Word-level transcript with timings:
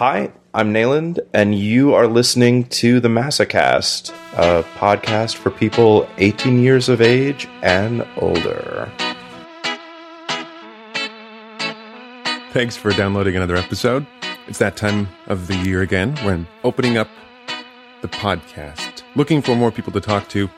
Hi, 0.00 0.32
I'm 0.54 0.72
Nayland, 0.72 1.18
and 1.34 1.54
you 1.54 1.92
are 1.92 2.06
listening 2.06 2.64
to 2.68 3.00
the 3.00 3.08
Masocast, 3.08 4.08
a 4.32 4.62
podcast 4.78 5.36
for 5.36 5.50
people 5.50 6.08
18 6.16 6.58
years 6.58 6.88
of 6.88 7.02
age 7.02 7.46
and 7.60 8.08
older. 8.16 8.90
Thanks 12.54 12.78
for 12.78 12.92
downloading 12.92 13.36
another 13.36 13.56
episode. 13.56 14.06
It's 14.48 14.56
that 14.56 14.74
time 14.74 15.06
of 15.26 15.48
the 15.48 15.56
year 15.56 15.82
again 15.82 16.16
when 16.24 16.46
opening 16.64 16.96
up 16.96 17.10
the 18.00 18.08
podcast, 18.08 19.02
looking 19.16 19.42
for 19.42 19.54
more 19.54 19.70
people 19.70 19.92
to 19.92 20.00
talk 20.00 20.30
to. 20.30 20.48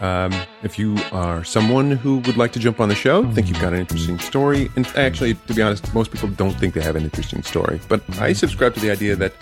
Um, 0.00 0.32
if 0.62 0.78
you 0.78 0.96
are 1.12 1.44
someone 1.44 1.90
who 1.90 2.18
would 2.20 2.38
like 2.38 2.52
to 2.52 2.58
jump 2.58 2.80
on 2.80 2.88
the 2.88 2.94
show, 2.94 3.30
think 3.32 3.48
you've 3.48 3.60
got 3.60 3.74
an 3.74 3.80
interesting 3.80 4.18
story, 4.18 4.70
and 4.74 4.86
actually, 4.96 5.34
to 5.34 5.54
be 5.54 5.60
honest, 5.60 5.92
most 5.94 6.10
people 6.10 6.28
don't 6.30 6.52
think 6.52 6.72
they 6.72 6.80
have 6.80 6.96
an 6.96 7.04
interesting 7.04 7.42
story. 7.42 7.80
But 7.86 8.02
I 8.18 8.32
subscribe 8.32 8.74
to 8.74 8.80
the 8.80 8.90
idea 8.90 9.14
that, 9.16 9.34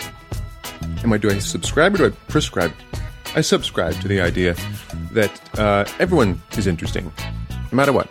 am 1.04 1.12
I 1.12 1.18
do 1.18 1.30
I 1.30 1.38
subscribe 1.38 1.94
or 1.94 1.98
do 1.98 2.06
I 2.06 2.10
prescribe? 2.28 2.72
I 3.36 3.40
subscribe 3.40 3.94
to 4.00 4.08
the 4.08 4.20
idea 4.20 4.56
that 5.12 5.58
uh, 5.58 5.84
everyone 6.00 6.42
is 6.56 6.66
interesting, 6.66 7.12
no 7.50 7.76
matter 7.76 7.92
what. 7.92 8.08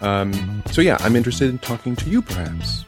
Um, 0.00 0.62
so 0.72 0.80
yeah, 0.80 0.96
I'm 1.00 1.14
interested 1.14 1.48
in 1.48 1.58
talking 1.58 1.94
to 1.96 2.10
you, 2.10 2.22
perhaps. 2.22 2.86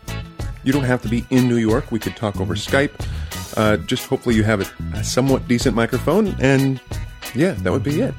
You 0.64 0.72
don't 0.72 0.84
have 0.84 1.00
to 1.02 1.08
be 1.08 1.24
in 1.30 1.48
New 1.48 1.56
York. 1.58 1.92
We 1.92 2.00
could 2.00 2.16
talk 2.16 2.40
over 2.40 2.54
Skype. 2.54 2.92
Uh, 3.56 3.76
just 3.76 4.06
hopefully 4.06 4.34
you 4.34 4.42
have 4.42 4.60
a, 4.60 4.96
a 4.98 5.04
somewhat 5.04 5.46
decent 5.46 5.76
microphone, 5.76 6.34
and 6.40 6.80
yeah, 7.36 7.52
that 7.52 7.70
would 7.70 7.84
be 7.84 8.00
it 8.00 8.14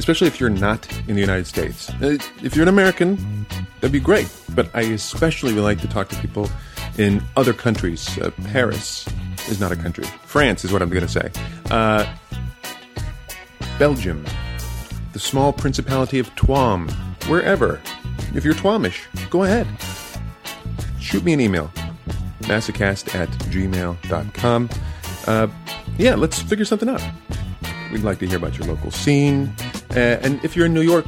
especially 0.00 0.26
if 0.26 0.40
you're 0.40 0.48
not 0.48 0.90
in 1.06 1.14
the 1.14 1.20
United 1.20 1.46
States. 1.46 1.90
Uh, 2.00 2.16
if 2.42 2.56
you're 2.56 2.62
an 2.62 2.68
American, 2.68 3.46
that'd 3.80 3.92
be 3.92 4.00
great. 4.00 4.28
But 4.54 4.74
I 4.74 4.80
especially 4.80 5.52
would 5.52 5.62
like 5.62 5.78
to 5.82 5.88
talk 5.88 6.08
to 6.08 6.16
people 6.16 6.48
in 6.96 7.22
other 7.36 7.52
countries. 7.52 8.18
Uh, 8.18 8.30
Paris 8.44 9.06
is 9.50 9.60
not 9.60 9.72
a 9.72 9.76
country. 9.76 10.04
France 10.24 10.64
is 10.64 10.72
what 10.72 10.80
I'm 10.80 10.88
going 10.88 11.06
to 11.06 11.12
say. 11.20 11.30
Uh, 11.70 12.06
Belgium, 13.78 14.24
the 15.12 15.18
small 15.18 15.52
principality 15.52 16.18
of 16.18 16.34
Tuam, 16.34 16.90
wherever. 17.28 17.78
If 18.34 18.42
you're 18.42 18.54
Twamish, 18.54 19.04
go 19.28 19.44
ahead. 19.44 19.66
Shoot 20.98 21.24
me 21.24 21.34
an 21.34 21.40
email. 21.40 21.70
Masocast 22.40 23.14
at 23.14 23.28
gmail.com. 23.52 24.70
Uh, 25.26 25.46
yeah, 25.98 26.14
let's 26.14 26.40
figure 26.40 26.64
something 26.64 26.88
out. 26.88 27.02
We'd 27.92 28.02
like 28.02 28.18
to 28.20 28.26
hear 28.26 28.38
about 28.38 28.56
your 28.56 28.66
local 28.66 28.90
scene. 28.90 29.52
Uh, 29.90 30.18
and 30.22 30.42
if 30.44 30.54
you're 30.54 30.66
in 30.66 30.74
New 30.74 30.82
York, 30.82 31.06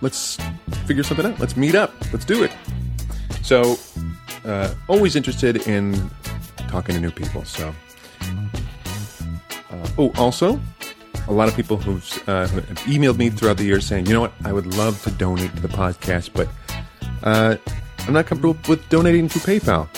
let's 0.00 0.38
figure 0.86 1.02
something 1.02 1.26
out. 1.26 1.38
Let's 1.38 1.56
meet 1.56 1.74
up. 1.74 1.92
Let's 2.12 2.24
do 2.24 2.42
it. 2.42 2.52
So, 3.42 3.78
uh, 4.44 4.74
always 4.88 5.16
interested 5.16 5.66
in 5.66 6.10
talking 6.68 6.94
to 6.94 7.00
new 7.00 7.10
people. 7.10 7.44
So, 7.44 7.74
uh, 9.70 9.88
oh, 9.98 10.12
also, 10.16 10.60
a 11.28 11.32
lot 11.32 11.48
of 11.48 11.56
people 11.56 11.76
who've, 11.76 12.28
uh, 12.28 12.46
have 12.46 12.64
emailed 12.86 13.18
me 13.18 13.28
throughout 13.28 13.58
the 13.58 13.64
years 13.64 13.86
saying, 13.86 14.06
you 14.06 14.14
know 14.14 14.20
what, 14.22 14.32
I 14.44 14.52
would 14.52 14.66
love 14.66 15.02
to 15.02 15.10
donate 15.10 15.54
to 15.56 15.60
the 15.60 15.68
podcast, 15.68 16.30
but 16.32 16.48
uh, 17.22 17.56
I'm 18.06 18.12
not 18.14 18.26
comfortable 18.26 18.56
with 18.68 18.88
donating 18.88 19.28
through 19.28 19.42
PayPal. 19.42 19.88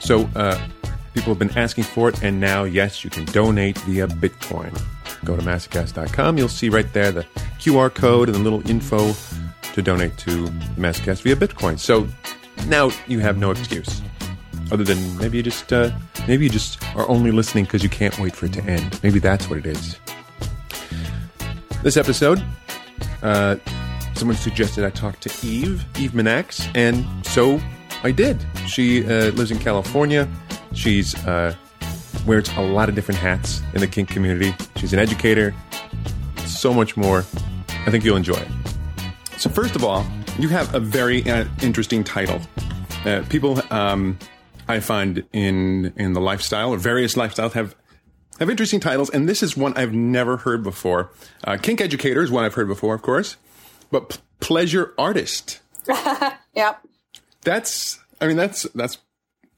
So, 0.00 0.28
uh, 0.36 0.60
people 1.14 1.30
have 1.34 1.38
been 1.38 1.56
asking 1.58 1.84
for 1.84 2.08
it, 2.08 2.22
and 2.22 2.38
now, 2.38 2.64
yes, 2.64 3.02
you 3.02 3.10
can 3.10 3.24
donate 3.26 3.78
via 3.78 4.06
Bitcoin 4.06 4.80
go 5.24 5.36
to 5.36 5.42
masocast.com. 5.42 6.38
You'll 6.38 6.48
see 6.48 6.68
right 6.68 6.90
there 6.92 7.10
the 7.10 7.22
QR 7.58 7.92
code 7.92 8.28
and 8.28 8.36
the 8.36 8.42
little 8.42 8.68
info 8.68 9.14
to 9.72 9.82
donate 9.82 10.16
to 10.18 10.46
Masocast 10.76 11.22
via 11.22 11.34
Bitcoin. 11.34 11.78
So 11.78 12.06
now 12.66 12.90
you 13.06 13.20
have 13.20 13.38
no 13.38 13.50
excuse, 13.50 14.02
other 14.70 14.84
than 14.84 15.18
maybe 15.18 15.38
you 15.38 15.42
just 15.42 15.72
uh, 15.72 15.90
maybe 16.28 16.44
you 16.44 16.50
just 16.50 16.82
are 16.96 17.08
only 17.08 17.30
listening 17.32 17.64
because 17.64 17.82
you 17.82 17.88
can't 17.88 18.18
wait 18.18 18.36
for 18.36 18.46
it 18.46 18.52
to 18.54 18.62
end. 18.64 19.00
Maybe 19.02 19.18
that's 19.18 19.50
what 19.50 19.58
it 19.58 19.66
is. 19.66 19.98
This 21.82 21.96
episode, 21.96 22.42
uh, 23.22 23.56
someone 24.14 24.36
suggested 24.36 24.84
I 24.84 24.90
talk 24.90 25.20
to 25.20 25.46
Eve, 25.46 25.84
Eve 25.98 26.12
Minax, 26.12 26.70
and 26.74 27.04
so 27.26 27.60
I 28.02 28.10
did. 28.10 28.44
She 28.66 29.04
uh, 29.04 29.32
lives 29.32 29.50
in 29.50 29.58
California. 29.58 30.28
She's 30.72 31.14
uh, 31.26 31.54
wears 32.26 32.48
a 32.56 32.60
lot 32.60 32.88
of 32.88 32.94
different 32.94 33.20
hats 33.20 33.62
in 33.74 33.80
the 33.80 33.86
kink 33.86 34.08
community. 34.08 34.54
She's 34.76 34.92
an 34.92 34.98
educator, 34.98 35.54
so 36.46 36.72
much 36.72 36.96
more. 36.96 37.24
I 37.68 37.90
think 37.90 38.04
you'll 38.04 38.16
enjoy 38.16 38.36
it. 38.36 38.48
So, 39.38 39.50
first 39.50 39.76
of 39.76 39.84
all, 39.84 40.06
you 40.38 40.48
have 40.48 40.74
a 40.74 40.80
very 40.80 41.28
uh, 41.28 41.44
interesting 41.62 42.02
title. 42.02 42.40
Uh, 43.04 43.22
people, 43.28 43.60
um, 43.70 44.18
I 44.68 44.80
find 44.80 45.24
in 45.32 45.92
in 45.96 46.14
the 46.14 46.20
lifestyle 46.20 46.70
or 46.70 46.78
various 46.78 47.14
lifestyles 47.14 47.52
have 47.52 47.74
have 48.38 48.50
interesting 48.50 48.80
titles, 48.80 49.10
and 49.10 49.28
this 49.28 49.42
is 49.42 49.56
one 49.56 49.74
I've 49.76 49.92
never 49.92 50.38
heard 50.38 50.62
before. 50.62 51.12
Uh, 51.44 51.56
kink 51.60 51.80
educator 51.80 52.22
is 52.22 52.30
one 52.30 52.44
I've 52.44 52.54
heard 52.54 52.68
before, 52.68 52.94
of 52.94 53.02
course, 53.02 53.36
but 53.90 54.08
p- 54.10 54.18
pleasure 54.40 54.92
artist. 54.98 55.60
yep. 56.54 56.80
That's, 57.42 58.00
I 58.20 58.26
mean, 58.26 58.36
that's 58.36 58.62
that's 58.74 58.98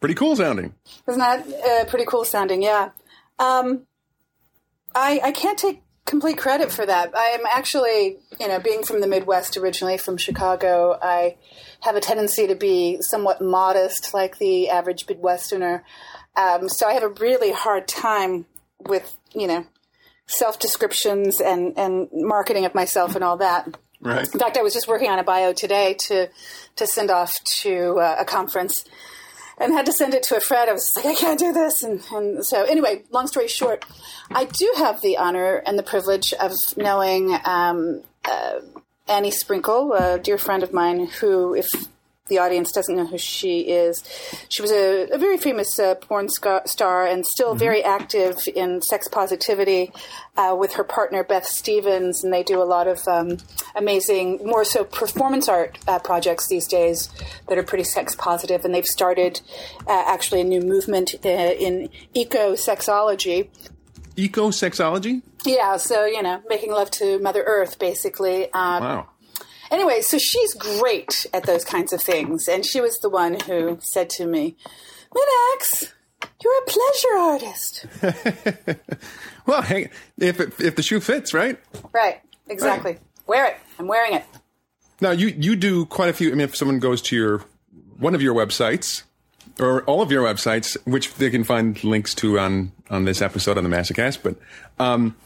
pretty 0.00 0.14
cool 0.14 0.36
sounding. 0.36 0.74
Isn't 1.08 1.20
that 1.20 1.46
uh, 1.48 1.84
pretty 1.86 2.04
cool 2.04 2.24
sounding? 2.24 2.62
Yeah. 2.62 2.90
Um, 3.38 3.86
I 4.94 5.20
I 5.22 5.32
can't 5.32 5.58
take 5.58 5.82
complete 6.06 6.38
credit 6.38 6.72
for 6.72 6.86
that. 6.86 7.14
I 7.14 7.30
am 7.30 7.40
actually, 7.50 8.18
you 8.40 8.48
know, 8.48 8.58
being 8.60 8.84
from 8.84 9.00
the 9.00 9.08
Midwest 9.08 9.56
originally 9.56 9.98
from 9.98 10.16
Chicago, 10.16 10.96
I 11.02 11.36
have 11.80 11.96
a 11.96 12.00
tendency 12.00 12.46
to 12.46 12.54
be 12.54 12.98
somewhat 13.02 13.42
modest, 13.42 14.14
like 14.14 14.38
the 14.38 14.70
average 14.70 15.06
Midwesterner. 15.06 15.82
Um, 16.36 16.68
so 16.68 16.86
I 16.86 16.94
have 16.94 17.02
a 17.02 17.08
really 17.08 17.52
hard 17.52 17.88
time 17.88 18.46
with, 18.86 19.16
you 19.34 19.46
know, 19.46 19.66
self 20.26 20.58
descriptions 20.58 21.40
and 21.40 21.76
and 21.76 22.08
marketing 22.12 22.64
of 22.64 22.74
myself 22.74 23.14
and 23.14 23.24
all 23.24 23.38
that. 23.38 23.76
Right. 24.00 24.32
In 24.32 24.40
fact, 24.40 24.56
I 24.56 24.62
was 24.62 24.74
just 24.74 24.88
working 24.88 25.10
on 25.10 25.18
a 25.18 25.24
bio 25.24 25.52
today 25.52 25.94
to 25.94 26.28
to 26.76 26.86
send 26.86 27.10
off 27.10 27.34
to 27.62 27.98
uh, 27.98 28.16
a 28.20 28.24
conference 28.24 28.84
and 29.58 29.72
had 29.72 29.86
to 29.86 29.92
send 29.92 30.14
it 30.14 30.22
to 30.24 30.36
a 30.36 30.40
friend. 30.40 30.68
I 30.68 30.72
was 30.72 30.90
like, 30.96 31.06
I 31.06 31.14
can't 31.14 31.38
do 31.38 31.52
this. 31.52 31.82
And, 31.82 32.00
and 32.12 32.44
so, 32.44 32.64
anyway, 32.64 33.02
long 33.10 33.26
story 33.26 33.48
short, 33.48 33.84
I 34.30 34.44
do 34.44 34.72
have 34.76 35.00
the 35.00 35.16
honor 35.16 35.62
and 35.66 35.78
the 35.78 35.82
privilege 35.82 36.32
of 36.34 36.52
knowing 36.76 37.36
um, 37.44 38.02
uh, 38.24 38.60
Annie 39.08 39.30
Sprinkle, 39.30 39.92
a 39.92 40.18
dear 40.18 40.38
friend 40.38 40.62
of 40.62 40.72
mine, 40.72 41.06
who, 41.06 41.54
if 41.54 41.68
the 42.28 42.38
audience 42.38 42.72
doesn't 42.72 42.96
know 42.96 43.06
who 43.06 43.18
she 43.18 43.60
is. 43.60 44.02
She 44.48 44.62
was 44.62 44.70
a, 44.70 45.08
a 45.12 45.18
very 45.18 45.36
famous 45.36 45.78
uh, 45.78 45.94
porn 45.94 46.28
star 46.28 47.06
and 47.06 47.26
still 47.26 47.50
mm-hmm. 47.50 47.58
very 47.58 47.84
active 47.84 48.36
in 48.54 48.82
sex 48.82 49.08
positivity 49.08 49.92
uh, 50.36 50.56
with 50.58 50.74
her 50.74 50.84
partner 50.84 51.24
Beth 51.24 51.46
Stephens, 51.46 52.22
and 52.22 52.32
they 52.32 52.42
do 52.42 52.60
a 52.60 52.64
lot 52.64 52.86
of 52.86 53.06
um, 53.08 53.38
amazing, 53.74 54.40
more 54.44 54.64
so 54.64 54.84
performance 54.84 55.48
art 55.48 55.78
uh, 55.86 55.98
projects 55.98 56.48
these 56.48 56.66
days 56.66 57.08
that 57.48 57.58
are 57.58 57.62
pretty 57.62 57.84
sex 57.84 58.14
positive. 58.14 58.64
And 58.64 58.74
they've 58.74 58.86
started 58.86 59.40
uh, 59.86 60.04
actually 60.06 60.40
a 60.40 60.44
new 60.44 60.60
movement 60.60 61.14
uh, 61.24 61.28
in 61.28 61.88
eco 62.14 62.52
sexology. 62.52 63.48
Eco 64.16 64.48
sexology? 64.48 65.22
Yeah, 65.44 65.76
so 65.76 66.06
you 66.06 66.22
know, 66.22 66.42
making 66.48 66.72
love 66.72 66.90
to 66.92 67.18
Mother 67.18 67.44
Earth, 67.46 67.78
basically. 67.78 68.52
Um, 68.52 68.82
wow 68.82 69.08
Anyway, 69.70 70.00
so 70.00 70.18
she's 70.18 70.54
great 70.54 71.26
at 71.32 71.44
those 71.44 71.64
kinds 71.64 71.92
of 71.92 72.02
things. 72.02 72.48
And 72.48 72.64
she 72.64 72.80
was 72.80 72.98
the 72.98 73.08
one 73.08 73.38
who 73.40 73.78
said 73.80 74.10
to 74.10 74.26
me, 74.26 74.56
Minax, 75.14 75.92
you're 76.42 76.58
a 76.58 76.66
pleasure 76.66 77.18
artist. 77.18 77.86
well, 79.46 79.62
hey, 79.62 79.90
if, 80.18 80.40
it, 80.40 80.60
if 80.60 80.76
the 80.76 80.82
shoe 80.82 81.00
fits, 81.00 81.34
right? 81.34 81.58
Right, 81.92 82.20
exactly. 82.48 82.92
Right. 82.92 83.00
Wear 83.26 83.46
it. 83.46 83.56
I'm 83.78 83.86
wearing 83.86 84.14
it. 84.14 84.24
Now, 85.00 85.10
you, 85.10 85.28
you 85.28 85.56
do 85.56 85.86
quite 85.86 86.08
a 86.08 86.12
few. 86.12 86.28
I 86.28 86.30
mean, 86.32 86.40
if 86.40 86.56
someone 86.56 86.78
goes 86.78 87.02
to 87.02 87.16
your 87.16 87.44
one 87.98 88.14
of 88.14 88.22
your 88.22 88.34
websites, 88.34 89.02
or 89.58 89.82
all 89.84 90.02
of 90.02 90.12
your 90.12 90.24
websites, 90.24 90.76
which 90.86 91.14
they 91.14 91.30
can 91.30 91.44
find 91.44 91.82
links 91.82 92.14
to 92.16 92.38
on 92.38 92.72
on 92.90 93.04
this 93.04 93.22
episode 93.22 93.58
on 93.58 93.64
the 93.64 93.70
Masocast, 93.70 94.18
but 94.22 94.36
um, 94.78 95.16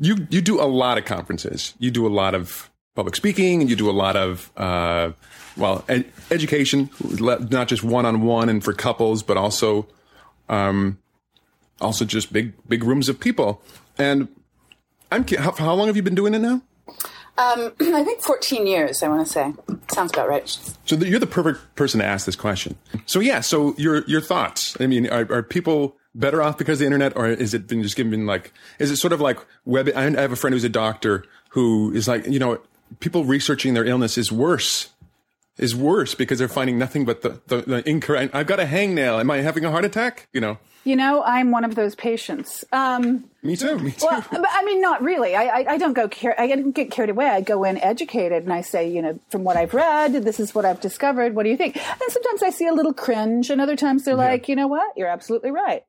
you 0.00 0.26
you 0.30 0.40
do 0.40 0.60
a 0.60 0.64
lot 0.64 0.98
of 0.98 1.04
conferences. 1.04 1.74
You 1.78 1.90
do 1.90 2.06
a 2.06 2.08
lot 2.08 2.34
of 2.34 2.70
public 2.94 3.16
speaking 3.16 3.60
and 3.60 3.70
you 3.70 3.76
do 3.76 3.90
a 3.90 3.92
lot 3.92 4.16
of 4.16 4.50
uh, 4.56 5.12
well 5.56 5.84
ed- 5.88 6.10
education 6.30 6.90
not 7.10 7.68
just 7.68 7.82
one-on-one 7.82 8.48
and 8.48 8.62
for 8.62 8.72
couples 8.72 9.22
but 9.22 9.36
also 9.36 9.86
um, 10.48 10.98
also 11.80 12.04
just 12.04 12.32
big 12.32 12.52
big 12.68 12.84
rooms 12.84 13.08
of 13.08 13.18
people 13.18 13.62
and 13.98 14.28
i'm 15.10 15.26
how, 15.26 15.52
how 15.52 15.74
long 15.74 15.86
have 15.86 15.96
you 15.96 16.02
been 16.02 16.14
doing 16.14 16.34
it 16.34 16.40
now 16.40 16.62
um, 17.36 17.72
I 17.80 18.04
think 18.04 18.22
14 18.22 18.66
years, 18.66 19.02
I 19.02 19.08
want 19.08 19.26
to 19.26 19.32
say. 19.32 19.52
Sounds 19.88 20.12
about 20.12 20.28
right. 20.28 20.48
So 20.84 20.94
you're 20.96 21.18
the 21.18 21.26
perfect 21.26 21.74
person 21.74 21.98
to 22.00 22.06
ask 22.06 22.26
this 22.26 22.36
question. 22.36 22.76
So 23.06 23.18
yeah, 23.18 23.40
so 23.40 23.74
your 23.76 24.04
your 24.04 24.20
thoughts. 24.20 24.76
I 24.80 24.86
mean, 24.86 25.08
are, 25.08 25.26
are 25.32 25.42
people 25.42 25.96
better 26.14 26.40
off 26.40 26.58
because 26.58 26.74
of 26.74 26.78
the 26.80 26.84
internet, 26.86 27.16
or 27.16 27.26
is 27.26 27.52
it 27.52 27.66
been 27.66 27.82
just 27.82 27.96
given 27.96 28.24
like? 28.24 28.52
Is 28.78 28.92
it 28.92 28.98
sort 28.98 29.12
of 29.12 29.20
like 29.20 29.38
web? 29.64 29.90
I 29.96 30.02
have 30.02 30.30
a 30.30 30.36
friend 30.36 30.54
who's 30.54 30.62
a 30.62 30.68
doctor 30.68 31.24
who 31.48 31.92
is 31.92 32.06
like, 32.06 32.24
you 32.26 32.38
know, 32.38 32.60
people 33.00 33.24
researching 33.24 33.74
their 33.74 33.84
illness 33.84 34.18
is 34.18 34.30
worse 34.30 34.90
is 35.56 35.74
worse 35.74 36.14
because 36.14 36.38
they're 36.38 36.48
finding 36.48 36.78
nothing 36.78 37.04
but 37.04 37.22
the, 37.22 37.40
the, 37.46 37.62
the 37.62 37.88
incorrect. 37.88 38.34
I've 38.34 38.46
got 38.46 38.58
a 38.58 38.64
hangnail. 38.64 39.20
Am 39.20 39.30
I 39.30 39.38
having 39.38 39.64
a 39.64 39.70
heart 39.70 39.84
attack? 39.84 40.28
You 40.32 40.40
know. 40.40 40.58
You 40.86 40.96
know, 40.96 41.22
I'm 41.22 41.50
one 41.50 41.64
of 41.64 41.76
those 41.76 41.94
patients. 41.94 42.62
Um, 42.70 43.24
me 43.42 43.56
too. 43.56 43.78
Me 43.78 43.92
too. 43.92 44.06
Well, 44.06 44.22
but 44.30 44.46
I 44.50 44.64
mean, 44.64 44.82
not 44.82 45.02
really. 45.02 45.34
I, 45.34 45.44
I, 45.44 45.64
I 45.70 45.78
don't 45.78 45.94
go. 45.94 46.08
Car- 46.08 46.34
I 46.38 46.46
don't 46.48 46.72
get 46.72 46.90
carried 46.90 47.08
away. 47.08 47.26
I 47.26 47.40
go 47.40 47.64
in 47.64 47.78
educated, 47.78 48.42
and 48.42 48.52
I 48.52 48.60
say, 48.60 48.90
you 48.90 49.00
know, 49.00 49.18
from 49.30 49.44
what 49.44 49.56
I've 49.56 49.72
read, 49.72 50.12
this 50.12 50.38
is 50.38 50.54
what 50.54 50.66
I've 50.66 50.82
discovered. 50.82 51.34
What 51.34 51.44
do 51.44 51.48
you 51.48 51.56
think? 51.56 51.76
And 51.76 52.10
sometimes 52.12 52.42
I 52.42 52.50
see 52.50 52.66
a 52.66 52.74
little 52.74 52.92
cringe, 52.92 53.48
and 53.48 53.62
other 53.62 53.76
times 53.76 54.04
they're 54.04 54.14
yeah. 54.14 54.28
like, 54.28 54.48
you 54.48 54.56
know 54.56 54.66
what, 54.66 54.94
you're 54.94 55.08
absolutely 55.08 55.52
right. 55.52 55.84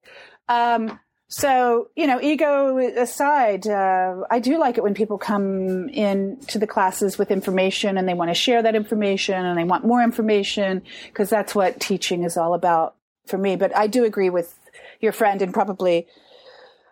Um, 0.48 0.98
so, 1.27 1.89
you 1.95 2.06
know, 2.06 2.22
ego 2.22 2.77
aside, 2.77 3.68
uh, 3.68 4.22
I 4.30 4.39
do 4.39 4.60
like 4.60 4.77
it 4.77 4.83
when 4.83 4.94
people 4.94 5.18
come 5.18 5.89
in 5.89 6.39
to 6.48 6.60
the 6.60 6.68
classes 6.68 7.18
with 7.18 7.31
information 7.31 7.98
and 7.98 8.07
they 8.07 8.13
want 8.13 8.30
to 8.30 8.36
share 8.36 8.62
that 8.62 8.75
information 8.75 9.44
and 9.44 9.57
they 9.57 9.63
want 9.63 9.86
more 9.86 10.04
information 10.04 10.83
because 11.07 11.30
that's 11.30 11.56
what 11.56 11.80
teaching 11.80 12.24
is 12.24 12.38
all 12.38 12.54
about 12.54 12.95
for 13.25 13.39
me. 13.39 13.56
But 13.56 13.75
I 13.75 13.88
do 13.88 14.04
agree 14.04 14.30
with 14.30 14.54
your 15.01 15.12
friend 15.12 15.42
and 15.42 15.51
probably 15.51 16.07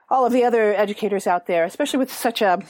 all 0.09 0.25
of 0.25 0.33
the 0.33 0.45
other 0.45 0.74
educators 0.74 1.27
out 1.27 1.45
there, 1.45 1.63
especially 1.63 2.00
with 2.00 2.12
such 2.12 2.41
a 2.41 2.62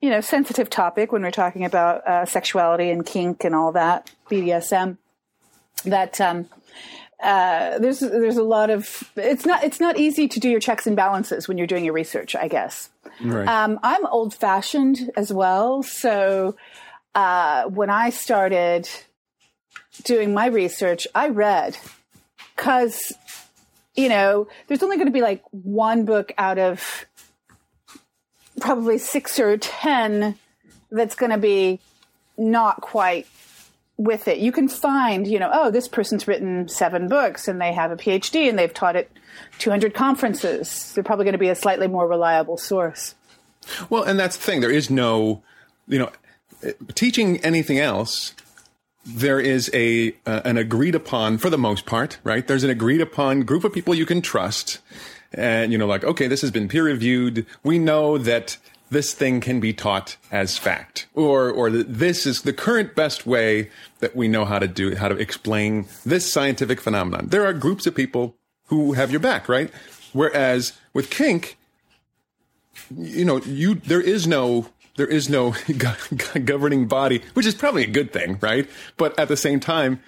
you 0.00 0.10
know 0.10 0.20
sensitive 0.20 0.70
topic 0.70 1.10
when 1.10 1.22
we're 1.22 1.30
talking 1.30 1.64
about 1.64 2.06
uh, 2.06 2.24
sexuality 2.26 2.90
and 2.90 3.04
kink 3.04 3.44
and 3.44 3.54
all 3.54 3.72
that 3.72 4.10
BDSM. 4.30 4.98
That 5.84 6.20
um, 6.20 6.48
uh, 7.22 7.78
there's 7.78 8.00
there's 8.00 8.36
a 8.36 8.42
lot 8.42 8.70
of 8.70 9.10
it's 9.16 9.46
not 9.46 9.64
it's 9.64 9.80
not 9.80 9.98
easy 9.98 10.28
to 10.28 10.40
do 10.40 10.48
your 10.48 10.60
checks 10.60 10.86
and 10.86 10.96
balances 10.96 11.48
when 11.48 11.58
you're 11.58 11.66
doing 11.66 11.84
your 11.84 11.94
research. 11.94 12.36
I 12.36 12.48
guess 12.48 12.90
right. 13.22 13.48
um, 13.48 13.78
I'm 13.82 14.04
old 14.06 14.34
fashioned 14.34 15.10
as 15.16 15.32
well, 15.32 15.82
so 15.82 16.56
uh, 17.14 17.64
when 17.64 17.90
I 17.90 18.10
started 18.10 18.88
doing 20.04 20.34
my 20.34 20.46
research, 20.46 21.06
I 21.14 21.28
read 21.28 21.76
because 22.54 23.14
you 23.96 24.10
know, 24.10 24.46
there's 24.66 24.82
only 24.82 24.96
going 24.96 25.06
to 25.06 25.12
be 25.12 25.22
like 25.22 25.42
one 25.50 26.04
book 26.04 26.32
out 26.36 26.58
of 26.58 27.06
probably 28.60 28.98
six 28.98 29.40
or 29.40 29.56
10 29.56 30.38
that's 30.90 31.14
going 31.14 31.32
to 31.32 31.38
be 31.38 31.80
not 32.36 32.80
quite 32.80 33.26
with 33.96 34.28
it. 34.28 34.38
You 34.38 34.52
can 34.52 34.68
find, 34.68 35.26
you 35.26 35.38
know, 35.38 35.50
oh, 35.52 35.70
this 35.70 35.88
person's 35.88 36.28
written 36.28 36.68
seven 36.68 37.08
books 37.08 37.48
and 37.48 37.60
they 37.60 37.72
have 37.72 37.90
a 37.90 37.96
PhD 37.96 38.48
and 38.48 38.58
they've 38.58 38.72
taught 38.72 38.96
at 38.96 39.08
200 39.58 39.94
conferences. 39.94 40.92
They're 40.94 41.04
probably 41.04 41.24
going 41.24 41.32
to 41.32 41.38
be 41.38 41.48
a 41.48 41.54
slightly 41.54 41.88
more 41.88 42.06
reliable 42.06 42.58
source. 42.58 43.14
Well, 43.88 44.02
and 44.02 44.18
that's 44.18 44.36
the 44.36 44.42
thing. 44.42 44.60
There 44.60 44.70
is 44.70 44.90
no, 44.90 45.42
you 45.88 45.98
know, 45.98 46.10
teaching 46.94 47.38
anything 47.38 47.78
else 47.78 48.32
there 49.06 49.38
is 49.38 49.70
a 49.72 50.14
uh, 50.26 50.40
an 50.44 50.58
agreed 50.58 50.94
upon 50.94 51.38
for 51.38 51.48
the 51.48 51.58
most 51.58 51.86
part, 51.86 52.18
right? 52.24 52.46
There's 52.46 52.64
an 52.64 52.70
agreed 52.70 53.00
upon 53.00 53.42
group 53.42 53.64
of 53.64 53.72
people 53.72 53.94
you 53.94 54.04
can 54.04 54.20
trust, 54.20 54.80
and 55.32 55.70
you 55.70 55.78
know, 55.78 55.86
like 55.86 56.04
okay, 56.04 56.26
this 56.26 56.40
has 56.40 56.50
been 56.50 56.68
peer 56.68 56.84
reviewed. 56.84 57.46
We 57.62 57.78
know 57.78 58.18
that 58.18 58.56
this 58.90 59.14
thing 59.14 59.40
can 59.40 59.60
be 59.60 59.72
taught 59.72 60.16
as 60.30 60.58
fact, 60.58 61.06
or 61.14 61.50
or 61.50 61.70
this 61.70 62.26
is 62.26 62.42
the 62.42 62.52
current 62.52 62.94
best 62.94 63.26
way 63.26 63.70
that 64.00 64.14
we 64.14 64.28
know 64.28 64.44
how 64.44 64.58
to 64.58 64.68
do 64.68 64.94
how 64.94 65.08
to 65.08 65.16
explain 65.16 65.86
this 66.04 66.30
scientific 66.30 66.80
phenomenon. 66.80 67.28
There 67.28 67.44
are 67.44 67.52
groups 67.52 67.86
of 67.86 67.94
people 67.94 68.36
who 68.66 68.92
have 68.92 69.10
your 69.10 69.20
back, 69.20 69.48
right? 69.48 69.70
Whereas 70.12 70.72
with 70.92 71.10
kink, 71.10 71.58
you 72.96 73.24
know, 73.24 73.38
you 73.38 73.74
there 73.74 74.00
is 74.00 74.26
no 74.26 74.70
there 74.96 75.06
is 75.06 75.28
no 75.28 75.54
governing 76.44 76.86
body, 76.86 77.22
which 77.34 77.46
is 77.46 77.54
probably 77.54 77.84
a 77.84 77.90
good 77.90 78.12
thing, 78.12 78.38
right? 78.40 78.68
But 78.96 79.18
at 79.18 79.28
the 79.28 79.36
same 79.36 79.60
time, 79.60 80.00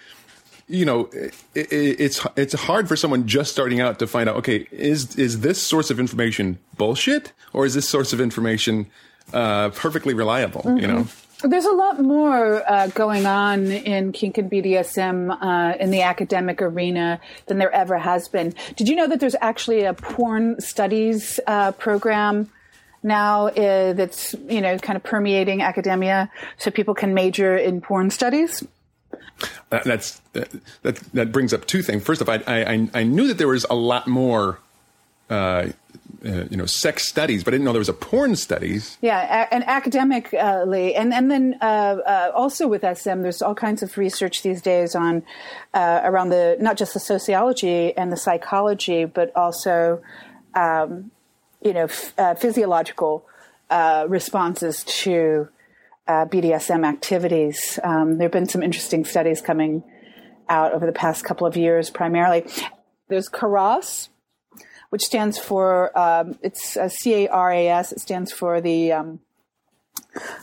you 0.69 0.85
know, 0.85 1.09
it, 1.13 1.35
it, 1.55 2.01
it's 2.01 2.27
it's 2.37 2.55
hard 2.55 2.89
for 2.89 2.97
someone 2.97 3.27
just 3.27 3.51
starting 3.51 3.81
out 3.81 3.99
to 3.99 4.07
find 4.07 4.29
out. 4.29 4.37
Okay, 4.37 4.67
is 4.71 5.17
is 5.17 5.41
this 5.41 5.61
source 5.61 5.91
of 5.91 5.99
information 5.99 6.59
bullshit, 6.77 7.33
or 7.53 7.65
is 7.67 7.75
this 7.75 7.89
source 7.89 8.13
of 8.13 8.21
information 8.21 8.87
uh, 9.33 9.71
perfectly 9.71 10.15
reliable? 10.15 10.63
Mm-hmm. 10.63 10.79
You 10.79 10.87
know. 10.87 11.07
There's 11.43 11.67
a 11.67 11.73
lot 11.73 12.01
more 12.01 12.69
uh, 12.69 12.89
going 12.89 13.25
on 13.25 13.71
in 13.71 14.11
kink 14.11 14.39
and 14.39 14.51
BDSM 14.51 15.31
uh, 15.41 15.77
in 15.79 15.93
the 15.93 16.03
academic 16.03 16.61
arena 16.61 17.21
than 17.47 17.59
there 17.59 17.71
ever 17.71 17.97
has 17.97 18.27
been. 18.27 18.55
Did 18.75 18.89
you 18.89 18.97
know 18.97 19.07
that 19.07 19.21
there's 19.21 19.37
actually 19.41 19.85
a 19.85 19.95
porn 19.95 20.61
studies 20.61 21.39
uh, 21.47 21.71
program 21.73 22.51
now 23.05 23.47
uh, 23.47 23.93
that's 23.93 24.35
you 24.49 24.61
know 24.61 24.77
kind 24.79 24.97
of 24.97 25.05
permeating 25.05 25.63
academia, 25.63 26.31
so 26.57 26.71
people 26.71 26.95
can 26.95 27.15
major 27.15 27.57
in 27.57 27.81
porn 27.81 28.11
studies. 28.11 28.67
Uh, 29.71 29.81
that's 29.85 30.21
that, 30.33 30.51
that, 30.83 30.97
that 31.15 31.33
brings 31.33 31.53
up 31.53 31.67
two 31.67 31.83
things. 31.83 32.03
First 32.03 32.21
of 32.21 32.29
all, 32.29 32.39
I 32.47 32.63
I, 32.63 32.89
I 32.95 33.03
knew 33.05 33.29
that 33.29 33.39
there 33.39 33.49
was 33.49 33.67
a 33.71 33.75
lot 33.75 34.07
more. 34.07 34.61
Uh, 35.31 35.73
uh, 36.25 36.45
you 36.51 36.57
know, 36.57 36.67
sex 36.67 37.07
studies, 37.07 37.45
but 37.45 37.53
I 37.53 37.57
didn't 37.57 37.67
know 37.67 37.73
there 37.73 37.79
was 37.79 37.89
a 37.89 37.93
porn 37.93 38.35
studies. 38.35 38.99
Yeah, 39.01 39.47
and 39.53 39.63
academically, 39.69 40.95
and 40.97 41.15
and 41.15 41.31
then 41.31 41.59
uh, 41.61 41.65
uh, 41.65 42.33
also 42.35 42.67
with 42.67 42.83
SM, 42.83 43.23
there's 43.23 43.41
all 43.41 43.55
kinds 43.55 43.85
of 43.85 43.97
research 43.97 44.43
these 44.43 44.61
days 44.61 44.97
on 44.97 45.23
uh, 45.75 46.01
around 46.03 46.31
the 46.31 46.57
not 46.61 46.77
just 46.77 46.95
the 46.95 47.01
sociology 47.01 47.97
and 47.97 48.11
the 48.11 48.17
psychology, 48.17 49.05
but 49.05 49.31
also 49.37 50.03
um, 50.55 51.13
you 51.63 51.73
know, 51.73 51.85
f- 51.85 52.19
uh, 52.19 52.35
physiological 52.35 53.25
responses 54.09 54.83
to 54.85 55.49
uh, 56.09 56.25
BDSM 56.25 56.87
activities. 56.87 57.79
Um, 57.85 58.17
there 58.17 58.25
have 58.25 58.33
been 58.33 58.49
some 58.49 58.63
interesting 58.63 59.05
studies 59.05 59.41
coming 59.41 59.85
out 60.49 60.73
over 60.73 60.87
the 60.87 60.93
past 60.93 61.25
couple 61.25 61.47
of 61.47 61.57
years, 61.57 61.91
primarily. 61.91 62.45
There's 63.09 63.29
CARAS, 63.29 64.09
which 64.91 65.03
stands 65.03 65.39
for, 65.39 65.97
um, 65.99 66.39
it's 66.43 66.79
C 66.97 67.27
A 67.27 67.29
R 67.29 67.53
A 67.53 67.69
S, 67.69 67.93
it 67.93 68.01
stands 68.01 68.33
for 68.33 68.61
the, 68.61 68.93
um, 68.93 69.21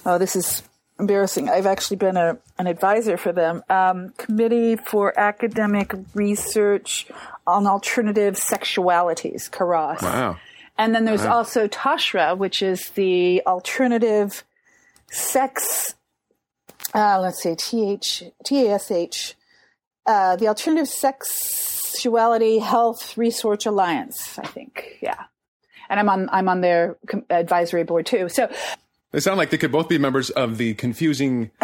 oh, 0.05 0.17
this 0.17 0.35
is 0.35 0.61
embarrassing. 0.99 1.49
I've 1.49 1.65
actually 1.65 1.97
been 1.97 2.15
a, 2.15 2.37
an 2.57 2.67
advisor 2.67 3.17
for 3.17 3.33
them. 3.33 3.63
Um, 3.69 4.13
Committee 4.17 4.75
for 4.75 5.19
Academic 5.19 5.93
Research 6.13 7.07
on 7.47 7.67
Alternative 7.67 8.35
Sexualities, 8.35 9.49
CARAS. 9.49 10.01
Wow. 10.01 10.37
And 10.77 10.93
then 10.93 11.05
there's 11.05 11.21
uh-huh. 11.21 11.35
also 11.35 11.67
TASHRA, 11.67 12.37
which 12.37 12.61
is 12.61 12.89
the 12.89 13.41
alternative 13.47 14.43
sex. 15.15 15.95
Uh, 16.93 17.19
let's 17.19 17.41
see, 17.41 17.55
T 17.55 17.89
H 17.91 18.23
T 18.43 18.65
A 18.67 18.75
S 18.75 18.91
H, 18.91 19.35
uh, 20.05 20.35
the 20.35 20.47
Alternative 20.47 20.87
Sexuality 20.87 22.59
Health 22.59 23.17
Research 23.17 23.65
Alliance. 23.65 24.37
I 24.37 24.45
think, 24.45 24.97
yeah. 25.01 25.23
And 25.89 25.99
I'm 25.99 26.09
on 26.09 26.29
I'm 26.31 26.49
on 26.49 26.61
their 26.61 26.97
advisory 27.29 27.83
board 27.83 28.05
too. 28.05 28.29
So 28.29 28.51
they 29.11 29.19
sound 29.19 29.37
like 29.37 29.49
they 29.49 29.57
could 29.57 29.71
both 29.71 29.87
be 29.87 29.97
members 29.97 30.29
of 30.31 30.57
the 30.57 30.73
confusing 30.75 31.51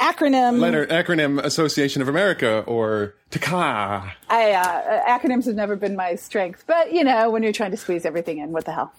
acronym 0.00 0.58
letter 0.58 0.86
acronym 0.86 1.42
Association 1.42 2.02
of 2.02 2.08
America 2.08 2.60
or 2.66 3.14
TACA. 3.30 4.12
I 4.28 4.52
uh, 4.52 5.18
acronyms 5.18 5.46
have 5.46 5.54
never 5.54 5.76
been 5.76 5.96
my 5.96 6.14
strength, 6.14 6.64
but 6.66 6.92
you 6.92 7.04
know 7.04 7.30
when 7.30 7.42
you're 7.42 7.52
trying 7.52 7.70
to 7.70 7.76
squeeze 7.76 8.04
everything 8.04 8.38
in, 8.38 8.52
what 8.52 8.64
the 8.64 8.72
hell? 8.72 8.92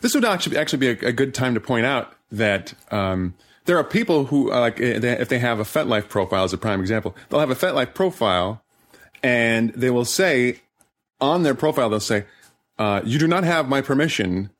This 0.00 0.14
would 0.14 0.24
actually 0.24 0.58
actually 0.58 0.78
be 0.78 0.88
a 0.88 1.12
good 1.12 1.32
time 1.32 1.54
to 1.54 1.60
point 1.60 1.86
out 1.86 2.15
that. 2.30 2.74
Um, 2.90 3.34
there 3.66 3.76
are 3.76 3.84
people 3.84 4.26
who, 4.26 4.52
uh, 4.52 4.60
like, 4.60 4.78
if 4.78 5.28
they 5.28 5.38
have 5.40 5.58
a 5.58 5.64
FetLife 5.64 6.08
profile, 6.08 6.44
as 6.44 6.52
a 6.52 6.58
prime 6.58 6.80
example, 6.80 7.16
they'll 7.28 7.40
have 7.40 7.50
a 7.50 7.56
FetLife 7.56 7.94
profile, 7.94 8.62
and 9.22 9.70
they 9.70 9.90
will 9.90 10.04
say 10.04 10.60
on 11.20 11.42
their 11.42 11.54
profile, 11.54 11.90
they'll 11.90 12.00
say, 12.00 12.26
uh, 12.78 13.00
"You 13.04 13.18
do 13.18 13.26
not 13.26 13.42
have 13.44 13.68
my 13.68 13.80
permission 13.80 14.50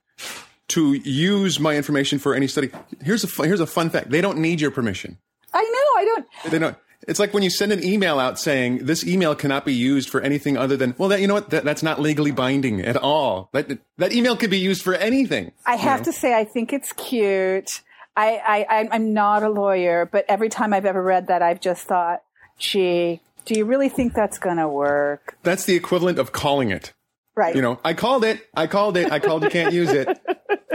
to 0.68 0.94
use 0.94 1.60
my 1.60 1.76
information 1.76 2.18
for 2.18 2.34
any 2.34 2.48
study." 2.48 2.70
Here's 3.00 3.22
a 3.22 3.46
here's 3.46 3.60
a 3.60 3.66
fun 3.66 3.90
fact: 3.90 4.10
they 4.10 4.20
don't 4.20 4.38
need 4.38 4.60
your 4.60 4.72
permission. 4.72 5.18
I 5.54 5.62
know. 5.62 6.00
I 6.00 6.04
don't. 6.04 6.50
They 6.50 6.58
don't. 6.58 6.76
It's 7.06 7.20
like 7.20 7.32
when 7.32 7.42
you 7.42 7.50
send 7.50 7.72
an 7.72 7.84
email 7.84 8.18
out 8.18 8.38
saying 8.38 8.86
this 8.86 9.06
email 9.06 9.34
cannot 9.34 9.64
be 9.64 9.72
used 9.72 10.08
for 10.08 10.20
anything 10.20 10.56
other 10.56 10.76
than 10.76 10.94
well, 10.98 11.08
that 11.10 11.20
you 11.20 11.28
know 11.28 11.34
what, 11.34 11.50
that, 11.50 11.64
that's 11.64 11.82
not 11.82 12.00
legally 12.00 12.32
binding 12.32 12.80
at 12.80 12.96
all. 12.96 13.48
That 13.52 13.78
that 13.98 14.12
email 14.12 14.36
could 14.36 14.50
be 14.50 14.58
used 14.58 14.82
for 14.82 14.94
anything. 14.94 15.52
I 15.64 15.76
have 15.76 16.00
know? 16.00 16.04
to 16.06 16.12
say, 16.12 16.34
I 16.34 16.44
think 16.44 16.72
it's 16.72 16.92
cute. 16.94 17.82
I, 18.16 18.66
I 18.68 18.88
I'm 18.90 19.12
not 19.12 19.42
a 19.42 19.48
lawyer, 19.48 20.06
but 20.10 20.24
every 20.28 20.48
time 20.48 20.72
I've 20.72 20.86
ever 20.86 21.02
read 21.02 21.28
that, 21.28 21.42
I've 21.42 21.60
just 21.60 21.86
thought, 21.86 22.22
gee, 22.58 23.20
do 23.44 23.54
you 23.54 23.64
really 23.64 23.88
think 23.88 24.14
that's 24.14 24.38
going 24.38 24.56
to 24.56 24.68
work? 24.68 25.38
That's 25.42 25.64
the 25.64 25.74
equivalent 25.74 26.18
of 26.18 26.32
calling 26.32 26.70
it. 26.70 26.92
Right. 27.36 27.54
You 27.54 27.62
know, 27.62 27.78
I 27.84 27.92
called 27.92 28.24
it. 28.24 28.40
I 28.54 28.66
called 28.66 28.96
it. 28.96 29.12
I 29.12 29.18
called. 29.18 29.44
You 29.44 29.50
can't 29.50 29.72
use 29.74 29.90
it. 29.90 30.18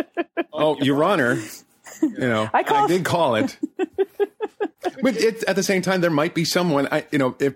oh, 0.53 0.77
Your 0.79 1.03
Honor. 1.03 1.41
You 2.01 2.17
know, 2.19 2.49
I, 2.53 2.63
called- 2.63 2.89
I 2.89 2.93
did 2.93 3.05
call 3.05 3.35
it 3.35 3.57
but 5.01 5.15
it, 5.17 5.43
at 5.43 5.55
the 5.55 5.63
same 5.63 5.81
time, 5.81 6.01
there 6.01 6.09
might 6.11 6.33
be 6.33 6.45
someone, 6.45 6.87
I, 6.91 7.05
you 7.11 7.17
know, 7.19 7.35
if 7.39 7.55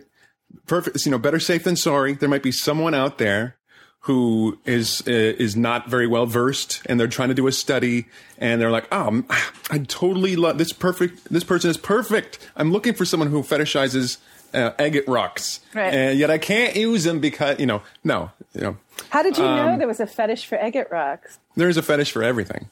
perfect, 0.67 1.05
you 1.05 1.11
know, 1.11 1.17
better 1.17 1.39
safe 1.39 1.63
than 1.63 1.75
sorry. 1.75 2.13
There 2.13 2.29
might 2.29 2.43
be 2.43 2.51
someone 2.51 2.93
out 2.93 3.17
there 3.17 3.55
who 4.01 4.59
is 4.65 5.01
uh, 5.07 5.11
is 5.11 5.55
not 5.55 5.89
very 5.89 6.05
well 6.05 6.27
versed 6.27 6.81
and 6.85 6.99
they're 6.99 7.07
trying 7.07 7.29
to 7.29 7.33
do 7.33 7.47
a 7.47 7.51
study 7.51 8.05
and 8.37 8.61
they're 8.61 8.69
like 8.69 8.87
oh 8.91 9.23
i 9.71 9.79
totally 9.79 10.35
love 10.35 10.59
this 10.59 10.71
perfect 10.71 11.23
this 11.33 11.43
person 11.43 11.71
is 11.71 11.77
perfect 11.77 12.37
i'm 12.55 12.71
looking 12.71 12.93
for 12.93 13.03
someone 13.03 13.31
who 13.31 13.41
fetishizes 13.41 14.17
uh, 14.53 14.69
agate 14.77 15.07
rocks 15.07 15.59
Right. 15.73 15.91
and 15.91 16.19
yet 16.19 16.29
i 16.29 16.37
can't 16.37 16.75
use 16.75 17.03
them 17.03 17.19
because 17.19 17.59
you 17.59 17.65
know 17.65 17.81
no 18.03 18.29
you 18.53 18.61
know 18.61 18.77
How 19.09 19.23
did 19.23 19.39
you 19.39 19.43
Um, 19.43 19.55
know 19.55 19.77
there 19.79 19.87
was 19.87 19.99
a 19.99 20.05
fetish 20.05 20.45
for 20.45 20.55
agate 20.59 20.87
rocks? 20.91 21.39
there's 21.55 21.75
a 21.77 21.81
fetish 21.81 22.11
for 22.11 22.21
everything 22.21 22.69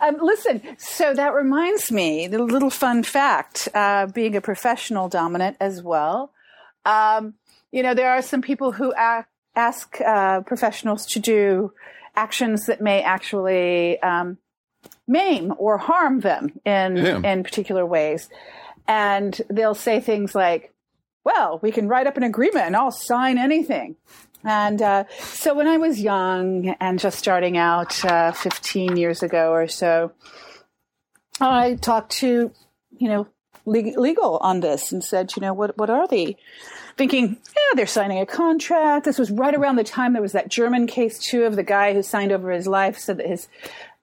Um, 0.00 0.16
listen, 0.20 0.62
so 0.78 1.14
that 1.14 1.34
reminds 1.34 1.90
me, 1.90 2.26
the 2.26 2.42
little 2.42 2.70
fun 2.70 3.02
fact, 3.02 3.68
uh, 3.74 4.06
being 4.06 4.36
a 4.36 4.40
professional 4.40 5.08
dominant 5.08 5.56
as 5.60 5.82
well. 5.82 6.32
Um, 6.84 7.34
you 7.70 7.82
know, 7.82 7.94
there 7.94 8.10
are 8.10 8.22
some 8.22 8.42
people 8.42 8.72
who 8.72 8.92
a- 8.92 9.24
ask 9.56 10.00
uh, 10.00 10.40
professionals 10.42 11.06
to 11.06 11.20
do 11.20 11.72
actions 12.16 12.66
that 12.66 12.80
may 12.80 13.02
actually 13.02 14.00
um, 14.02 14.36
maim 15.08 15.54
or 15.58 15.78
harm 15.78 16.20
them 16.20 16.60
in 16.64 16.96
Yeah. 16.96 17.20
in 17.32 17.42
particular 17.42 17.86
ways, 17.86 18.28
and 18.86 19.40
they'll 19.48 19.74
say 19.74 20.00
things 20.00 20.34
like, 20.34 20.72
"Well, 21.24 21.58
we 21.62 21.70
can 21.72 21.88
write 21.88 22.06
up 22.06 22.16
an 22.16 22.22
agreement, 22.24 22.66
and 22.66 22.76
I'll 22.76 22.90
sign 22.90 23.38
anything." 23.38 23.96
And 24.44 24.82
uh, 24.82 25.04
so 25.20 25.54
when 25.54 25.68
I 25.68 25.76
was 25.76 26.00
young 26.00 26.74
and 26.80 26.98
just 26.98 27.18
starting 27.18 27.56
out 27.56 28.04
uh, 28.04 28.32
15 28.32 28.96
years 28.96 29.22
ago 29.22 29.52
or 29.52 29.68
so, 29.68 30.12
I 31.40 31.74
talked 31.74 32.12
to, 32.18 32.52
you 32.98 33.08
know, 33.08 33.28
legal 33.64 34.38
on 34.38 34.60
this 34.60 34.92
and 34.92 35.02
said, 35.02 35.32
you 35.36 35.40
know, 35.40 35.54
what, 35.54 35.78
what 35.78 35.90
are 35.90 36.08
they? 36.08 36.36
Thinking, 36.96 37.38
yeah, 37.46 37.74
they're 37.74 37.86
signing 37.86 38.20
a 38.20 38.26
contract. 38.26 39.04
This 39.04 39.18
was 39.18 39.30
right 39.30 39.54
around 39.54 39.76
the 39.76 39.84
time 39.84 40.12
there 40.12 40.20
was 40.20 40.32
that 40.32 40.48
German 40.48 40.86
case 40.86 41.18
too 41.18 41.44
of 41.44 41.56
the 41.56 41.62
guy 41.62 41.94
who 41.94 42.02
signed 42.02 42.32
over 42.32 42.50
his 42.50 42.66
life, 42.66 42.98
said 42.98 43.18
that 43.18 43.26
his 43.26 43.48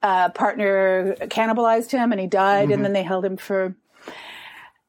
uh, 0.01 0.29
partner 0.29 1.15
cannibalized 1.21 1.91
him 1.91 2.11
and 2.11 2.19
he 2.19 2.27
died, 2.27 2.71
and 2.71 2.83
then 2.83 2.93
they 2.93 3.03
held 3.03 3.25
him 3.25 3.37
for. 3.37 3.75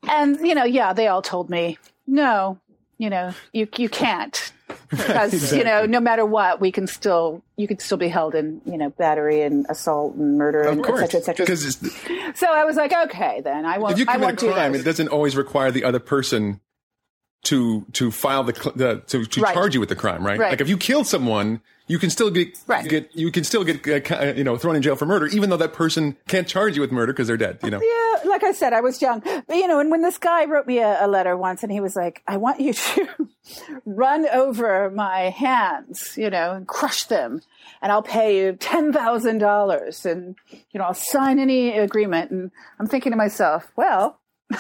And 0.09 0.41
you 0.41 0.55
know, 0.55 0.65
yeah, 0.65 0.93
they 0.93 1.09
all 1.09 1.21
told 1.21 1.51
me, 1.51 1.77
no, 2.07 2.59
you 2.97 3.11
know, 3.11 3.35
you 3.53 3.69
you 3.77 3.89
can't 3.91 4.53
because 4.91 5.53
you 5.53 5.65
know, 5.65 5.87
no 5.87 6.01
matter 6.01 6.25
what, 6.27 6.61
we 6.61 6.73
can 6.73 6.87
still 6.87 7.43
you 7.57 7.67
could 7.69 7.81
still 7.81 7.99
be 7.99 8.09
held 8.09 8.35
in 8.35 8.61
you 8.65 8.77
know 8.77 8.91
battery 8.91 9.43
and 9.43 9.67
assault 9.69 10.15
and 10.17 10.37
murder 10.37 10.63
of 10.63 10.73
and 10.73 10.81
et 10.81 10.89
course 10.89 11.01
cetera, 11.13 11.47
et 11.49 11.57
cetera. 11.57 12.35
So 12.35 12.47
I 12.47 12.65
was 12.65 12.77
like, 12.77 12.93
okay, 12.93 13.41
then 13.43 13.65
I 13.65 13.79
won't. 13.79 13.93
if 13.93 13.99
you 13.99 14.07
commit 14.07 14.21
a 14.21 14.25
won't 14.25 14.39
do 14.39 14.53
crime 14.53 14.73
this. 14.73 14.83
it 14.83 14.85
doesn't 14.85 15.09
always 15.09 15.37
require 15.37 15.71
the 15.71 15.85
other 15.85 15.99
person 16.01 16.61
to 17.45 17.87
to 17.93 18.11
file 18.11 18.45
the, 18.45 18.53
the 18.77 19.03
to, 19.07 19.25
to 19.25 19.41
Right. 19.41 19.55
charge 19.55 19.73
you 19.75 19.81
with 19.81 19.89
the 19.89 19.97
crime 19.97 20.25
right? 20.27 20.39
Right. 20.39 20.51
like 20.51 20.61
if 20.61 20.69
you 20.69 20.77
kill 20.77 21.05
someone 21.05 21.63
you 21.91 21.99
can 21.99 22.11
still 22.11 22.31
get 22.31 22.49
Right. 22.67 22.89
get 22.89 23.05
you 23.15 23.31
can 23.37 23.45
still 23.45 23.65
get 23.65 23.77
uh, 24.13 24.33
you 24.41 24.45
know 24.45 24.57
thrown 24.57 24.77
in 24.77 24.83
jail 24.83 24.97
for 24.97 25.07
murder 25.07 25.27
even 25.27 25.51
though 25.51 25.57
that 25.65 25.73
person 25.73 26.17
can't 26.33 26.47
charge 26.55 26.73
you 26.77 26.81
with 26.85 26.93
murder 26.93 27.13
because 27.13 27.27
they're 27.29 27.37
dead 27.47 27.59
you 27.65 27.71
know 27.71 27.81
Yeah, 27.83 28.29
like 28.31 28.45
I 28.45 28.53
said, 28.53 28.73
I 28.73 28.81
was 28.81 29.01
young. 29.03 29.21
But, 29.49 29.57
you 29.61 29.67
know, 29.67 29.81
and 29.81 29.91
when 29.91 30.03
this 30.03 30.19
guy 30.19 30.45
wrote 30.45 30.67
me 30.67 30.79
a, 30.79 31.05
a 31.05 31.09
letter 31.09 31.37
once 31.37 31.63
and 31.65 31.73
he 31.73 31.81
was 31.81 31.97
like, 31.97 32.23
I 32.29 32.37
want 32.37 32.61
you 32.61 32.73
to 32.73 33.09
run 33.85 34.29
over 34.29 34.91
my 34.91 35.31
hands, 35.31 36.15
you 36.17 36.31
know, 36.31 36.53
and 36.53 36.67
crush 36.69 37.05
them, 37.05 37.41
and 37.83 37.91
I'll 37.93 38.03
pay 38.03 38.39
you 38.39 38.53
$10,000 38.53 40.05
and, 40.11 40.37
you 40.71 40.79
know, 40.79 40.85
I'll 40.85 40.95
sign 40.95 41.39
any 41.39 41.77
agreement. 41.79 42.31
And 42.31 42.51
I'm 42.79 42.87
thinking 42.87 43.13
to 43.13 43.17
myself, 43.17 43.71
well, 43.77 44.21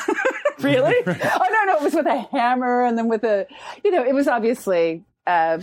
really? 0.60 0.94
Oh, 1.06 1.46
no, 1.52 1.64
no, 1.72 1.76
it 1.78 1.82
was 1.82 1.94
with 1.94 2.06
a 2.06 2.26
hammer 2.32 2.84
and 2.84 2.96
then 2.99 3.08
with 3.08 3.25
a, 3.25 3.46
you 3.84 3.90
know, 3.90 4.04
it 4.04 4.14
was 4.14 4.26
obviously. 4.28 5.04
Uh, 5.26 5.60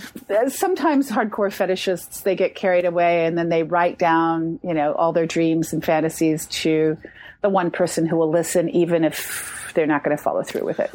sometimes 0.47 1.09
hardcore 1.09 1.51
fetishists 1.51 2.23
they 2.23 2.35
get 2.35 2.55
carried 2.55 2.85
away 2.85 3.25
and 3.25 3.37
then 3.37 3.49
they 3.49 3.63
write 3.63 3.97
down 3.97 4.59
you 4.63 4.73
know 4.73 4.93
all 4.93 5.11
their 5.11 5.25
dreams 5.25 5.73
and 5.73 5.83
fantasies 5.83 6.45
to 6.45 6.95
the 7.41 7.49
one 7.49 7.71
person 7.71 8.05
who 8.05 8.15
will 8.15 8.29
listen 8.29 8.69
even 8.69 9.03
if 9.03 9.71
they're 9.73 9.87
not 9.87 10.03
going 10.03 10.15
to 10.15 10.21
follow 10.21 10.43
through 10.43 10.63
with 10.63 10.79
it 10.79 10.91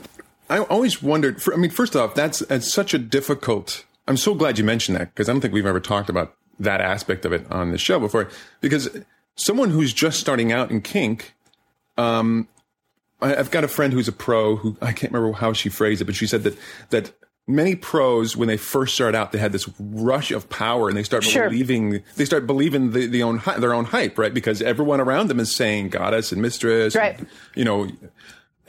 I 0.52 0.58
always 0.58 1.02
wondered. 1.02 1.40
I 1.50 1.56
mean, 1.56 1.70
first 1.70 1.96
off, 1.96 2.14
that's, 2.14 2.40
that's 2.40 2.70
such 2.70 2.92
a 2.92 2.98
difficult. 2.98 3.86
I'm 4.06 4.18
so 4.18 4.34
glad 4.34 4.58
you 4.58 4.64
mentioned 4.64 4.98
that 4.98 5.14
because 5.14 5.28
I 5.28 5.32
don't 5.32 5.40
think 5.40 5.54
we've 5.54 5.64
ever 5.64 5.80
talked 5.80 6.10
about 6.10 6.34
that 6.60 6.82
aspect 6.82 7.24
of 7.24 7.32
it 7.32 7.50
on 7.50 7.70
the 7.70 7.78
show 7.78 7.98
before. 7.98 8.28
Because 8.60 8.90
someone 9.34 9.70
who's 9.70 9.94
just 9.94 10.20
starting 10.20 10.52
out 10.52 10.70
in 10.70 10.82
kink, 10.82 11.32
um, 11.96 12.48
I've 13.22 13.50
got 13.50 13.64
a 13.64 13.68
friend 13.68 13.94
who's 13.94 14.08
a 14.08 14.12
pro 14.12 14.56
who 14.56 14.76
I 14.82 14.92
can't 14.92 15.10
remember 15.10 15.38
how 15.38 15.54
she 15.54 15.70
phrased 15.70 16.02
it, 16.02 16.04
but 16.04 16.16
she 16.16 16.26
said 16.26 16.42
that 16.42 16.58
that 16.90 17.12
many 17.48 17.74
pros 17.74 18.36
when 18.36 18.46
they 18.46 18.56
first 18.56 18.94
start 18.94 19.14
out 19.16 19.32
they 19.32 19.38
had 19.38 19.50
this 19.52 19.68
rush 19.80 20.30
of 20.30 20.48
power 20.48 20.88
and 20.88 20.96
they 20.96 21.02
start 21.02 21.24
Sure. 21.24 21.48
believing 21.48 22.02
they 22.16 22.24
start 22.24 22.46
believing 22.46 22.92
the, 22.92 23.06
the 23.06 23.22
own 23.24 23.42
their 23.58 23.74
own 23.74 23.84
hype 23.86 24.16
right 24.16 24.32
because 24.32 24.62
everyone 24.62 25.00
around 25.00 25.28
them 25.28 25.40
is 25.40 25.54
saying 25.54 25.88
goddess 25.88 26.30
and 26.30 26.40
mistress 26.40 26.94
Right. 26.94 27.18
and, 27.18 27.26
you 27.56 27.64
know 27.64 27.88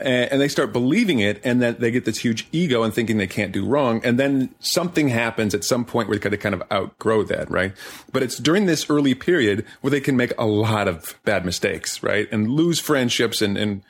and, 0.00 0.32
and 0.32 0.40
they 0.40 0.48
start 0.48 0.72
believing 0.72 1.20
it 1.20 1.40
and 1.44 1.62
then 1.62 1.76
they 1.78 1.92
get 1.92 2.04
this 2.04 2.18
huge 2.18 2.48
ego 2.50 2.82
and 2.82 2.92
thinking 2.92 3.16
they 3.16 3.28
can't 3.28 3.52
do 3.52 3.64
wrong 3.64 4.00
and 4.04 4.18
then 4.18 4.52
something 4.58 5.06
happens 5.08 5.54
at 5.54 5.62
some 5.62 5.84
point 5.84 6.08
where 6.08 6.18
they 6.18 6.36
kind 6.36 6.54
of 6.54 6.62
outgrow 6.72 7.22
that 7.22 7.48
right 7.48 7.74
but 8.12 8.24
it's 8.24 8.38
during 8.38 8.66
this 8.66 8.90
early 8.90 9.14
period 9.14 9.64
where 9.82 9.92
they 9.92 10.00
can 10.00 10.16
make 10.16 10.32
a 10.36 10.46
lot 10.46 10.88
of 10.88 11.14
bad 11.24 11.44
mistakes 11.44 12.02
right 12.02 12.26
and 12.32 12.50
lose 12.50 12.80
friendships 12.80 13.40
and 13.40 13.56
and 13.56 13.82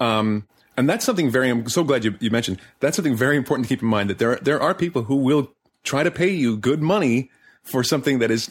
um 0.00 0.46
and 0.76 0.88
that's 0.88 1.04
something 1.04 1.30
very 1.30 1.48
i'm 1.48 1.68
so 1.68 1.84
glad 1.84 2.04
you, 2.04 2.14
you 2.20 2.30
mentioned 2.30 2.58
that's 2.80 2.96
something 2.96 3.16
very 3.16 3.36
important 3.36 3.66
to 3.66 3.74
keep 3.74 3.82
in 3.82 3.88
mind 3.88 4.10
that 4.10 4.18
there 4.18 4.36
there 4.36 4.60
are 4.60 4.74
people 4.74 5.04
who 5.04 5.16
will 5.16 5.50
try 5.84 6.02
to 6.02 6.10
pay 6.10 6.28
you 6.28 6.56
good 6.56 6.82
money 6.82 7.30
for 7.62 7.82
something 7.82 8.18
that 8.18 8.30
is 8.30 8.50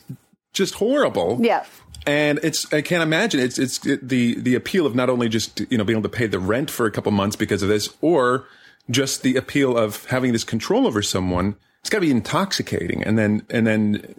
just 0.54 0.76
horrible 0.76 1.38
yeah 1.42 1.66
and 2.06 2.40
it's 2.44 2.72
I 2.74 2.82
can't 2.82 3.04
imagine 3.04 3.40
it's 3.40 3.60
it's 3.60 3.86
it, 3.86 4.08
the 4.08 4.40
the 4.40 4.56
appeal 4.56 4.86
of 4.86 4.96
not 4.96 5.10
only 5.10 5.30
just 5.30 5.60
you 5.70 5.78
know 5.78 5.84
being 5.84 6.00
able 6.00 6.10
to 6.10 6.16
pay 6.16 6.28
the 6.28 6.40
rent 6.40 6.72
for 6.72 6.86
a 6.86 6.92
couple 6.92 7.12
months 7.12 7.36
because 7.36 7.62
of 7.62 7.70
this, 7.70 7.90
or 8.02 8.46
just 8.90 9.22
the 9.22 9.36
appeal 9.36 9.78
of 9.78 10.06
having 10.06 10.32
this 10.32 10.44
control 10.44 10.88
over 10.88 11.02
someone. 11.02 11.56
It's 11.82 11.90
got 11.90 11.98
to 11.98 12.06
be 12.06 12.12
intoxicating, 12.12 13.04
and 13.04 13.18
then 13.18 13.46
and 13.50 13.68
then 13.68 14.16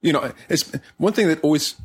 you 0.00 0.12
know 0.12 0.32
it's 0.48 0.72
one 0.96 1.12
thing 1.12 1.28
that 1.28 1.40
always 1.42 1.76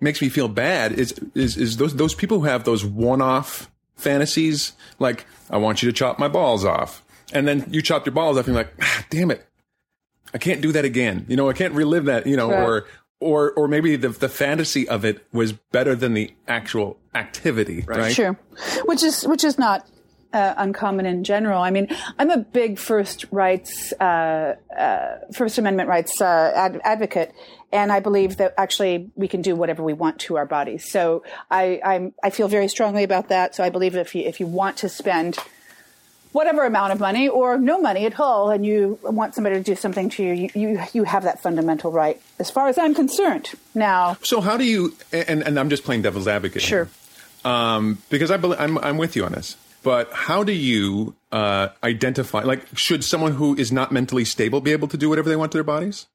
makes 0.00 0.20
me 0.20 0.28
feel 0.28 0.48
bad 0.48 0.92
is 0.92 1.14
is 1.34 1.56
is 1.56 1.76
those 1.76 1.96
those 1.96 2.14
people 2.14 2.40
who 2.40 2.46
have 2.46 2.64
those 2.64 2.84
one 2.84 3.20
off 3.20 3.70
fantasies 4.02 4.72
like 4.98 5.26
I 5.50 5.56
want 5.56 5.82
you 5.82 5.90
to 5.90 5.92
chop 5.96 6.18
my 6.18 6.28
balls 6.28 6.64
off, 6.64 7.02
and 7.32 7.46
then 7.48 7.66
you 7.70 7.80
chop 7.82 8.04
your 8.06 8.14
balls 8.14 8.36
off, 8.36 8.46
and 8.46 8.54
you're 8.54 8.64
like, 8.64 8.74
ah, 8.82 9.04
damn 9.10 9.30
it. 9.30 9.46
I 10.34 10.38
can't 10.38 10.60
do 10.60 10.72
that 10.72 10.84
again. 10.84 11.26
You 11.28 11.36
know, 11.36 11.48
I 11.48 11.52
can't 11.52 11.74
relive 11.74 12.06
that, 12.06 12.26
you 12.26 12.36
know, 12.36 12.50
Right. 12.50 12.62
or 12.62 12.84
or 13.20 13.52
or 13.52 13.68
maybe 13.68 13.96
the 13.96 14.08
the 14.08 14.28
fantasy 14.28 14.88
of 14.88 15.04
it 15.04 15.24
was 15.32 15.52
better 15.52 15.94
than 15.94 16.14
the 16.14 16.32
actual 16.48 16.98
activity, 17.14 17.84
right? 17.86 18.12
Sure, 18.12 18.38
which 18.84 19.02
is 19.02 19.24
which 19.28 19.44
is 19.44 19.58
not 19.58 19.86
uh, 20.32 20.54
uncommon 20.56 21.06
in 21.06 21.24
general. 21.24 21.62
I 21.62 21.70
mean, 21.70 21.88
I'm 22.18 22.30
a 22.30 22.38
big 22.38 22.78
first 22.78 23.26
rights, 23.30 23.92
uh, 24.00 24.56
uh, 24.76 25.16
First 25.34 25.58
Amendment 25.58 25.88
rights 25.88 26.20
uh, 26.20 26.52
ad- 26.54 26.80
advocate, 26.84 27.34
and 27.72 27.92
I 27.92 28.00
believe 28.00 28.36
that 28.38 28.54
actually 28.56 29.10
we 29.14 29.28
can 29.28 29.42
do 29.42 29.54
whatever 29.56 29.82
we 29.82 29.92
want 29.92 30.18
to 30.20 30.36
our 30.36 30.46
bodies. 30.46 30.90
So 30.90 31.22
I 31.50 31.80
I'm, 31.84 32.14
I 32.22 32.30
feel 32.30 32.48
very 32.48 32.68
strongly 32.68 33.04
about 33.04 33.28
that. 33.28 33.54
So 33.54 33.64
I 33.64 33.70
believe 33.70 33.94
if 33.96 34.14
you 34.14 34.24
if 34.24 34.40
you 34.40 34.46
want 34.46 34.78
to 34.78 34.88
spend 34.88 35.38
whatever 36.32 36.64
amount 36.64 36.92
of 36.92 36.98
money 36.98 37.28
or 37.28 37.58
no 37.58 37.78
money 37.78 38.06
at 38.06 38.18
all, 38.18 38.50
and 38.50 38.64
you 38.64 38.98
want 39.02 39.34
somebody 39.34 39.56
to 39.56 39.62
do 39.62 39.76
something 39.76 40.08
to 40.10 40.22
you, 40.22 40.32
you 40.32 40.50
you, 40.54 40.82
you 40.92 41.04
have 41.04 41.24
that 41.24 41.42
fundamental 41.42 41.92
right. 41.92 42.20
As 42.38 42.50
far 42.50 42.68
as 42.68 42.78
I'm 42.78 42.94
concerned, 42.94 43.50
now 43.74 44.16
So 44.22 44.40
how 44.40 44.56
do 44.56 44.64
you 44.64 44.94
and 45.12 45.42
and 45.42 45.58
I'm 45.58 45.70
just 45.70 45.84
playing 45.84 46.02
devil's 46.02 46.28
advocate. 46.28 46.62
Sure. 46.62 46.84
Here, 46.84 47.52
um, 47.52 47.98
because 48.08 48.30
I 48.30 48.36
believe 48.36 48.60
I'm 48.60 48.78
I'm 48.78 48.98
with 48.98 49.16
you 49.16 49.24
on 49.24 49.32
this. 49.32 49.56
But 49.82 50.12
how 50.12 50.44
do 50.44 50.52
you 50.52 51.14
uh, 51.30 51.68
identify? 51.82 52.42
Like, 52.42 52.66
should 52.74 53.04
someone 53.04 53.32
who 53.32 53.56
is 53.56 53.72
not 53.72 53.92
mentally 53.92 54.24
stable 54.24 54.60
be 54.60 54.72
able 54.72 54.88
to 54.88 54.96
do 54.96 55.08
whatever 55.08 55.28
they 55.28 55.36
want 55.36 55.52
to 55.52 55.56
their 55.56 55.64
bodies? 55.64 56.06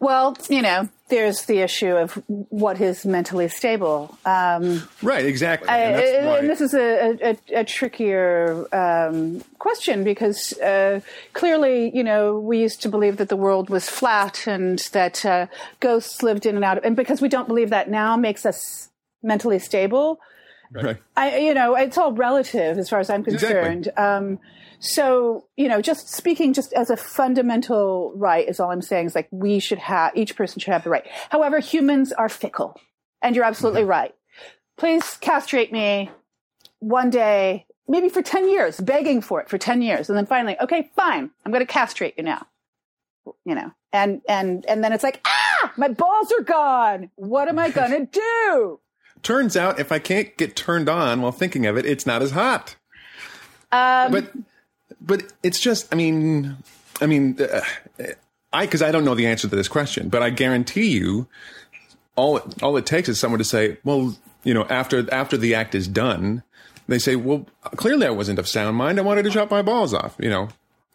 Well, 0.00 0.36
you 0.48 0.62
know, 0.62 0.88
there's 1.08 1.46
the 1.46 1.58
issue 1.58 1.96
of 1.96 2.12
what 2.28 2.80
is 2.80 3.04
mentally 3.04 3.48
stable. 3.48 4.16
Um, 4.24 4.88
Right. 5.02 5.24
Exactly. 5.24 5.68
And 5.68 5.96
that's 5.96 6.10
and 6.10 6.26
why- 6.26 6.40
this 6.42 6.60
is 6.60 6.72
a, 6.72 7.18
a, 7.30 7.60
a 7.60 7.64
trickier 7.64 8.66
um, 8.72 9.42
question 9.58 10.04
because 10.04 10.52
uh, 10.60 11.00
clearly, 11.32 11.90
you 11.96 12.04
know, 12.04 12.38
we 12.38 12.60
used 12.60 12.80
to 12.82 12.88
believe 12.88 13.16
that 13.16 13.28
the 13.28 13.36
world 13.36 13.70
was 13.70 13.88
flat 13.88 14.46
and 14.46 14.78
that 14.92 15.24
uh, 15.24 15.46
ghosts 15.80 16.22
lived 16.22 16.46
in 16.46 16.54
and 16.54 16.64
out. 16.64 16.78
Of, 16.78 16.84
And 16.84 16.94
because 16.94 17.20
we 17.20 17.28
don't 17.28 17.48
believe 17.48 17.70
that 17.70 17.90
now 17.90 18.16
makes 18.16 18.46
us 18.46 18.90
mentally 19.20 19.58
stable. 19.58 20.20
Right. 20.72 20.96
I, 21.16 21.38
you 21.38 21.54
know, 21.54 21.74
it's 21.74 21.98
all 21.98 22.12
relative 22.12 22.78
as 22.78 22.88
far 22.88 23.00
as 23.00 23.10
I'm 23.10 23.24
concerned. 23.24 23.88
Um, 23.96 24.38
so, 24.80 25.46
you 25.56 25.68
know, 25.68 25.82
just 25.82 26.08
speaking 26.08 26.52
just 26.52 26.72
as 26.72 26.90
a 26.90 26.96
fundamental 26.96 28.12
right 28.14 28.48
is 28.48 28.60
all 28.60 28.70
I'm 28.70 28.82
saying 28.82 29.06
is 29.06 29.14
like 29.14 29.28
we 29.30 29.58
should 29.58 29.78
have, 29.78 30.16
each 30.16 30.36
person 30.36 30.60
should 30.60 30.72
have 30.72 30.84
the 30.84 30.90
right. 30.90 31.06
However, 31.30 31.58
humans 31.58 32.12
are 32.12 32.28
fickle. 32.28 32.80
And 33.20 33.34
you're 33.34 33.44
absolutely 33.44 33.82
right. 33.82 34.14
Please 34.76 35.16
castrate 35.20 35.72
me 35.72 36.10
one 36.78 37.10
day, 37.10 37.66
maybe 37.88 38.08
for 38.08 38.22
10 38.22 38.48
years, 38.48 38.80
begging 38.80 39.20
for 39.20 39.40
it 39.40 39.48
for 39.48 39.58
10 39.58 39.82
years. 39.82 40.08
And 40.08 40.16
then 40.16 40.26
finally, 40.26 40.56
okay, 40.60 40.88
fine, 40.94 41.30
I'm 41.44 41.50
going 41.50 41.66
to 41.66 41.72
castrate 41.72 42.14
you 42.16 42.22
now. 42.22 42.46
You 43.44 43.56
know, 43.56 43.72
and 43.92 44.20
and 44.28 44.64
and 44.66 44.84
then 44.84 44.92
it's 44.92 45.02
like 45.02 45.20
ah 45.26 45.72
my 45.76 45.88
balls 45.88 46.32
are 46.32 46.42
gone 46.42 47.10
what 47.16 47.48
am 47.48 47.58
i 47.58 47.70
gonna 47.70 48.06
do 48.12 48.80
Turns 49.22 49.56
out, 49.56 49.78
if 49.78 49.90
I 49.92 49.98
can't 49.98 50.36
get 50.36 50.56
turned 50.56 50.88
on 50.88 51.22
while 51.22 51.32
thinking 51.32 51.66
of 51.66 51.76
it, 51.76 51.84
it's 51.86 52.06
not 52.06 52.22
as 52.22 52.30
hot. 52.32 52.76
um 53.72 54.12
But, 54.12 54.32
but 55.00 55.24
it's 55.42 55.60
just. 55.60 55.92
I 55.92 55.96
mean, 55.96 56.56
I 57.00 57.06
mean, 57.06 57.38
uh, 57.40 57.60
I 58.52 58.66
because 58.66 58.82
I 58.82 58.90
don't 58.90 59.04
know 59.04 59.14
the 59.14 59.26
answer 59.26 59.48
to 59.48 59.56
this 59.56 59.68
question, 59.68 60.08
but 60.08 60.22
I 60.22 60.30
guarantee 60.30 60.88
you, 60.90 61.26
all 62.16 62.40
all 62.62 62.76
it 62.76 62.86
takes 62.86 63.08
is 63.08 63.18
someone 63.20 63.38
to 63.38 63.44
say, 63.44 63.78
well, 63.84 64.16
you 64.44 64.54
know, 64.54 64.64
after 64.70 65.12
after 65.12 65.36
the 65.36 65.54
act 65.54 65.74
is 65.74 65.86
done, 65.88 66.42
they 66.86 66.98
say, 66.98 67.16
well, 67.16 67.46
clearly 67.76 68.06
I 68.06 68.10
wasn't 68.10 68.38
of 68.38 68.48
sound 68.48 68.76
mind. 68.76 68.98
I 68.98 69.02
wanted 69.02 69.24
to 69.24 69.30
chop 69.30 69.50
my 69.50 69.62
balls 69.62 69.92
off. 69.94 70.16
You 70.18 70.30
know. 70.30 70.48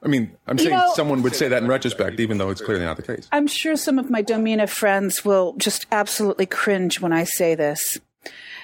I 0.06 0.10
mean, 0.10 0.36
I'm 0.48 0.58
saying 0.58 0.72
know- 0.72 0.92
someone 0.96 1.22
would 1.22 1.34
say 1.34 1.48
that 1.48 1.64
in 1.64 1.70
retrospect, 1.70 2.20
even 2.20 2.38
though 2.38 2.50
it's 2.50 2.60
clearly 2.60 2.84
not 2.84 2.98
the 2.98 3.04
case. 3.04 3.26
i'm 3.32 3.48
sure 3.48 3.78
some 3.78 3.98
of 3.98 4.10
my 4.10 4.22
domina 4.22 4.68
friends 4.68 5.24
will 5.24 5.54
just 5.58 5.86
absolutely 5.94 6.46
cringe 6.46 7.00
when 7.00 7.14
i 7.14 7.24
say 7.24 7.56
this 7.56 7.98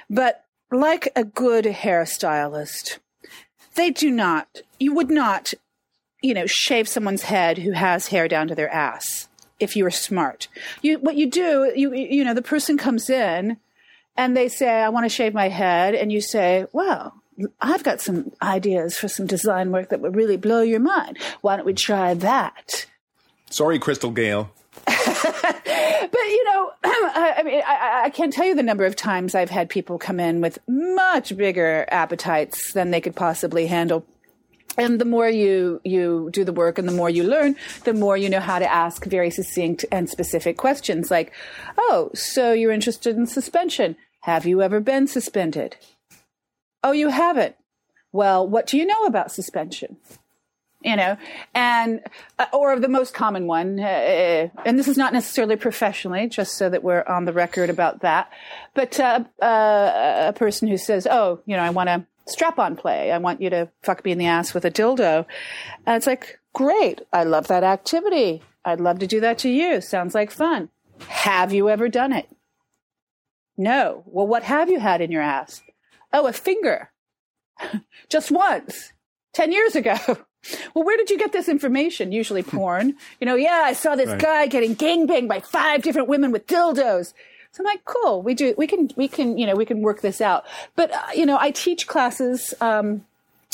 but 0.10 0.46
like 0.72 1.12
a 1.16 1.24
good 1.24 1.66
hairstylist 1.66 3.00
they 3.75 3.89
do 3.89 4.12
not 4.12 4.62
you 4.80 4.94
would 4.94 5.10
not 5.10 5.54
you 6.22 6.34
know 6.34 6.46
shave 6.46 6.88
someone's 6.88 7.24
head 7.24 7.58
who 7.58 7.72
has 7.72 8.08
hair 8.08 8.28
down 8.28 8.48
to 8.48 8.56
their 8.56 8.70
ass 8.70 9.28
if 9.60 9.75
you 9.75 9.84
were 9.84 9.92
smart. 9.92 10.48
You 10.82 11.00
what 11.00 11.16
you 11.16 11.30
do 11.30 11.72
you 11.75 11.94
you 11.94 12.24
know 12.24 12.34
the 12.34 12.42
person 12.42 12.78
comes 12.78 13.10
in 13.10 13.58
and 14.16 14.36
they 14.36 14.48
say 14.48 14.70
i 14.70 14.89
want 14.89 15.06
to 15.06 15.10
shave 15.10 15.34
my 15.34 15.50
head 15.50 15.96
and 15.96 16.12
you 16.12 16.22
say 16.22 16.66
well 16.72 17.13
i've 17.62 17.84
got 17.84 18.01
some 18.01 18.32
ideas 18.42 18.98
for 18.98 19.08
some 19.08 19.28
design 19.28 19.72
work 19.72 19.89
that 19.89 20.01
would 20.01 20.16
really 20.16 20.38
blow 20.38 20.62
your 20.62 20.80
mind. 20.80 21.18
Why 21.42 21.56
don't 21.56 21.66
we 21.66 21.74
try 21.74 22.13
that? 22.16 22.86
Sorry, 23.50 23.80
Crystal 23.80 24.12
Gayle. 24.12 24.51
but 26.12 26.13
you 26.13 26.43
know, 26.46 26.72
I, 26.84 27.41
mean, 27.43 27.62
I, 27.65 28.03
I 28.05 28.10
can't 28.10 28.34
tell 28.34 28.46
you 28.46 28.55
the 28.55 28.63
number 28.63 28.86
of 28.86 28.96
times 28.96 29.36
I've 29.36 29.50
had 29.50 29.69
people 29.69 29.98
come 29.98 30.19
in 30.19 30.41
with 30.41 30.60
much 30.67 31.36
bigger 31.38 31.86
appetites 31.89 32.74
than 32.74 32.91
they 32.91 33.01
could 33.01 33.15
possibly 33.15 33.67
handle. 33.67 34.05
And 34.77 35.00
the 35.00 35.05
more 35.05 35.27
you 35.27 35.81
you 35.84 36.29
do 36.31 36.46
the 36.46 36.53
work, 36.53 36.77
and 36.77 36.88
the 36.88 36.93
more 36.93 37.10
you 37.10 37.24
learn, 37.24 37.55
the 37.84 37.93
more 37.93 38.15
you 38.15 38.29
know 38.29 38.39
how 38.39 38.60
to 38.60 38.72
ask 38.72 39.03
very 39.05 39.29
succinct 39.29 39.84
and 39.91 40.10
specific 40.10 40.58
questions, 40.58 41.12
like, 41.12 41.34
"Oh, 41.77 42.12
so 42.13 42.53
you're 42.53 42.72
interested 42.72 43.17
in 43.17 43.25
suspension? 43.25 43.98
Have 44.22 44.46
you 44.46 44.62
ever 44.62 44.79
been 44.79 45.08
suspended? 45.08 45.75
Oh, 46.84 46.93
you 46.93 47.10
haven't. 47.10 47.55
Well, 48.12 48.48
what 48.48 48.67
do 48.67 48.77
you 48.77 48.86
know 48.86 49.05
about 49.05 49.31
suspension? 49.31 49.98
You 50.81 50.95
know, 50.95 51.17
and 51.53 52.01
uh, 52.38 52.45
or 52.53 52.79
the 52.79 52.88
most 52.88 53.13
common 53.13 53.48
one, 53.48 53.79
uh, 53.79 54.50
and 54.65 54.79
this 54.79 54.88
is 54.88 54.98
not 54.98 55.13
necessarily 55.13 55.55
professionally, 55.55 56.27
just 56.27 56.57
so 56.57 56.69
that 56.69 56.83
we're 56.83 57.03
on 57.03 57.25
the 57.25 57.33
record 57.33 57.69
about 57.69 58.01
that, 58.01 58.31
but 58.74 59.00
uh, 59.00 59.24
uh, 59.41 60.25
a 60.29 60.33
person 60.33 60.67
who 60.67 60.77
says, 60.77 61.07
"Oh, 61.09 61.41
you 61.45 61.55
know, 61.55 61.63
I 61.63 61.69
want 61.69 61.89
to 61.89 62.05
strap-on 62.27 62.75
play. 62.75 63.12
I 63.12 63.17
want 63.17 63.41
you 63.41 63.50
to 63.50 63.69
fuck 63.83 64.05
me 64.05 64.12
in 64.12 64.17
the 64.17 64.27
ass 64.27 64.53
with 64.53 64.65
a 64.65 64.71
dildo," 64.71 65.25
and 65.86 65.95
it's 65.98 66.07
like, 66.07 66.39
"Great, 66.53 67.01
I 67.12 67.24
love 67.24 67.48
that 67.48 67.63
activity. 67.63 68.41
I'd 68.65 68.79
love 68.79 69.00
to 69.00 69.07
do 69.07 69.19
that 69.21 69.39
to 69.39 69.50
you. 69.50 69.81
Sounds 69.81 70.13
like 70.15 70.31
fun. 70.31 70.69
Have 71.07 71.53
you 71.53 71.69
ever 71.69 71.89
done 71.89 72.13
it? 72.13 72.29
No. 73.57 74.03
Well, 74.05 74.27
what 74.27 74.43
have 74.43 74.69
you 74.69 74.79
had 74.79 75.01
in 75.01 75.12
your 75.12 75.21
ass? 75.21 75.62
Oh, 76.13 76.27
a 76.27 76.33
finger. 76.33 76.91
Just 78.09 78.31
once. 78.31 78.93
10 79.33 79.51
years 79.51 79.75
ago. 79.75 79.95
Well, 80.74 80.86
where 80.86 80.98
did 80.98 81.10
you 81.10 81.17
get 81.17 81.31
this 81.34 81.50
information? 81.50 82.12
Usually 82.12 82.43
porn. 82.43 82.96
You 83.19 83.25
know, 83.25 83.36
yeah, 83.36 83.62
I 83.65 83.74
saw 83.74 83.96
this 83.96 84.10
Right. 84.10 84.19
guy 84.19 84.48
getting 84.48 84.75
gangbanged 84.75 85.27
by 85.27 85.39
five 85.41 85.81
different 85.81 86.08
women 86.08 86.31
with 86.31 86.48
dildos. 86.48 87.13
So 87.51 87.62
I'm 87.62 87.65
like, 87.65 87.84
cool. 87.86 88.22
We 88.22 88.36
do, 88.36 88.53
we 88.58 88.67
can, 88.67 88.89
we 88.96 89.08
can, 89.08 89.38
you 89.38 89.48
know, 89.48 89.55
we 89.55 89.65
can 89.65 89.81
work 89.81 90.01
this 90.01 90.22
out. 90.22 90.46
But, 90.75 90.93
uh, 90.93 91.01
you 91.15 91.25
know, 91.25 91.38
I 91.39 91.51
teach 91.51 91.88
classes, 91.88 92.53
um, 92.62 93.05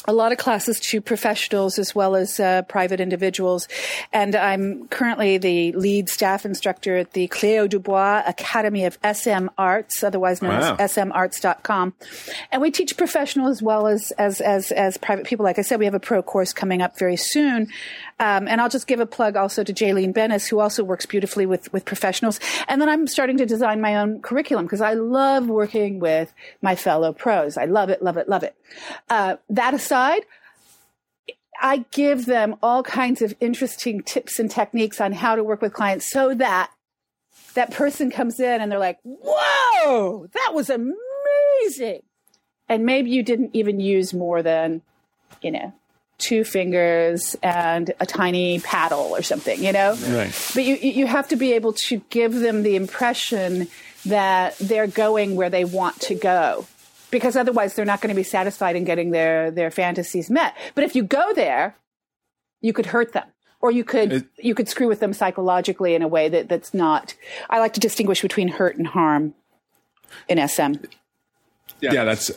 a 0.07 0.13
lot 0.13 0.31
of 0.31 0.37
classes 0.37 0.79
to 0.79 1.01
professionals 1.01 1.79
as 1.79 1.95
well 1.95 2.15
as 2.15 2.39
uh, 2.39 2.61
private 2.63 2.99
individuals. 2.99 3.67
And 4.13 4.35
I'm 4.35 4.87
currently 4.89 5.37
the 5.37 5.71
lead 5.73 6.09
staff 6.09 6.45
instructor 6.45 6.97
at 6.97 7.11
the 7.13 7.27
Cleo 7.27 7.67
Dubois 7.67 8.23
Academy 8.27 8.85
of 8.85 8.97
SM 9.03 9.47
Arts, 9.57 10.03
otherwise 10.03 10.41
known 10.41 10.59
Wow. 10.59 10.75
as 10.79 10.93
smarts.com. 10.93 11.93
And 12.51 12.61
we 12.61 12.71
teach 12.71 12.95
professional 12.97 13.47
as 13.47 13.61
well 13.61 13.87
as, 13.87 14.11
as, 14.11 14.41
as, 14.41 14.71
as 14.71 14.97
private 14.97 15.25
people. 15.25 15.43
Like 15.43 15.59
I 15.59 15.63
said, 15.63 15.79
we 15.79 15.85
have 15.85 15.95
a 15.95 15.99
pro 15.99 16.21
course 16.21 16.53
coming 16.53 16.81
up 16.81 16.97
very 16.99 17.17
soon. 17.17 17.67
Um, 18.19 18.47
and 18.47 18.61
I'll 18.61 18.69
just 18.69 18.87
give 18.87 18.99
a 18.99 19.05
plug 19.05 19.35
also 19.35 19.63
to 19.63 19.73
Jaylene 19.73 20.13
Bennis, 20.13 20.47
who 20.47 20.59
also 20.59 20.83
works 20.83 21.05
beautifully 21.05 21.45
with, 21.45 21.71
with 21.73 21.83
professionals. 21.83 22.39
And 22.67 22.81
then 22.81 22.89
I'm 22.89 23.07
starting 23.07 23.37
to 23.37 23.45
design 23.45 23.81
my 23.81 23.95
own 23.97 24.21
curriculum 24.21 24.65
because 24.65 24.81
I 24.81 24.93
love 24.93 25.47
working 25.47 25.99
with 25.99 26.33
my 26.61 26.75
fellow 26.75 27.11
pros. 27.11 27.57
I 27.57 27.65
love 27.65 27.89
it, 27.89 28.01
love 28.01 28.17
it, 28.17 28.29
love 28.29 28.43
it. 28.43 28.55
Uh, 29.09 29.35
that 29.49 29.73
aside, 29.73 29.94
I 31.61 31.85
give 31.91 32.25
them 32.25 32.55
all 32.61 32.83
kinds 32.83 33.21
of 33.21 33.33
interesting 33.39 34.03
tips 34.03 34.39
and 34.39 34.51
techniques 34.51 34.99
on 34.99 35.13
how 35.13 35.35
to 35.35 35.43
work 35.43 35.61
with 35.61 35.73
clients 35.73 36.09
so 36.09 36.33
that 36.35 36.71
that 37.53 37.71
person 37.71 38.11
comes 38.11 38.39
in 38.39 38.61
and 38.61 38.71
they're 38.71 38.79
like, 38.79 38.99
whoa, 39.03 40.27
that 40.33 40.51
was 40.53 40.69
amazing. 40.69 42.01
And 42.67 42.85
maybe 42.85 43.09
you 43.11 43.23
didn't 43.23 43.51
even 43.53 43.79
use 43.79 44.13
more 44.13 44.41
than, 44.41 44.81
you 45.41 45.51
know, 45.51 45.73
two 46.17 46.43
fingers 46.43 47.35
and 47.43 47.93
a 47.99 48.05
tiny 48.05 48.59
paddle 48.59 49.15
or 49.15 49.21
something, 49.21 49.63
you 49.63 49.71
know? 49.71 49.95
Right. 50.09 50.51
But 50.53 50.63
you, 50.63 50.75
you 50.75 51.07
have 51.07 51.27
to 51.29 51.35
be 51.35 51.53
able 51.53 51.73
to 51.87 52.01
give 52.09 52.33
them 52.33 52.63
the 52.63 52.75
impression 52.75 53.67
that 54.05 54.57
they're 54.57 54.87
going 54.87 55.35
where 55.35 55.49
they 55.49 55.65
want 55.65 55.99
to 56.01 56.15
go. 56.15 56.65
Because 57.11 57.35
otherwise 57.35 57.75
they're 57.75 57.85
not 57.85 58.01
going 58.01 58.09
to 58.13 58.15
be 58.15 58.23
satisfied 58.23 58.75
in 58.75 58.83
getting 58.83 59.11
their, 59.11 59.51
their 59.51 59.71
fantasies 59.71 60.29
met. 60.29 60.55
But 60.73 60.83
if 60.83 60.95
you 60.95 61.03
go 61.03 61.33
there, 61.33 61.75
you 62.61 62.73
could 62.73 62.87
hurt 62.87 63.13
them. 63.13 63.27
Or 63.61 63.71
you 63.71 63.83
could 63.83 64.13
It- 64.13 64.25
you 64.37 64.53
could 64.53 64.67
screw 64.69 64.87
with 64.87 64.99
them 64.99 65.13
psychologically 65.13 65.95
in 65.95 66.01
a 66.01 66.07
way 66.07 66.29
that, 66.29 66.49
that's 66.49 66.73
not 66.73 67.15
I 67.49 67.59
like 67.59 67.73
to 67.73 67.79
distinguish 67.79 68.21
between 68.21 68.47
hurt 68.49 68.75
and 68.77 68.85
harm 68.87 69.33
in 70.27 70.37
SM. 70.47 70.73
Yeah, 71.81 72.03
that's. 72.05 72.31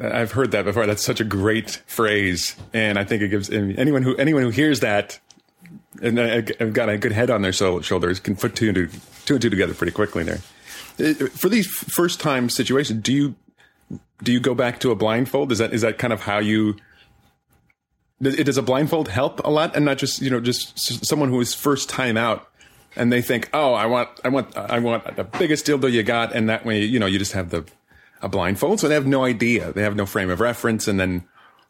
I've 0.00 0.32
heard 0.32 0.50
that 0.52 0.64
before. 0.64 0.86
That's 0.86 1.04
such 1.04 1.20
a 1.20 1.24
great 1.24 1.82
phrase, 1.86 2.56
and 2.72 2.98
I 2.98 3.04
think 3.04 3.22
it 3.22 3.28
gives 3.28 3.48
anyone 3.50 4.02
who 4.02 4.14
anyone 4.16 4.42
who 4.42 4.50
hears 4.50 4.80
that 4.80 5.18
and 6.02 6.18
uh, 6.18 6.42
have 6.58 6.72
got 6.72 6.88
a 6.88 6.98
good 6.98 7.12
head 7.12 7.30
on 7.30 7.42
their 7.42 7.52
so- 7.52 7.80
shoulders 7.80 8.20
can 8.20 8.36
put 8.36 8.54
two 8.54 8.68
and 8.68 8.74
two, 8.76 8.88
two 9.24 9.34
and 9.34 9.42
two 9.42 9.50
together 9.50 9.74
pretty 9.74 9.92
quickly. 9.92 10.24
There, 10.24 10.38
Uh, 10.98 11.14
for 11.28 11.48
these 11.48 11.66
first 11.66 12.20
time 12.20 12.48
situations, 12.50 13.02
do 13.02 13.12
you 13.12 13.34
do 14.22 14.32
you 14.32 14.40
go 14.40 14.54
back 14.54 14.80
to 14.80 14.90
a 14.90 14.94
blindfold? 14.94 15.52
Is 15.52 15.58
that 15.58 15.72
is 15.72 15.82
that 15.82 15.98
kind 15.98 16.12
of 16.12 16.20
how 16.20 16.38
you? 16.38 16.76
Does, 18.22 18.36
does 18.36 18.58
a 18.58 18.62
blindfold 18.62 19.08
help 19.08 19.40
a 19.46 19.50
lot, 19.50 19.74
and 19.74 19.84
not 19.84 19.98
just 19.98 20.20
you 20.20 20.30
know 20.30 20.40
just 20.40 20.78
someone 21.06 21.30
who 21.30 21.40
is 21.40 21.54
first 21.54 21.88
time 21.88 22.16
out, 22.16 22.48
and 22.96 23.12
they 23.12 23.22
think, 23.22 23.48
oh, 23.54 23.72
I 23.72 23.86
want 23.86 24.08
I 24.24 24.28
want 24.28 24.56
I 24.56 24.78
want 24.78 25.16
the 25.16 25.24
biggest 25.24 25.66
dildo 25.66 25.90
you 25.90 26.02
got, 26.02 26.34
and 26.34 26.48
that 26.48 26.64
way 26.64 26.82
you 26.82 26.98
know 26.98 27.06
you 27.06 27.18
just 27.18 27.32
have 27.32 27.50
the 27.50 27.64
a 28.22 28.28
blindfold, 28.28 28.80
so 28.80 28.88
they 28.88 28.94
have 28.94 29.06
no 29.06 29.24
idea, 29.24 29.72
they 29.72 29.82
have 29.82 29.96
no 29.96 30.04
frame 30.04 30.28
of 30.28 30.40
reference, 30.40 30.86
and 30.86 31.00
then 31.00 31.24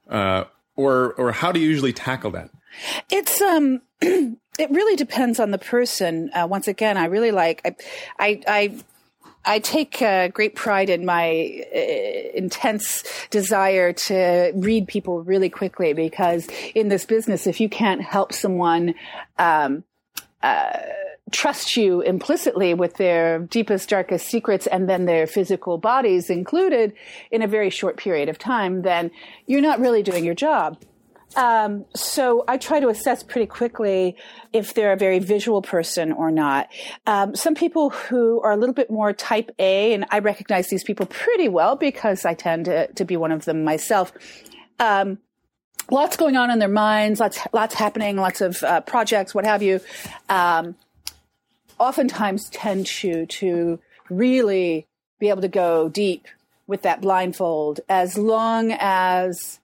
uh, 0.09 0.45
or 0.77 1.15
or 1.15 1.33
how 1.33 1.53
do 1.53 1.61
you 1.61 1.69
usually 1.69 1.93
tackle 1.93 2.33
that? 2.33 2.51
It's 3.11 3.41
um, 3.41 3.83
it 4.01 4.71
really 4.71 4.97
depends 4.97 5.41
on 5.41 5.51
the 5.51 5.59
person. 5.59 6.31
Uh, 6.35 6.47
once 6.49 6.69
again, 6.69 6.97
I 6.97 7.07
really 7.07 7.31
like 7.31 7.61
I, 7.65 7.77
I, 8.19 8.43
I, 8.47 8.75
I 9.45 9.59
take 9.59 10.03
uh, 10.03 10.29
great 10.29 10.55
pride 10.55 10.91
in 10.91 11.05
my 11.05 11.65
uh, 11.75 11.79
intense 12.35 13.05
desire 13.31 13.93
to 13.93 14.53
read 14.55 14.87
people 14.87 15.23
really 15.23 15.49
quickly 15.49 15.93
because 15.93 16.49
in 16.75 16.89
this 16.89 17.05
business, 17.05 17.47
if 17.47 17.61
you 17.61 17.69
can't 17.69 18.03
help 18.03 18.33
someone. 18.33 18.95
Um, 19.39 19.85
trust 21.31 21.77
you 21.77 22.01
implicitly 22.01 22.75
with 22.75 22.95
their 22.95 23.39
deepest, 23.39 23.89
darkest 23.89 24.27
secrets 24.27 24.67
and 24.67 24.89
then 24.89 25.07
their 25.07 25.27
physical 25.27 25.79
bodies 25.79 26.31
included 26.31 26.93
in 27.31 27.43
a 27.43 27.47
very 27.47 27.71
short 27.71 27.97
period 27.97 28.29
of 28.29 28.39
time, 28.39 28.83
then 28.83 29.11
you're 29.47 29.61
not 29.61 29.81
really 29.81 30.03
doing 30.03 30.25
your 30.25 30.35
job. 30.35 30.79
Um, 31.37 31.85
so 31.95 32.45
I 32.49 32.57
try 32.57 32.81
to 32.81 32.89
assess 32.89 33.23
pretty 33.23 33.47
quickly 33.47 34.17
if 34.53 34.75
they're 34.75 34.93
a 34.93 34.97
very 34.97 35.21
visual 35.21 35.63
person 35.63 36.13
or 36.13 36.31
not. 36.31 36.69
Um, 37.07 37.37
some 37.37 37.55
people 37.55 37.91
who 37.91 38.41
are 38.43 38.53
a 38.53 38.57
little 38.57 38.75
bit 38.75 38.91
more 38.91 39.13
type 39.13 39.51
A, 39.59 39.95
and 39.95 40.07
I 40.11 40.19
recognize 40.19 40.69
these 40.69 40.85
people 40.85 41.07
pretty 41.07 41.49
well 41.49 41.77
because 41.77 42.25
I 42.25 42.35
tend 42.35 42.65
to, 42.65 42.89
to 42.93 43.05
be 43.05 43.17
one 43.17 43.33
of 43.33 43.45
them 43.45 43.65
myself. 43.65 44.13
Um, 44.79 45.19
lots 45.91 46.17
going 46.17 46.37
on 46.37 46.51
in 46.51 46.59
their 46.59 46.69
minds, 46.69 47.21
lots, 47.21 47.39
lots 47.53 47.75
happening, 47.75 48.17
lots 48.17 48.41
of 48.41 48.63
uh, 48.63 48.81
projects, 48.81 49.35
what 49.35 49.45
have 49.45 49.63
you. 49.63 49.81
Um, 50.29 50.75
oftentimes 51.79 52.49
tend 52.51 52.87
to 52.87 53.27
to 53.27 53.81
really 54.11 54.87
be 55.19 55.29
able 55.29 55.43
to 55.43 55.49
go 55.49 55.89
deep 55.89 56.27
with 56.67 56.83
that 56.83 57.01
blindfold 57.01 57.81
as 57.89 58.17
long 58.17 58.73
as 58.79 59.59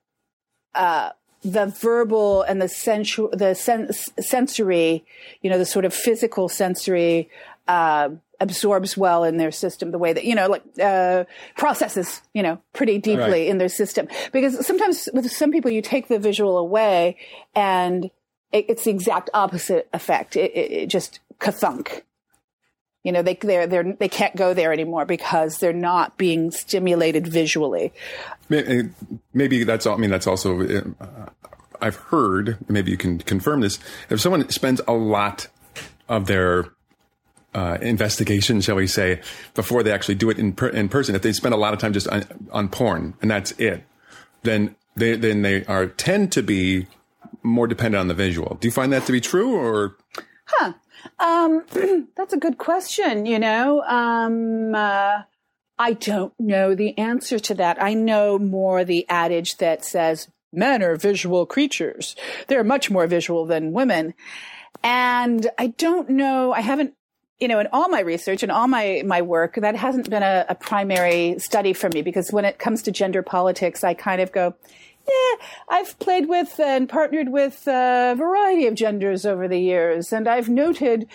uh, 0.74 1.11
the 1.42 1.66
verbal 1.66 2.42
and 2.42 2.61
the 2.61 2.68
sensual, 2.68 3.31
the 3.33 3.55
sen- 3.55 3.92
sensory, 3.92 5.05
you 5.42 5.51
know, 5.51 5.59
the 5.59 5.66
sort 5.66 5.85
of 5.85 5.94
physical 5.94 6.49
sensory, 6.49 7.29
uh, 7.68 8.11
absorbs 8.40 8.96
well 8.96 9.25
in 9.25 9.38
their 9.38 9.51
system 9.51 9.90
the 9.90 9.99
way 9.99 10.12
that 10.12 10.25
you 10.25 10.35
know 10.35 10.46
like 10.46 10.62
uh, 10.83 11.25
processes 11.57 12.20
you 12.35 12.42
know 12.42 12.61
pretty 12.72 12.99
deeply 12.99 13.31
right. 13.31 13.46
in 13.46 13.59
their 13.59 13.68
system. 13.68 14.09
Because 14.33 14.64
sometimes 14.66 15.09
with 15.12 15.31
some 15.31 15.51
people 15.51 15.70
you 15.70 15.83
take 15.83 16.09
the 16.09 16.18
visual 16.18 16.59
away 16.59 17.16
and 17.55 18.11
it, 18.53 18.66
it's 18.68 18.85
the 18.85 18.90
exact 18.90 19.31
opposite 19.35 19.88
effect. 19.92 20.37
It, 20.37 20.53
it, 20.55 20.72
it 20.72 20.87
just 20.88 21.20
kathunk 21.40 22.03
you 23.07 23.12
know 23.12 23.23
they 23.23 23.35
they're, 23.35 23.66
they're 23.66 23.92
they 23.92 24.09
can't 24.09 24.35
go 24.35 24.53
there 24.53 24.73
anymore 24.73 25.05
because 25.05 25.59
they're 25.59 25.73
not 25.73 26.19
being 26.19 26.51
stimulated 26.51 27.27
visually 27.27 27.92
maybe, 28.49 28.90
maybe 29.33 29.62
that's 29.64 29.87
all 29.87 29.95
i 29.95 29.97
mean 29.97 30.11
that's 30.11 30.27
also 30.27 30.61
uh, 30.61 31.29
i've 31.81 31.97
heard 31.97 32.59
maybe 32.69 32.90
you 32.90 32.97
can 32.97 33.19
confirm 33.19 33.61
this 33.61 33.79
if 34.11 34.21
someone 34.21 34.49
spends 34.51 34.81
a 34.88 34.92
lot 34.92 35.47
of 36.09 36.27
their 36.27 36.66
uh, 37.55 37.79
investigation, 37.81 38.61
shall 38.61 38.77
we 38.77 38.87
say, 38.87 39.19
before 39.55 39.83
they 39.83 39.90
actually 39.90 40.14
do 40.14 40.29
it 40.29 40.38
in 40.38 40.53
per- 40.53 40.69
in 40.69 40.90
person. 40.90 41.14
If 41.14 41.23
they 41.23 41.33
spend 41.33 41.55
a 41.55 41.57
lot 41.57 41.73
of 41.73 41.81
time 41.81 41.95
just 41.95 42.07
on, 42.09 42.27
on 42.53 42.69
porn 42.69 43.14
and 43.23 43.31
that's 43.31 43.53
it, 43.53 43.83
then 44.42 44.77
they 44.95 45.16
then 45.16 45.40
they 45.40 45.64
are 45.64 45.87
tend 45.87 46.33
to 46.33 46.42
be 46.42 46.87
more 47.42 47.66
dependent 47.66 47.99
on 47.99 48.09
the 48.09 48.14
visual. 48.14 48.59
Do 48.61 48.69
you 48.69 48.73
find 48.73 48.92
that 48.92 49.07
to 49.07 49.12
be 49.12 49.23
true, 49.23 49.57
or? 49.57 49.97
Huh. 50.45 50.75
Um, 51.18 51.64
that's 52.16 52.32
a 52.32 52.38
good 52.38 52.59
question. 52.59 53.26
You 53.26 53.38
know, 53.38 53.82
um, 53.82 54.74
uh, 54.74 55.22
I 55.78 55.92
don't 55.92 56.32
know 56.38 56.74
the 56.74 56.96
answer 56.98 57.38
to 57.38 57.54
that. 57.54 57.82
I 57.82 57.94
know 57.94 58.38
more 58.38 58.85
the 58.85 59.06
adage 59.09 59.59
that 59.59 59.85
says 59.85 60.28
men 60.52 60.82
are 60.82 60.96
visual 60.96 61.46
creatures. 61.46 62.16
They're 62.48 62.64
much 62.64 62.90
more 62.90 63.06
visual 63.06 63.46
than 63.46 63.72
women. 63.72 64.14
And 64.82 65.48
I 65.59 65.68
don't 65.68 66.11
know, 66.11 66.52
I 66.52 66.61
haven't 66.61 66.94
you 67.38 67.48
know, 67.48 67.59
in 67.59 67.68
all 67.72 67.88
my 67.88 68.00
research 68.00 68.42
and 68.42 68.50
all 68.50 68.66
my, 68.66 69.02
my 69.04 69.20
work, 69.20 69.56
that 69.56 69.76
hasn't 69.76 70.09
been 70.09 70.22
a, 70.22 70.46
a, 70.48 70.54
primary 70.54 71.38
study 71.38 71.74
for 71.74 71.90
me 71.90 72.00
because 72.00 72.32
when 72.32 72.46
it 72.46 72.59
comes 72.59 72.82
to 72.82 72.90
gender 72.90 73.22
politics, 73.22 73.85
I 73.85 73.92
kind 73.92 74.22
of 74.22 74.32
go, 74.32 74.54
yeah, 75.09 75.47
I've 75.69 75.99
played 75.99 76.29
with 76.29 76.59
and 76.61 76.88
partnered 76.88 77.31
with 77.31 77.66
a 77.66 78.14
variety 78.16 78.66
of 78.66 78.75
genders 78.75 79.25
over 79.25 79.49
the 79.49 79.61
years, 79.61 80.12
and 80.12 80.29
I've 80.29 80.49
noted 80.49 81.07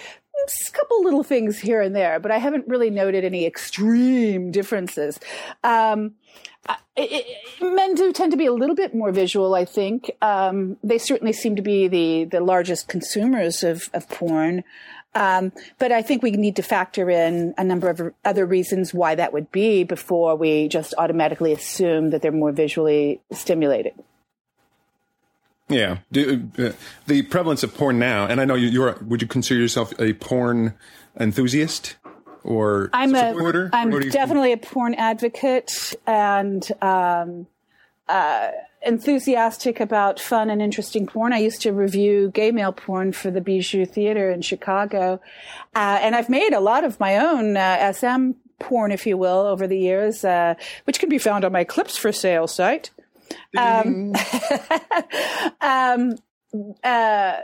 a 0.48 0.72
couple 0.72 1.04
little 1.04 1.24
things 1.24 1.60
here 1.60 1.82
and 1.82 1.96
there, 1.96 2.20
but 2.20 2.32
I 2.32 2.38
haven't 2.38 2.68
really 2.68 2.90
noted 2.90 3.24
any 3.24 3.46
extreme 3.46 4.52
differences. 4.52 5.20
Um, 5.64 6.14
it, 6.96 7.26
men 7.62 7.96
do 7.96 8.12
tend 8.14 8.32
to 8.32 8.38
be 8.38 8.46
a 8.46 8.54
little 8.54 8.76
bit 8.76 8.94
more 8.94 9.12
visual, 9.12 9.56
I 9.56 9.66
think. 9.66 10.12
Um, 10.22 10.78
they 10.84 10.98
certainly 10.98 11.34
seem 11.34 11.56
to 11.56 11.62
be 11.62 11.88
the, 11.88 12.26
the 12.26 12.40
largest 12.40 12.88
consumers 12.88 13.64
of, 13.64 13.90
of 13.94 14.08
porn. 14.10 14.64
Um, 15.14 15.52
but 15.78 15.92
I 15.92 16.02
think 16.02 16.24
we 16.24 16.32
need 16.32 16.56
to 16.56 16.64
factor 16.64 17.10
in 17.10 17.54
a 17.58 17.64
number 17.64 17.90
of 17.90 18.14
other 18.24 18.46
reasons 18.46 18.94
why 18.94 19.16
that 19.16 19.34
would 19.34 19.52
be 19.52 19.84
before 19.84 20.36
we 20.36 20.68
just 20.70 20.94
automatically 20.98 21.52
assume 21.52 22.12
that 22.12 22.22
they're 22.22 22.32
more 22.32 22.52
visually 22.52 23.20
stimulated. 23.32 23.94
Yeah, 25.68 26.00
Do, 26.12 26.50
uh, 26.58 26.72
the 27.08 27.22
prevalence 27.24 27.64
of 27.64 27.74
porn 27.74 27.98
now, 27.98 28.26
and 28.26 28.42
I 28.42 28.46
know 28.46 28.56
you, 28.56 28.84
are 28.84 28.98
Would 29.02 29.22
you 29.22 29.28
consider 29.28 29.60
yourself 29.60 29.94
a 30.00 30.14
porn 30.14 30.74
enthusiast 31.18 31.96
or 32.44 32.90
I'm 32.94 33.16
supporter? 33.16 33.70
A, 33.72 33.76
I'm 33.76 33.90
definitely 34.10 34.50
think? 34.50 34.66
a 34.66 34.70
porn 34.70 34.94
advocate, 34.96 35.96
and 36.06 36.70
um, 36.82 37.48
uh, 38.12 38.52
enthusiastic 38.82 39.80
about 39.80 40.20
fun 40.20 40.50
and 40.50 40.62
interesting 40.62 41.08
porn. 41.08 41.34
I 41.34 41.38
used 41.38 41.62
to 41.62 41.72
review 41.72 42.32
gay 42.34 42.52
male 42.52 42.74
porn 42.74 43.14
for 43.14 43.32
the 43.32 43.42
Bijou 43.42 43.86
Theater 43.86 44.30
in 44.30 44.42
Chicago. 44.42 45.22
Uh, 45.76 46.00
and 46.02 46.16
I've 46.16 46.30
made 46.30 46.54
a 46.54 46.60
lot 46.60 46.84
of 46.84 47.00
my 47.00 47.18
own 47.18 47.56
uh, 47.56 47.94
SM 47.94 48.32
porn, 48.60 48.92
if 48.92 49.06
you 49.06 49.18
will, 49.18 49.40
over 49.40 49.68
the 49.68 49.78
years, 49.78 50.26
uh, 50.26 50.56
which 50.86 51.00
can 51.00 51.10
be 51.10 51.18
found 51.18 51.46
on 51.46 51.52
my 51.52 51.64
Clips 51.64 51.98
for 51.98 52.12
Sale 52.12 52.48
site. 52.48 52.92
Um, 53.58 54.14
um, 55.62 56.16
uh, 56.84 57.38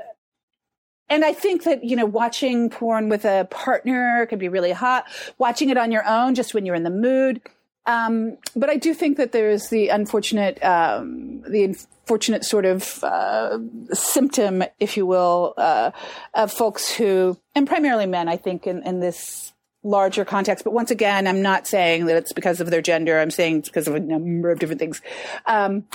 and 1.10 1.24
I 1.24 1.32
think 1.32 1.64
that, 1.64 1.84
you 1.84 1.96
know, 1.96 2.06
watching 2.06 2.70
porn 2.70 3.08
with 3.08 3.24
a 3.24 3.48
partner 3.50 4.26
can 4.26 4.40
be 4.40 4.50
really 4.50 4.74
hot. 4.74 5.06
Watching 5.38 5.70
it 5.70 5.78
on 5.78 5.92
your 5.92 6.06
own, 6.06 6.36
just 6.36 6.54
when 6.54 6.66
you're 6.66 6.76
in 6.76 6.84
the 6.84 6.90
mood, 6.90 7.42
um, 7.88 8.38
but 8.54 8.70
I 8.70 8.76
do 8.76 8.94
think 8.94 9.16
that 9.16 9.32
there's 9.32 9.70
the 9.70 9.88
unfortunate, 9.88 10.62
um, 10.64 11.42
the 11.48 11.64
unfortunate 11.64 12.44
sort 12.44 12.66
of 12.66 13.02
uh, 13.02 13.60
symptom, 13.94 14.62
if 14.78 14.98
you 14.98 15.06
will, 15.06 15.54
uh, 15.58 15.92
of 16.34 16.52
folks 16.52 16.94
who, 16.94 17.38
and 17.56 17.66
primarily 17.66 18.06
men, 18.06 18.28
I 18.28 18.36
think, 18.36 18.68
in, 18.68 18.84
in 18.84 19.00
this 19.00 19.54
larger 19.84 20.26
context. 20.26 20.66
But 20.66 20.74
once 20.74 20.92
again, 20.92 21.28
I'm 21.28 21.42
not 21.42 21.66
saying 21.66 22.08
that 22.08 22.18
it's 22.18 22.34
because 22.34 22.60
of 22.60 22.70
their 22.70 22.82
gender. 22.82 23.20
I'm 23.20 23.32
saying 23.32 23.60
it's 23.60 23.70
because 23.70 23.88
of 23.88 23.96
a 23.96 24.02
number 24.02 24.52
of 24.52 24.60
different 24.60 24.80
things. 24.80 25.02
Um, 25.46 25.86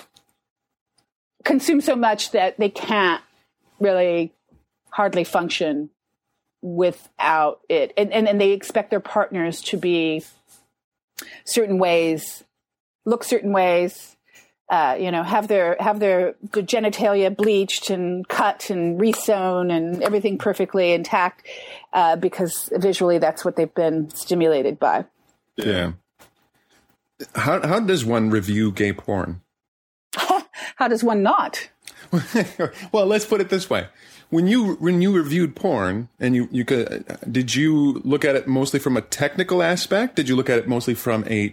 consume 1.44 1.82
so 1.82 1.94
much 1.94 2.30
that 2.30 2.58
they 2.58 2.70
can't 2.70 3.22
really 3.80 4.32
hardly 4.88 5.24
function 5.24 5.90
without 6.62 7.60
it, 7.68 7.92
and 7.98 8.10
and, 8.12 8.28
and 8.28 8.40
they 8.40 8.52
expect 8.52 8.90
their 8.90 9.00
partners 9.00 9.60
to 9.62 9.76
be 9.76 10.24
certain 11.44 11.78
ways, 11.78 12.44
look 13.04 13.24
certain 13.24 13.52
ways, 13.52 14.16
uh, 14.72 14.96
you 14.98 15.10
know, 15.10 15.22
have 15.22 15.48
their 15.48 15.76
have 15.80 16.00
their, 16.00 16.34
genitalia 16.50 17.34
bleached 17.36 17.90
and 17.90 18.26
cut 18.28 18.70
and 18.70 18.98
resewn 18.98 19.70
and 19.70 20.02
everything 20.02 20.38
perfectly 20.38 20.92
intact, 20.92 21.46
uh, 21.92 22.16
because 22.16 22.70
visually 22.76 23.18
that's 23.18 23.44
what 23.44 23.56
they've 23.56 23.74
been 23.74 24.08
stimulated 24.10 24.78
by. 24.78 25.04
Yeah. 25.56 25.92
How 27.34 27.60
how 27.66 27.80
does 27.80 28.04
one 28.04 28.30
review 28.30 28.72
gay 28.72 28.94
porn? 28.94 29.42
how 30.16 30.88
does 30.88 31.04
one 31.04 31.22
not? 31.22 31.68
well, 32.92 33.04
let's 33.04 33.26
put 33.26 33.42
it 33.42 33.50
this 33.50 33.68
way: 33.68 33.88
when 34.32 34.46
you 34.46 34.76
when 34.76 35.02
you 35.02 35.12
reviewed 35.12 35.54
porn 35.54 36.08
and 36.18 36.34
you 36.34 36.48
you 36.50 36.64
could 36.64 37.04
did 37.30 37.54
you 37.54 38.00
look 38.02 38.24
at 38.24 38.34
it 38.34 38.48
mostly 38.48 38.80
from 38.80 38.96
a 38.96 39.02
technical 39.02 39.62
aspect? 39.62 40.16
Did 40.16 40.26
you 40.26 40.36
look 40.36 40.48
at 40.48 40.58
it 40.58 40.66
mostly 40.66 40.94
from 40.94 41.22
a 41.28 41.48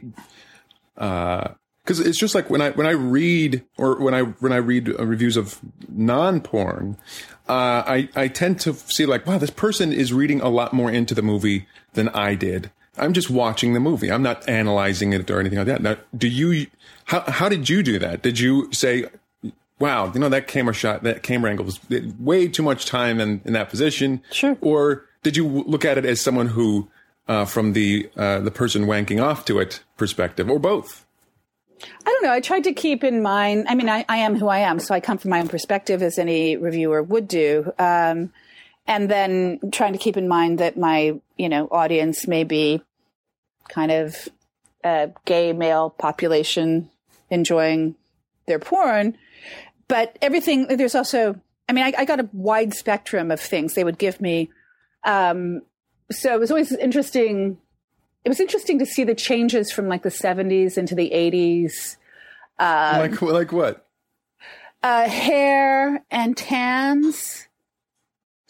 because 0.96 2.00
uh, 2.00 2.04
it's 2.06 2.18
just 2.18 2.34
like 2.34 2.50
when 2.50 2.62
I 2.62 2.70
when 2.72 2.88
I 2.88 2.92
read 2.92 3.66
or 3.78 4.00
when 4.00 4.14
I 4.14 4.22
when 4.22 4.54
I 4.54 4.58
read 4.58 4.98
uh, 4.98 5.06
reviews 5.06 5.36
of 5.36 5.60
non 5.90 6.40
porn, 6.40 6.96
uh, 7.50 7.84
I 7.86 8.10
I 8.16 8.30
tend 8.30 8.62
to 8.62 8.74
see 8.74 9.06
like 9.06 9.28
wow 9.28 9.38
this 9.38 9.50
person 9.50 9.92
is 9.92 10.14
reading 10.14 10.40
a 10.40 10.48
lot 10.48 10.72
more 10.72 10.90
into 10.90 11.14
the 11.14 11.22
movie 11.22 11.68
than 11.94 12.08
I 12.10 12.36
did. 12.36 12.72
I'm 12.98 13.12
just 13.12 13.30
watching 13.30 13.74
the 13.74 13.82
movie. 13.82 14.10
I'm 14.10 14.24
not 14.24 14.48
analyzing 14.48 15.12
it 15.12 15.30
or 15.30 15.42
anything 15.42 15.58
like 15.58 15.68
that. 15.68 15.82
Now, 15.82 15.98
do 16.18 16.30
you 16.30 16.68
how 17.06 17.30
how 17.30 17.50
did 17.50 17.68
you 17.68 17.84
do 17.84 18.00
that? 18.00 18.22
Did 18.22 18.40
you 18.40 18.72
say 18.72 19.06
wow, 19.80 20.12
you 20.14 20.20
know, 20.20 20.30
that 20.30 20.48
camera 20.48 20.74
shot, 20.74 21.04
that 21.04 21.24
camera 21.24 21.50
angle 21.50 21.66
was 21.66 21.80
way 22.20 22.48
too 22.48 22.64
much 22.64 22.86
time 22.86 23.20
in, 23.20 23.42
in 23.46 23.54
that 23.54 23.70
position. 23.70 24.22
Sure. 24.32 24.58
Or 24.62 25.06
did 25.24 25.38
you 25.38 25.48
look 25.48 25.86
at 25.86 25.98
it 25.98 26.06
as 26.06 26.22
someone 26.22 26.48
who, 26.48 26.90
uh, 27.28 27.46
from 27.46 27.74
the, 27.74 28.10
uh, 28.18 28.40
the 28.40 28.52
person 28.52 28.86
wanking 28.86 29.24
off 29.24 29.46
to 29.46 29.60
it 29.60 29.82
perspective 29.98 30.50
or 30.50 30.60
both? 30.60 31.06
I 31.82 32.10
don't 32.10 32.24
know. 32.24 32.32
I 32.34 32.42
tried 32.42 32.66
to 32.66 32.74
keep 32.74 33.04
in 33.04 33.22
mind, 33.22 33.68
I 33.70 33.76
mean, 33.76 33.88
I, 33.88 34.04
I 34.10 34.18
am 34.18 34.36
who 34.36 34.48
I 34.48 34.60
am, 34.60 34.80
so 34.80 34.94
I 34.94 35.00
come 35.00 35.18
from 35.18 35.32
my 35.32 35.40
own 35.40 35.48
perspective 35.48 36.02
as 36.02 36.20
any 36.20 36.58
reviewer 36.58 37.02
would 37.02 37.28
do. 37.28 37.72
Um, 37.80 38.34
and 38.86 39.10
then 39.10 39.60
trying 39.72 39.94
to 39.94 40.00
keep 40.00 40.18
in 40.18 40.28
mind 40.28 40.60
that 40.60 40.78
my, 40.78 41.20
you 41.38 41.48
know, 41.48 41.68
audience 41.72 42.28
may 42.28 42.44
be 42.44 42.82
kind 43.70 43.92
of 43.92 44.28
a 44.84 45.12
gay 45.26 45.54
male 45.54 45.90
population 45.90 46.90
enjoying 47.30 47.96
their 48.48 48.60
porn 48.60 49.16
but 49.90 50.18
everything 50.22 50.68
there's 50.68 50.96
also 50.96 51.36
i 51.68 51.74
mean 51.74 51.84
I, 51.84 51.94
I, 51.98 52.06
got 52.06 52.22
a 52.22 52.30
wide 52.32 52.74
spectrum 52.74 53.32
of 53.32 53.42
things 53.42 53.74
they 53.74 53.84
would 53.84 53.98
give 53.98 54.22
me. 54.22 54.50
Um, 55.04 55.62
so 56.12 56.34
it 56.34 56.40
was 56.40 56.52
always 56.52 56.72
interesting 56.72 57.58
it 58.24 58.30
was 58.30 58.40
interesting 58.40 58.80
to 58.80 58.86
see 58.86 59.04
the 59.04 59.16
changes 59.16 59.72
from 59.72 59.88
like 59.88 60.04
the 60.04 60.10
70s 60.10 60.78
into 60.78 60.96
the 60.96 61.10
80s 61.10 61.98
um, 62.60 63.00
like 63.00 63.22
like 63.22 63.52
what? 63.52 63.86
Uh, 64.84 65.10
hair 65.10 66.04
and 66.12 66.38
tans 66.38 67.48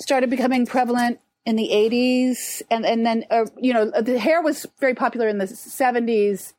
started 0.02 0.30
becoming 0.30 0.66
prevalent 0.66 1.20
in 1.46 1.56
the 1.56 1.70
80s 1.72 2.62
and 2.70 2.86
and 2.86 3.06
then 3.06 3.26
uh, 3.30 3.46
you 3.58 3.74
know 3.74 3.90
the 3.90 4.20
hair 4.20 4.42
was 4.42 4.66
very 4.80 4.96
popular 4.96 5.28
in 5.28 5.38
the 5.38 5.46
70s 5.46 6.54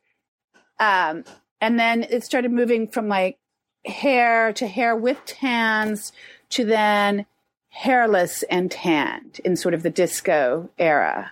um, 0.79 1.23
and 1.59 1.79
then 1.79 2.03
it 2.03 2.23
started 2.23 2.51
moving 2.51 2.87
from 2.87 3.07
like 3.07 3.37
hair 3.85 4.53
to 4.53 4.67
hair 4.67 4.95
with 4.95 5.23
tans 5.25 6.11
to 6.49 6.65
then 6.65 7.25
hairless 7.69 8.43
and 8.43 8.69
tanned 8.69 9.39
in 9.43 9.55
sort 9.55 9.73
of 9.73 9.83
the 9.83 9.89
disco 9.89 10.69
era. 10.77 11.31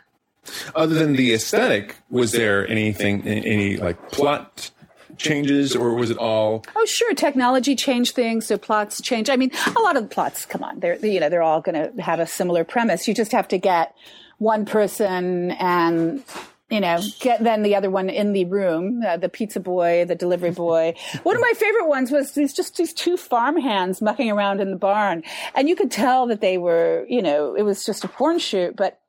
Other 0.73 0.95
than 0.95 1.13
the 1.13 1.33
aesthetic, 1.33 1.97
was 2.09 2.31
there 2.31 2.67
anything, 2.67 3.27
any 3.27 3.77
like 3.77 4.11
plot 4.11 4.71
changes, 5.17 5.75
or 5.75 5.93
was 5.93 6.09
it 6.09 6.17
all? 6.17 6.63
Oh, 6.75 6.85
sure. 6.85 7.13
Technology 7.13 7.75
changed 7.75 8.15
things, 8.15 8.47
so 8.47 8.57
plots 8.57 9.01
change. 9.01 9.29
I 9.29 9.35
mean, 9.35 9.51
a 9.75 9.81
lot 9.81 9.97
of 9.97 10.03
the 10.03 10.09
plots. 10.09 10.45
Come 10.45 10.63
on, 10.63 10.79
they're 10.79 10.95
you 11.05 11.19
know 11.19 11.29
they're 11.29 11.43
all 11.43 11.61
going 11.61 11.75
to 11.75 12.01
have 12.01 12.19
a 12.19 12.25
similar 12.25 12.63
premise. 12.63 13.07
You 13.07 13.13
just 13.13 13.33
have 13.33 13.47
to 13.49 13.57
get 13.57 13.93
one 14.37 14.65
person 14.65 15.51
and 15.51 16.23
you 16.69 16.79
know, 16.79 16.99
get 17.19 17.43
then 17.43 17.63
the 17.63 17.75
other 17.75 17.89
one 17.89 18.09
in 18.09 18.33
the 18.33 18.45
room, 18.45 19.01
uh, 19.05 19.17
the 19.17 19.29
pizza 19.29 19.59
boy, 19.59 20.05
the 20.05 20.15
delivery 20.15 20.51
boy. 20.65 20.93
one 21.23 21.35
of 21.35 21.41
my 21.41 21.53
favorite 21.55 21.87
ones 21.87 22.11
was 22.11 22.33
these 22.33 22.53
just 22.53 22.77
these 22.77 22.93
two 22.93 23.17
farm 23.17 23.59
hands 23.59 24.01
mucking 24.01 24.31
around 24.31 24.61
in 24.61 24.71
the 24.71 24.77
barn, 24.77 25.23
and 25.55 25.67
you 25.67 25.75
could 25.75 25.91
tell 25.91 26.27
that 26.27 26.41
they 26.41 26.57
were, 26.57 27.05
you 27.09 27.21
know, 27.21 27.55
it 27.55 27.63
was 27.63 27.85
just 27.85 28.03
a 28.03 28.07
porn 28.07 28.39
shoot, 28.39 28.75
but 28.75 28.99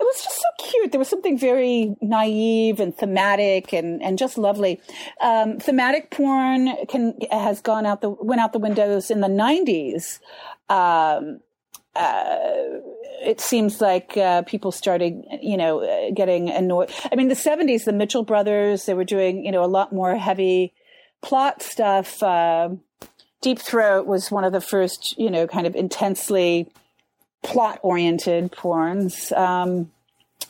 it 0.00 0.02
was 0.02 0.24
just 0.24 0.36
so 0.36 0.70
cute. 0.70 0.90
There 0.90 0.98
was 0.98 1.08
something 1.08 1.38
very 1.38 1.94
naive 2.02 2.80
and 2.80 2.96
thematic 2.96 3.72
and, 3.72 4.02
and 4.02 4.18
just 4.18 4.36
lovely. 4.36 4.80
Um, 5.20 5.58
thematic 5.58 6.10
porn 6.10 6.70
can 6.88 7.14
has 7.30 7.60
gone 7.60 7.86
out 7.86 8.00
the 8.00 8.10
went 8.10 8.40
out 8.40 8.52
the 8.52 8.58
windows 8.58 9.10
in 9.10 9.20
the 9.20 9.28
nineties. 9.28 10.20
Um, 10.68 11.40
uh, 11.96 12.80
it 13.22 13.40
seems 13.40 13.80
like 13.80 14.16
uh, 14.16 14.42
people 14.42 14.72
started, 14.72 15.24
you 15.40 15.56
know, 15.56 15.80
uh, 15.80 16.10
getting 16.14 16.50
annoyed. 16.50 16.90
I 17.10 17.14
mean, 17.16 17.28
the 17.28 17.34
'70s, 17.34 17.84
the 17.84 17.92
Mitchell 17.92 18.24
brothers, 18.24 18.86
they 18.86 18.94
were 18.94 19.04
doing, 19.04 19.44
you 19.44 19.52
know, 19.52 19.64
a 19.64 19.66
lot 19.66 19.92
more 19.92 20.16
heavy 20.16 20.72
plot 21.22 21.62
stuff. 21.62 22.22
Uh, 22.22 22.70
Deep 23.40 23.58
Throat 23.58 24.06
was 24.06 24.30
one 24.30 24.44
of 24.44 24.52
the 24.52 24.60
first, 24.60 25.18
you 25.18 25.30
know, 25.30 25.46
kind 25.46 25.66
of 25.66 25.74
intensely 25.74 26.68
plot-oriented 27.42 28.52
porns. 28.52 29.30
Um, 29.36 29.90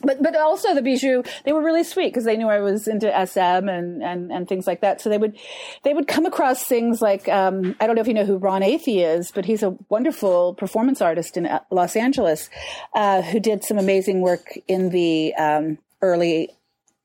but 0.04 0.22
but 0.22 0.36
also 0.36 0.74
the 0.74 0.82
bijou 0.82 1.22
they 1.44 1.52
were 1.52 1.62
really 1.62 1.84
sweet 1.84 2.08
because 2.08 2.24
they 2.24 2.36
knew 2.36 2.48
I 2.48 2.60
was 2.60 2.86
into 2.86 3.06
SM 3.06 3.68
and, 3.68 4.02
and 4.02 4.32
and 4.32 4.48
things 4.48 4.66
like 4.66 4.80
that. 4.80 5.00
So 5.00 5.08
they 5.10 5.18
would 5.18 5.36
they 5.82 5.94
would 5.94 6.08
come 6.08 6.26
across 6.26 6.64
things 6.64 7.00
like 7.02 7.28
um, 7.28 7.74
I 7.80 7.86
don't 7.86 7.96
know 7.96 8.02
if 8.02 8.08
you 8.08 8.14
know 8.14 8.24
who 8.24 8.36
Ron 8.36 8.62
Athey 8.62 9.04
is, 9.04 9.30
but 9.30 9.44
he's 9.44 9.62
a 9.62 9.76
wonderful 9.88 10.54
performance 10.54 11.00
artist 11.00 11.36
in 11.36 11.46
uh, 11.46 11.60
Los 11.70 11.96
Angeles 11.96 12.50
uh, 12.94 13.22
who 13.22 13.40
did 13.40 13.64
some 13.64 13.78
amazing 13.78 14.20
work 14.20 14.58
in 14.68 14.90
the 14.90 15.34
um, 15.34 15.78
early 16.02 16.50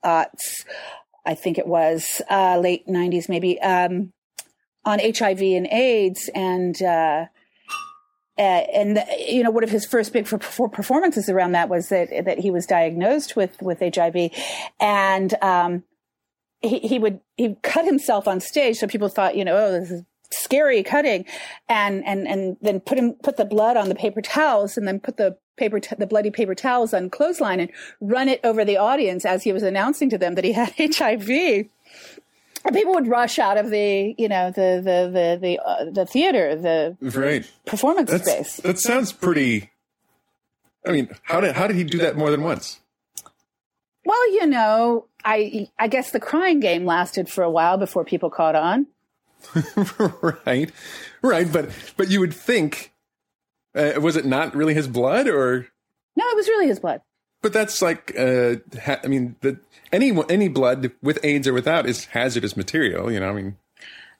aughts. 0.03 0.65
I 1.25 1.35
think 1.35 1.57
it 1.57 1.67
was 1.67 2.21
uh, 2.29 2.59
late 2.59 2.87
'90s, 2.87 3.29
maybe 3.29 3.59
um, 3.61 4.13
on 4.85 4.99
HIV 4.99 5.41
and 5.41 5.67
AIDS 5.67 6.29
and. 6.33 6.81
Uh, 6.81 7.25
uh, 8.39 8.63
and 8.73 9.03
you 9.19 9.43
know 9.43 9.51
one 9.51 9.63
of 9.65 9.69
his 9.69 9.85
first 9.85 10.13
big 10.13 10.25
performances 10.25 11.27
around 11.27 11.51
that 11.51 11.67
was 11.67 11.89
that 11.89 12.09
that 12.23 12.39
he 12.39 12.49
was 12.49 12.65
diagnosed 12.65 13.35
with 13.35 13.61
with 13.61 13.79
HIV, 13.81 14.31
and 14.79 15.35
um, 15.43 15.83
he, 16.61 16.79
he 16.79 16.99
would 16.99 17.19
he 17.35 17.57
cut 17.61 17.83
himself 17.83 18.27
on 18.27 18.39
stage, 18.39 18.77
so 18.77 18.87
people 18.87 19.09
thought 19.09 19.35
you 19.35 19.43
know 19.43 19.57
oh 19.57 19.71
this 19.73 19.91
is 19.91 20.03
scary 20.31 20.83
cutting, 20.83 21.25
and 21.67 22.05
and 22.05 22.27
and 22.27 22.55
then 22.61 22.79
put 22.79 22.97
him 22.97 23.13
put 23.21 23.35
the 23.35 23.45
blood 23.45 23.75
on 23.75 23.89
the 23.89 23.95
paper 23.95 24.21
towels, 24.21 24.77
and 24.77 24.87
then 24.87 25.01
put 25.01 25.17
the 25.17 25.37
paper 25.57 25.81
t- 25.81 25.95
the 25.97 26.07
bloody 26.07 26.31
paper 26.31 26.55
towels 26.55 26.93
on 26.93 27.09
clothesline 27.09 27.59
and 27.59 27.69
run 27.99 28.29
it 28.29 28.39
over 28.45 28.63
the 28.63 28.77
audience 28.77 29.25
as 29.25 29.43
he 29.43 29.51
was 29.51 29.63
announcing 29.63 30.09
to 30.09 30.17
them 30.17 30.35
that 30.35 30.45
he 30.45 30.53
had 30.53 30.73
HIV 30.77 31.67
people 32.73 32.93
would 32.93 33.07
rush 33.07 33.39
out 33.39 33.57
of 33.57 33.69
the 33.69 34.13
you 34.17 34.27
know 34.27 34.51
the 34.51 34.81
the 34.83 35.09
the 35.11 35.39
the, 35.41 35.59
uh, 35.59 35.85
the 35.91 36.05
theater 36.05 36.55
the 36.55 36.97
right. 37.01 37.49
performance 37.65 38.11
That's, 38.11 38.29
space. 38.29 38.55
that 38.57 38.79
sounds 38.79 39.11
pretty 39.11 39.71
i 40.85 40.91
mean 40.91 41.09
how 41.23 41.39
did 41.39 41.55
how 41.55 41.67
did 41.67 41.75
he 41.75 41.83
do 41.83 41.97
that 41.99 42.15
more 42.15 42.31
than 42.31 42.43
once? 42.43 42.79
Well 44.05 44.33
you 44.33 44.45
know 44.45 45.07
i 45.23 45.67
i 45.77 45.87
guess 45.87 46.11
the 46.11 46.19
crying 46.19 46.59
game 46.59 46.85
lasted 46.85 47.29
for 47.29 47.43
a 47.43 47.49
while 47.49 47.77
before 47.77 48.05
people 48.05 48.29
caught 48.29 48.55
on. 48.55 48.87
Right. 50.45 50.71
Right 51.21 51.51
but 51.51 51.69
but 51.97 52.09
you 52.09 52.19
would 52.19 52.33
think 52.33 52.93
uh, 53.75 53.93
was 54.01 54.15
it 54.15 54.25
not 54.25 54.55
really 54.55 54.73
his 54.73 54.87
blood 54.87 55.27
or? 55.27 55.67
No 56.15 56.25
it 56.27 56.35
was 56.35 56.47
really 56.47 56.67
his 56.67 56.79
blood 56.79 57.01
but 57.41 57.53
that's 57.53 57.81
like, 57.81 58.13
uh, 58.17 58.55
ha- 58.83 58.99
I 59.03 59.07
mean, 59.07 59.35
the, 59.41 59.59
any 59.91 60.13
any 60.29 60.47
blood 60.47 60.91
with 61.01 61.19
AIDS 61.23 61.47
or 61.47 61.53
without 61.53 61.85
is 61.85 62.05
hazardous 62.05 62.55
material. 62.57 63.11
You 63.11 63.19
know, 63.19 63.29
I 63.29 63.33
mean. 63.33 63.57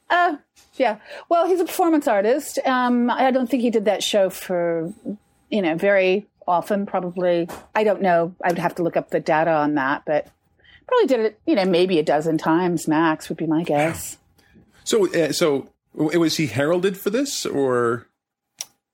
Uh, 0.09 0.37
yeah. 0.75 0.97
Well, 1.27 1.47
he's 1.47 1.59
a 1.59 1.65
performance 1.65 2.07
artist. 2.07 2.57
Um, 2.65 3.09
I 3.09 3.31
don't 3.31 3.49
think 3.49 3.61
he 3.61 3.69
did 3.69 3.85
that 3.85 4.01
show 4.01 4.29
for, 4.29 4.91
you 5.49 5.61
know, 5.61 5.75
very 5.75 6.25
often. 6.47 6.85
Probably, 6.85 7.47
I 7.75 7.83
don't 7.83 8.01
know. 8.01 8.33
I 8.43 8.47
would 8.47 8.57
have 8.57 8.75
to 8.75 8.83
look 8.83 8.97
up 8.97 9.11
the 9.11 9.19
data 9.19 9.51
on 9.51 9.75
that, 9.75 10.03
but 10.05 10.27
probably 10.87 11.07
did 11.07 11.19
it, 11.19 11.39
you 11.45 11.55
know, 11.55 11.65
maybe 11.65 11.99
a 11.99 12.03
dozen 12.03 12.37
times 12.37 12.87
max 12.87 13.29
would 13.29 13.37
be 13.37 13.45
my 13.45 13.63
guess. 13.63 14.17
So, 14.83 15.07
uh, 15.13 15.31
so 15.31 15.69
was 15.93 16.37
he 16.37 16.47
heralded 16.47 16.97
for 16.97 17.11
this, 17.11 17.45
or? 17.45 18.07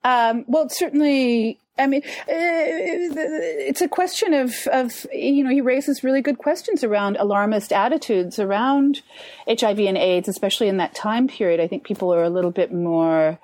Um, 0.04 0.44
well, 0.48 0.68
certainly 0.68 1.60
I 1.78 1.88
mean, 1.88 2.02
uh, 2.06 2.24
it's 2.28 3.82
a 3.82 3.88
question 3.90 4.34
of, 4.34 4.68
of, 4.68 5.06
you 5.12 5.44
know, 5.44 5.50
he 5.50 5.60
raises 5.60 6.04
really 6.04 6.22
good 6.22 6.38
questions 6.38 6.86
around 6.86 7.18
alarmist 7.18 7.74
attitudes 7.74 8.40
around 8.40 9.02
HIV 9.48 9.80
and 9.80 9.98
AIDS, 9.98 10.30
especially 10.30 10.70
in 10.70 10.78
that 10.78 10.96
time 10.96 11.28
period. 11.28 11.60
I 11.60 11.68
think 11.68 11.84
people 11.84 12.14
are 12.14 12.24
a 12.24 12.30
little 12.30 12.52
bit 12.52 12.74
more 12.74 13.40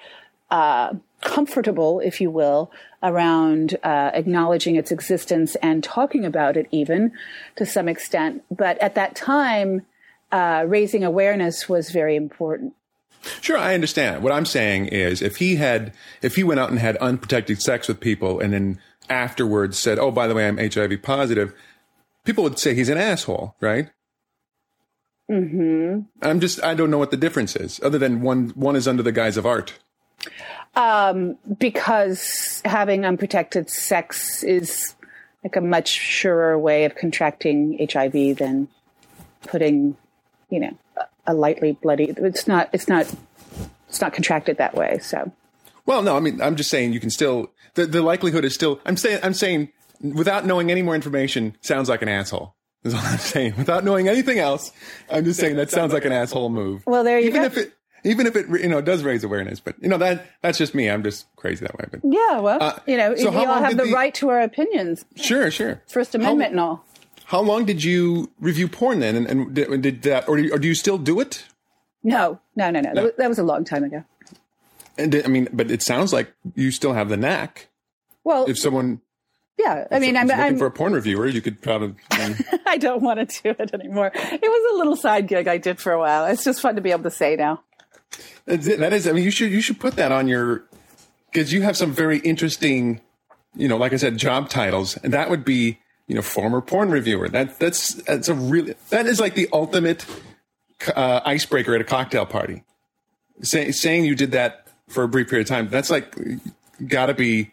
uh, 0.49 0.93
comfortable, 1.21 1.99
if 1.99 2.21
you 2.21 2.31
will, 2.31 2.71
around 3.03 3.75
uh, 3.83 4.11
acknowledging 4.13 4.77
its 4.77 4.91
existence 4.91 5.55
and 5.55 5.83
talking 5.83 6.25
about 6.25 6.55
it, 6.55 6.67
even 6.71 7.11
to 7.57 7.65
some 7.65 7.89
extent. 7.89 8.43
But 8.49 8.77
at 8.77 8.95
that 8.95 9.13
time, 9.13 9.85
uh, 10.31 10.63
raising 10.67 11.03
awareness 11.03 11.67
was 11.67 11.89
very 11.89 12.15
important. 12.15 12.73
Sure, 13.41 13.57
I 13.57 13.73
understand. 13.73 14.23
What 14.23 14.31
I'm 14.31 14.45
saying 14.45 14.87
is 14.87 15.21
if 15.21 15.37
he 15.37 15.55
had, 15.55 15.93
if 16.21 16.35
he 16.35 16.43
went 16.43 16.59
out 16.59 16.69
and 16.69 16.79
had 16.79 16.97
unprotected 16.97 17.61
sex 17.61 17.87
with 17.87 17.99
people 17.99 18.39
and 18.39 18.53
then 18.53 18.79
afterwards 19.09 19.77
said, 19.77 19.99
oh, 19.99 20.11
by 20.11 20.27
the 20.27 20.33
way, 20.33 20.47
I'm 20.47 20.57
HIV 20.57 21.01
positive, 21.01 21.53
people 22.23 22.43
would 22.43 22.57
say 22.59 22.73
he's 22.73 22.89
an 22.89 22.97
asshole, 22.97 23.55
right? 23.59 23.89
hmm 25.29 25.99
I'm 26.21 26.39
just, 26.39 26.63
I 26.63 26.73
don't 26.73 26.91
know 26.91 26.97
what 26.97 27.11
the 27.11 27.17
difference 27.17 27.55
is 27.55 27.79
other 27.83 27.97
than 27.97 28.21
one, 28.21 28.49
one 28.49 28.75
is 28.75 28.87
under 28.87 29.03
the 29.03 29.11
guise 29.11 29.37
of 29.37 29.45
art. 29.45 29.79
Um, 30.75 31.37
because 31.59 32.61
having 32.65 33.05
unprotected 33.05 33.69
sex 33.69 34.43
is 34.43 34.95
like 35.43 35.55
a 35.55 35.61
much 35.61 35.89
surer 35.89 36.57
way 36.57 36.85
of 36.85 36.95
contracting 36.95 37.87
HIV 37.91 38.37
than 38.37 38.67
putting, 39.43 39.97
you 40.49 40.59
know, 40.59 40.77
a 41.27 41.33
lightly 41.33 41.73
bloody. 41.73 42.13
It's 42.17 42.47
not. 42.47 42.69
It's 42.73 42.87
not. 42.87 43.11
It's 43.87 44.01
not 44.01 44.13
contracted 44.13 44.57
that 44.57 44.75
way. 44.75 44.99
So. 44.99 45.31
Well, 45.85 46.01
no. 46.01 46.15
I 46.15 46.19
mean, 46.19 46.41
I'm 46.41 46.55
just 46.55 46.69
saying 46.69 46.93
you 46.93 46.99
can 46.99 47.09
still. 47.09 47.51
The, 47.75 47.85
the 47.85 48.01
likelihood 48.01 48.45
is 48.45 48.53
still. 48.53 48.79
I'm 48.85 48.97
saying. 48.97 49.19
I'm 49.23 49.33
saying 49.33 49.69
without 50.01 50.45
knowing 50.45 50.71
any 50.71 50.81
more 50.81 50.95
information, 50.95 51.55
sounds 51.61 51.89
like 51.89 52.01
an 52.01 52.09
asshole. 52.09 52.55
Is 52.83 52.93
all 52.93 53.01
I'm 53.03 53.17
saying. 53.19 53.55
Without 53.57 53.83
knowing 53.83 54.07
anything 54.07 54.39
else, 54.39 54.71
I'm 55.09 55.23
just 55.25 55.39
saying 55.39 55.55
that 55.57 55.69
sounds 55.69 55.93
like 55.93 56.05
an 56.05 56.11
asshole 56.11 56.49
move. 56.49 56.83
Well, 56.85 57.03
there 57.03 57.19
you 57.19 57.27
even 57.27 57.41
go. 57.41 57.47
if 57.47 57.57
it 57.57 57.73
even 58.03 58.25
if 58.25 58.35
it 58.35 58.47
you 58.49 58.67
know 58.67 58.81
does 58.81 59.03
raise 59.03 59.23
awareness, 59.23 59.59
but 59.59 59.75
you 59.81 59.89
know 59.89 59.97
that 59.97 60.25
that's 60.41 60.57
just 60.57 60.73
me. 60.73 60.89
I'm 60.89 61.03
just 61.03 61.27
crazy 61.35 61.65
that 61.65 61.77
way. 61.77 61.85
But 61.91 62.01
yeah, 62.03 62.39
well, 62.39 62.61
uh, 62.61 62.79
you 62.87 62.97
know, 62.97 63.15
so 63.15 63.29
we 63.29 63.45
all 63.45 63.61
have 63.61 63.77
the, 63.77 63.85
the, 63.85 63.91
right 63.91 64.13
to 64.15 64.29
our 64.29 64.41
opinions. 64.41 65.05
Sure, 65.15 65.51
sure. 65.51 65.81
First 65.87 66.15
Amendment 66.15 66.49
how, 66.49 66.51
and 66.51 66.59
all. 66.59 66.85
How 67.31 67.39
long 67.39 67.63
did 67.63 67.81
you 67.81 68.29
review 68.41 68.67
porn 68.67 68.99
then? 68.99 69.15
And, 69.15 69.25
and 69.25 69.53
did, 69.53 69.81
did, 69.81 70.01
that, 70.01 70.27
or 70.27 70.35
do, 70.35 70.43
you, 70.43 70.53
or 70.53 70.59
do 70.59 70.67
you 70.67 70.75
still 70.75 70.97
do 70.97 71.21
it? 71.21 71.45
No, 72.03 72.41
no, 72.57 72.69
no, 72.69 72.81
no. 72.81 72.91
no. 72.91 73.11
That 73.17 73.29
was 73.29 73.39
a 73.39 73.43
long 73.43 73.63
time 73.63 73.85
ago. 73.85 74.03
And 74.97 75.15
I 75.15 75.29
mean, 75.29 75.47
but 75.53 75.71
it 75.71 75.81
sounds 75.81 76.11
like 76.11 76.33
you 76.55 76.71
still 76.71 76.91
have 76.91 77.07
the 77.07 77.15
knack. 77.15 77.69
Well, 78.25 78.49
if 78.49 78.59
someone, 78.59 78.99
yeah, 79.57 79.87
I 79.89 79.99
mean, 79.99 80.17
I'm 80.17 80.27
looking 80.27 80.41
I'm, 80.41 80.57
for 80.57 80.65
a 80.65 80.71
porn 80.71 80.91
reviewer. 80.91 81.25
You 81.25 81.39
could 81.39 81.61
probably. 81.61 81.95
Um, 82.19 82.35
I 82.65 82.77
don't 82.77 83.01
want 83.01 83.29
to 83.29 83.41
do 83.43 83.55
it 83.57 83.73
anymore. 83.73 84.11
It 84.13 84.41
was 84.41 84.73
a 84.73 84.77
little 84.77 84.97
side 84.97 85.29
gig 85.29 85.47
I 85.47 85.57
did 85.57 85.79
for 85.79 85.93
a 85.93 85.99
while. 85.99 86.25
It's 86.25 86.43
just 86.43 86.59
fun 86.59 86.75
to 86.75 86.81
be 86.81 86.91
able 86.91 87.03
to 87.03 87.11
say 87.11 87.37
now. 87.37 87.63
That 88.45 88.91
is, 88.91 89.07
I 89.07 89.13
mean, 89.13 89.23
you 89.23 89.31
should 89.31 89.53
you 89.53 89.61
should 89.61 89.79
put 89.79 89.95
that 89.95 90.11
on 90.11 90.27
your 90.27 90.65
because 91.31 91.53
you 91.53 91.61
have 91.61 91.77
some 91.77 91.93
very 91.93 92.17
interesting, 92.19 92.99
you 93.55 93.69
know, 93.69 93.77
like 93.77 93.93
I 93.93 93.95
said, 93.95 94.17
job 94.17 94.49
titles, 94.49 94.97
and 94.97 95.13
that 95.13 95.29
would 95.29 95.45
be 95.45 95.79
you 96.07 96.15
know, 96.15 96.21
former 96.21 96.61
porn 96.61 96.89
reviewer. 96.89 97.29
That 97.29 97.59
that's 97.59 97.93
that's 97.93 98.27
a 98.27 98.33
really 98.33 98.75
that 98.89 99.05
is 99.05 99.19
like 99.19 99.35
the 99.35 99.47
ultimate 99.53 100.05
uh, 100.95 101.21
icebreaker 101.25 101.75
at 101.75 101.81
a 101.81 101.85
cocktail 101.85 102.25
party. 102.25 102.63
Say, 103.41 103.71
saying 103.71 104.05
you 104.05 104.15
did 104.15 104.31
that 104.31 104.67
for 104.87 105.03
a 105.03 105.07
brief 105.07 105.29
period 105.29 105.45
of 105.45 105.49
time, 105.49 105.69
that's 105.69 105.89
like 105.89 106.15
got 106.87 107.07
to 107.07 107.13
be. 107.13 107.51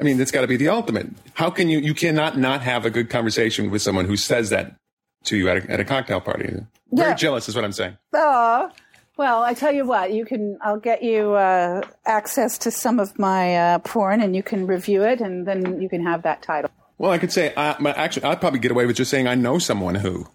I 0.00 0.04
mean, 0.04 0.18
that's 0.18 0.32
got 0.32 0.40
to 0.40 0.48
be 0.48 0.56
the 0.56 0.68
ultimate. 0.68 1.08
How 1.34 1.50
can 1.50 1.68
you? 1.68 1.78
You 1.78 1.94
cannot 1.94 2.36
not 2.36 2.62
have 2.62 2.84
a 2.84 2.90
good 2.90 3.10
conversation 3.10 3.70
with 3.70 3.82
someone 3.82 4.06
who 4.06 4.16
says 4.16 4.50
that 4.50 4.76
to 5.24 5.36
you 5.36 5.48
at 5.48 5.64
a, 5.64 5.70
at 5.70 5.80
a 5.80 5.84
cocktail 5.84 6.20
party. 6.20 6.44
Very 6.90 7.10
yeah. 7.10 7.14
jealous 7.14 7.48
is 7.48 7.54
what 7.54 7.64
I'm 7.64 7.72
saying. 7.72 7.96
Oh, 8.12 8.70
well, 9.16 9.42
I 9.42 9.54
tell 9.54 9.72
you 9.72 9.86
what, 9.86 10.12
you 10.12 10.24
can. 10.24 10.58
I'll 10.62 10.80
get 10.80 11.02
you 11.02 11.34
uh, 11.34 11.82
access 12.04 12.58
to 12.58 12.70
some 12.70 12.98
of 12.98 13.18
my 13.18 13.56
uh, 13.56 13.78
porn, 13.78 14.20
and 14.20 14.34
you 14.34 14.42
can 14.42 14.66
review 14.66 15.02
it, 15.04 15.20
and 15.20 15.46
then 15.46 15.80
you 15.80 15.88
can 15.88 16.02
have 16.04 16.22
that 16.22 16.42
title. 16.42 16.70
Well, 17.02 17.10
I 17.10 17.18
could 17.18 17.32
say, 17.32 17.52
uh, 17.54 17.74
actually, 17.96 18.22
I'd 18.26 18.40
probably 18.40 18.60
get 18.60 18.70
away 18.70 18.86
with 18.86 18.94
just 18.94 19.10
saying 19.10 19.26
I 19.26 19.34
know 19.34 19.58
someone 19.58 19.96
who. 19.96 20.28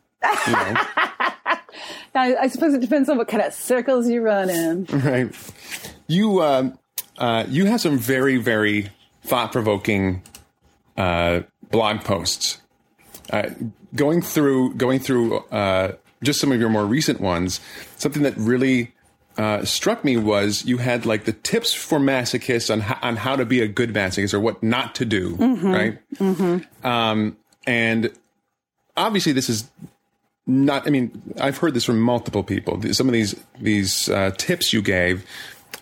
You 0.47 0.51
know. 0.51 0.73
I, 2.13 2.35
I 2.41 2.47
suppose 2.49 2.73
it 2.73 2.81
depends 2.81 3.07
on 3.07 3.17
what 3.17 3.29
kind 3.29 3.41
of 3.41 3.53
circles 3.53 4.09
you 4.09 4.21
run 4.21 4.49
in. 4.49 4.83
Right. 4.85 5.33
You 6.07 6.43
um, 6.43 6.77
uh, 7.17 7.45
you 7.47 7.67
have 7.67 7.79
some 7.79 7.97
very 7.97 8.35
very 8.35 8.89
thought 9.23 9.53
provoking 9.53 10.23
uh, 10.97 11.41
blog 11.71 12.01
posts. 12.01 12.59
Uh, 13.29 13.51
going 13.95 14.21
through 14.21 14.73
going 14.73 14.99
through 14.99 15.37
uh, 15.37 15.93
just 16.21 16.41
some 16.41 16.51
of 16.51 16.59
your 16.59 16.69
more 16.69 16.85
recent 16.85 17.21
ones, 17.21 17.61
something 17.95 18.23
that 18.23 18.35
really 18.35 18.93
uh, 19.37 19.63
struck 19.63 20.03
me 20.03 20.17
was 20.17 20.65
you 20.65 20.77
had 20.77 21.05
like 21.05 21.25
the 21.25 21.33
tips 21.33 21.73
for 21.73 21.99
masochists 21.99 22.71
on 22.71 22.79
how, 22.81 22.97
on 23.01 23.15
how 23.17 23.35
to 23.35 23.45
be 23.45 23.61
a 23.61 23.67
good 23.67 23.93
masochist 23.93 24.33
or 24.33 24.39
what 24.39 24.63
not 24.63 24.95
to 24.95 25.05
do, 25.05 25.35
right? 25.71 25.99
Um, 26.83 27.37
and 27.67 28.11
obviously, 28.95 29.33
this 29.33 29.49
is 29.49 29.69
not. 30.47 30.87
I 30.87 30.89
mean, 30.89 31.21
I've 31.39 31.57
heard 31.57 31.73
this 31.73 31.85
from 31.85 31.99
multiple 32.01 32.43
people. 32.43 32.81
Some 32.93 33.07
of 33.07 33.13
these 33.13 33.35
these 33.59 34.09
uh, 34.09 34.31
tips 34.37 34.73
you 34.73 34.81
gave, 34.81 35.25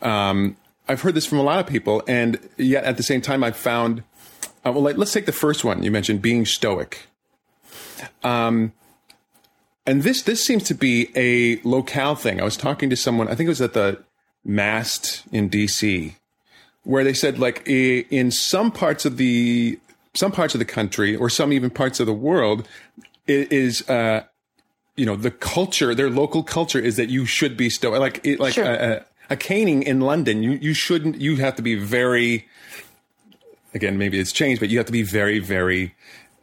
um, 0.02 0.58
I've 0.88 1.02
heard 1.02 1.16
this 1.16 1.26
from 1.26 1.40
a 1.40 1.44
lot 1.44 1.60
of 1.60 1.68
people, 1.68 2.04
and 2.08 2.38
yet 2.58 2.84
at 2.84 2.98
the 2.98 3.04
same 3.04 3.22
time, 3.22 3.44
I've 3.44 3.58
found. 3.58 4.04
Uh, 4.66 4.72
well, 4.72 4.82
like, 4.82 4.98
let's 4.98 5.14
take 5.14 5.28
the 5.28 5.32
first 5.32 5.64
one 5.64 5.84
you 5.84 5.92
mentioned, 5.92 6.22
being 6.22 6.46
stoic. 6.46 7.08
Um, 8.24 8.74
and 9.86 10.04
this 10.04 10.22
this 10.24 10.44
seems 10.46 10.64
to 10.64 10.74
be 10.74 11.10
a 11.16 11.60
locale 11.68 12.16
thing. 12.16 12.42
I 12.42 12.44
was 12.44 12.58
talking 12.58 12.90
to 12.90 12.96
someone. 12.96 13.28
I 13.28 13.36
think 13.36 13.48
it 13.48 13.50
was 13.50 13.62
at 13.62 13.74
the 13.74 14.04
Mast 14.44 15.24
in 15.32 15.48
D.C. 15.50 16.16
where 16.84 17.04
they 17.04 17.14
said 17.14 17.40
like 17.40 17.68
in 17.68 18.30
some 18.32 18.72
parts 18.72 19.06
of 19.06 19.18
the 19.18 19.80
some 20.14 20.32
parts 20.32 20.54
of 20.56 20.60
the 20.60 20.66
country 20.66 21.16
or 21.16 21.30
some 21.30 21.52
even 21.52 21.70
parts 21.70 22.00
of 22.00 22.06
the 22.06 22.14
world 22.14 22.68
it 23.28 23.52
is 23.52 23.88
uh, 23.90 24.24
you 24.96 25.06
know 25.06 25.16
the 25.16 25.32
culture 25.32 25.96
their 25.96 26.10
local 26.12 26.44
culture 26.44 26.80
is 26.80 26.96
that 26.96 27.10
you 27.10 27.26
should 27.26 27.58
be 27.58 27.70
stoic 27.72 28.00
like 28.00 28.22
it, 28.24 28.40
like 28.40 28.54
Sure. 28.54 28.66
a, 28.66 28.92
a, 28.98 29.06
a 29.32 29.36
caning 29.36 29.82
in 29.84 30.00
London 30.00 30.44
you 30.44 30.52
you 30.52 30.74
shouldn't 30.76 31.20
you 31.20 31.38
have 31.38 31.56
to 31.56 31.64
be 31.64 31.74
very 31.76 32.48
again 33.74 33.98
maybe 33.98 34.20
it's 34.20 34.32
changed 34.32 34.60
but 34.60 34.70
you 34.70 34.78
have 34.78 34.86
to 34.86 34.92
be 34.94 35.04
very 35.04 35.40
very 35.40 35.96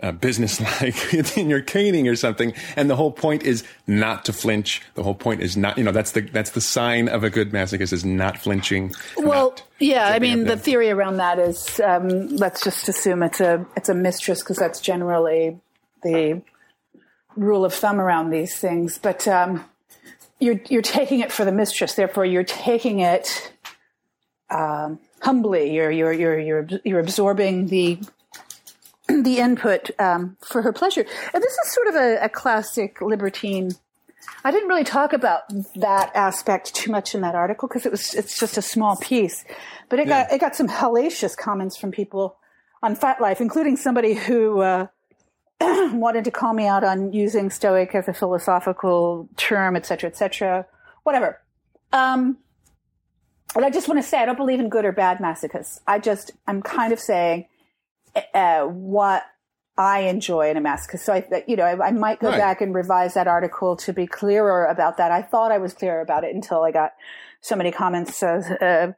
uh, 0.03 0.13
businesslike 0.13 1.15
in 1.37 1.49
your 1.49 1.63
caning 1.63 2.09
or 2.09 2.17
something 2.17 2.53
and 2.77 2.91
the 2.91 2.97
whole 2.97 3.13
point 3.13 3.43
is 3.43 3.65
not 3.87 4.25
to 4.25 4.33
flinch 4.33 4.83
the 4.95 5.03
whole 5.03 5.15
point 5.15 5.41
is 5.41 5.57
not 5.57 5.79
you 5.79 5.85
know 5.85 5.93
that's 5.93 6.13
the 6.13 6.21
that's 6.21 6.51
the 6.51 6.61
sign 6.61 7.09
of 7.09 7.25
a 7.25 7.31
good 7.31 7.53
masochist 7.53 7.93
is 7.93 8.05
not 8.05 8.39
flinching 8.39 8.93
Well, 9.17 9.51
not 9.51 9.63
yeah, 9.83 10.07
I 10.07 10.21
mean, 10.21 10.45
the 10.45 10.57
theory 10.57 10.91
around 10.91 11.17
that 11.17 11.41
is 11.41 11.81
um, 11.81 12.29
let's 12.37 12.63
just 12.63 12.89
assume 12.89 13.25
it's 13.25 13.41
a 13.41 13.67
it's 13.77 13.89
a 13.89 13.95
mistress 13.95 14.41
because 14.41 14.57
that's 14.57 14.81
generally 14.81 15.61
the 16.05 16.41
rule 17.35 17.65
of 17.65 17.75
thumb 17.75 18.01
around 18.01 18.31
these 18.31 18.57
things. 18.57 18.99
But 18.99 19.27
um, 19.27 19.65
you're 20.39 20.61
you're 20.69 20.83
taking 20.83 21.19
it 21.19 21.33
for 21.33 21.45
the 21.45 21.51
mistress, 21.51 21.95
therefore 21.95 22.25
you're 22.25 22.45
taking 22.45 23.01
it 23.01 23.53
um, 24.51 25.01
humbly. 25.21 25.75
You're 25.75 25.91
you're 25.91 26.13
you're 26.13 26.39
you're 26.39 26.69
you're 26.85 27.01
absorbing 27.01 27.67
the 27.67 27.99
the 29.23 29.39
input 29.39 29.91
um, 29.99 30.37
for 30.41 30.63
her 30.63 30.73
pleasure. 30.73 31.05
And 31.35 31.43
this 31.43 31.53
is 31.53 31.73
sort 31.73 31.89
of 31.89 31.95
a, 31.95 32.25
a 32.25 32.29
classic 32.29 33.01
libertine. 33.01 33.73
I 34.45 34.51
didn't 34.51 34.69
really 34.69 34.85
talk 34.85 35.13
about 35.13 35.43
that 35.77 36.13
aspect 36.15 36.75
too 36.75 36.91
much 36.91 37.15
in 37.15 37.21
that 37.23 37.35
article 37.35 37.69
because 37.69 37.87
it 37.87 37.93
was 37.93 38.15
it's 38.15 38.39
just 38.39 38.57
a 38.57 38.63
small 38.63 38.97
piece, 38.97 39.45
but 39.89 39.99
it 39.99 40.07
got 40.07 40.33
it 40.33 40.41
got 40.41 40.55
some 40.57 40.69
hellacious 40.69 41.37
comments 41.37 41.77
from 41.77 41.91
people 41.91 42.37
on 42.83 42.97
FetLife, 42.97 43.41
including 43.41 43.77
somebody 43.77 44.15
who 44.15 44.61
uh, 44.61 44.87
wanted 45.61 46.25
to 46.25 46.31
call 46.31 46.53
me 46.55 46.67
out 46.67 46.85
on 46.85 47.13
using 47.13 47.51
Stoic 47.51 47.95
as 47.95 48.09
a 48.09 48.13
philosophical 48.13 49.29
term, 49.37 49.77
et 49.77 49.87
cetera, 49.87 50.09
et 50.11 50.17
cetera, 50.17 50.67
whatever. 51.03 51.41
Um, 51.93 52.39
and 53.55 53.65
I 53.65 53.71
just 53.71 53.89
want 53.89 54.03
to 54.03 54.09
say 54.09 54.19
I 54.19 54.25
don't 54.25 54.37
believe 54.37 54.61
in 54.61 54.69
good 54.69 54.85
or 54.85 54.93
bad 54.93 55.19
masochists. 55.19 55.81
I 55.87 55.99
just 55.99 56.33
I'm 56.47 56.63
kind 56.63 56.93
of 56.93 56.99
saying 56.99 57.47
uh, 58.35 58.63
what 58.63 59.25
I 59.77 60.01
enjoy 60.01 60.51
in 60.51 60.57
a 60.57 60.61
masochist. 60.61 61.01
So 61.01 61.15
I, 61.15 61.45
you 61.47 61.57
know, 61.57 61.65
I, 61.65 61.89
I 61.89 61.91
might 61.93 62.21
go 62.21 62.29
Right. 62.29 62.39
back 62.39 62.61
and 62.61 62.75
revise 62.75 63.15
that 63.15 63.27
article 63.27 63.77
to 63.79 63.93
be 63.93 64.07
clearer 64.07 64.67
about 64.67 64.99
that. 64.99 65.11
I 65.11 65.23
thought 65.23 65.51
I 65.51 65.59
was 65.59 65.73
clear 65.73 66.01
about 66.01 66.25
it 66.25 66.35
until 66.35 66.63
I 66.63 66.73
got 66.73 66.93
so 67.41 67.57
many 67.57 67.73
comments 67.73 68.23
uh, 68.23 68.43
uh, 68.61 68.93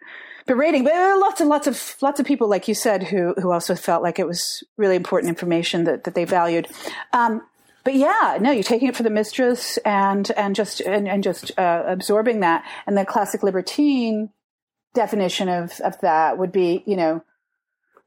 berating. 0.46 0.84
But 0.84 0.92
lots 1.18 1.40
and 1.40 1.48
lots 1.48 1.66
of 1.66 1.94
lots 2.02 2.18
of 2.20 2.26
people, 2.26 2.48
like 2.48 2.66
you 2.68 2.74
said, 2.74 3.04
who 3.04 3.34
who 3.40 3.52
also 3.52 3.74
felt 3.74 4.02
like 4.02 4.18
it 4.18 4.26
was 4.26 4.64
really 4.76 4.96
important 4.96 5.28
information 5.30 5.84
that 5.84 6.04
that 6.04 6.14
they 6.14 6.24
valued. 6.24 6.66
Um, 7.12 7.42
but 7.84 7.94
yeah, 7.94 8.38
no, 8.40 8.50
you're 8.50 8.62
taking 8.62 8.88
it 8.88 8.96
for 8.96 9.02
the 9.04 9.10
mistress 9.10 9.76
and 9.84 10.30
and 10.32 10.56
just 10.56 10.80
and, 10.80 11.06
and 11.06 11.22
just 11.22 11.56
uh, 11.58 11.84
absorbing 11.86 12.40
that. 12.40 12.64
And 12.86 12.96
the 12.98 13.04
classic 13.04 13.42
libertine 13.42 14.30
definition 14.94 15.48
of 15.48 15.80
of 15.80 16.00
that 16.00 16.36
would 16.38 16.50
be, 16.52 16.82
you 16.86 16.96
know, 16.96 17.22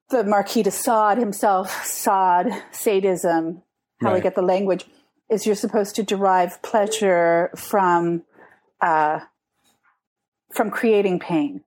the 0.10 0.24
Marquis 0.24 0.64
de 0.64 0.72
Sade 0.72 1.18
himself, 1.18 1.86
Sade, 1.86 2.64
sadism, 2.72 3.64
how 4.02 4.14
we 4.14 4.22
get 4.22 4.36
the 4.36 4.42
language, 4.42 4.86
is 5.30 5.46
you're 5.46 5.56
supposed 5.56 5.96
to 5.96 6.04
derive 6.04 6.62
pleasure 6.62 7.52
from 7.56 8.24
uh, 8.80 9.20
from 10.54 10.72
creating 10.72 11.20
pain, 11.20 11.64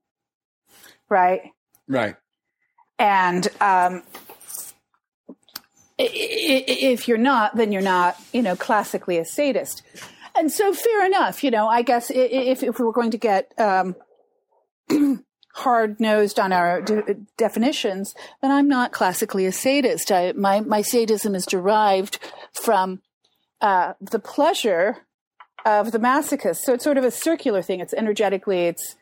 right? 1.09 1.41
right 1.87 2.15
And 2.97 3.47
um, 3.59 4.03
if 5.99 7.07
you're 7.07 7.17
not, 7.17 7.55
then 7.55 7.71
you're 7.71 7.81
not, 7.81 8.17
you 8.33 8.41
know, 8.41 8.55
classically 8.55 9.17
a 9.17 9.25
sadist. 9.25 9.83
And 10.35 10.51
so, 10.51 10.73
fair 10.73 11.05
enough. 11.05 11.43
You 11.43 11.51
know, 11.51 11.67
I 11.67 11.83
guess 11.83 12.09
if 12.09 12.63
if 12.63 12.79
we 12.79 12.85
were 12.85 12.93
going 12.93 13.11
to 13.11 13.17
get 13.17 13.53
um, 13.59 13.95
hard 15.53 15.99
nosed 15.99 16.39
on 16.39 16.53
our 16.53 16.81
de- 16.81 17.15
definitions, 17.37 18.13
then 18.41 18.51
I'm 18.51 18.67
not 18.67 18.91
classically 18.91 19.45
a 19.45 19.51
sadist. 19.51 20.11
I, 20.11 20.31
my 20.33 20.61
my 20.61 20.81
sadism 20.81 21.35
is 21.35 21.45
derived 21.45 22.19
from 22.53 23.01
uh, 23.61 23.93
the 23.99 24.19
pleasure 24.19 24.97
of 25.65 25.91
the 25.91 25.99
masochist. 25.99 26.57
So 26.57 26.73
it's 26.73 26.83
sort 26.83 26.97
of 26.97 27.03
a 27.03 27.11
circular 27.11 27.61
thing. 27.61 27.79
It's 27.79 27.93
energetically. 27.93 28.67
It's 28.67 28.95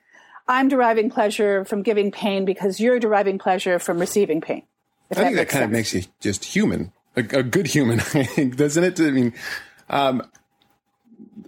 I'm 0.47 0.67
deriving 0.67 1.09
pleasure 1.09 1.63
from 1.63 1.83
giving 1.83 2.12
pain 2.12 2.43
because 2.43 2.79
you're 2.79 2.99
deriving 2.99 3.38
pleasure 3.38 3.79
from 3.79 3.99
receiving 3.99 4.41
pain. 4.41 4.63
I 5.12 5.15
think 5.15 5.35
that 5.35 5.41
makes 5.41 5.53
kind 5.53 5.65
of 5.65 5.71
makes 5.71 5.93
you 5.93 6.03
just 6.19 6.45
human, 6.45 6.91
a, 7.15 7.21
a 7.21 7.43
good 7.43 7.67
human, 7.67 7.97
doesn't 8.55 8.83
it? 8.83 8.99
I 8.99 9.12
mean, 9.12 9.33
um, 9.89 10.23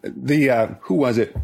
the 0.03 0.49
uh, 0.49 0.67
who 0.81 0.95
was 0.95 1.17
it? 1.17 1.35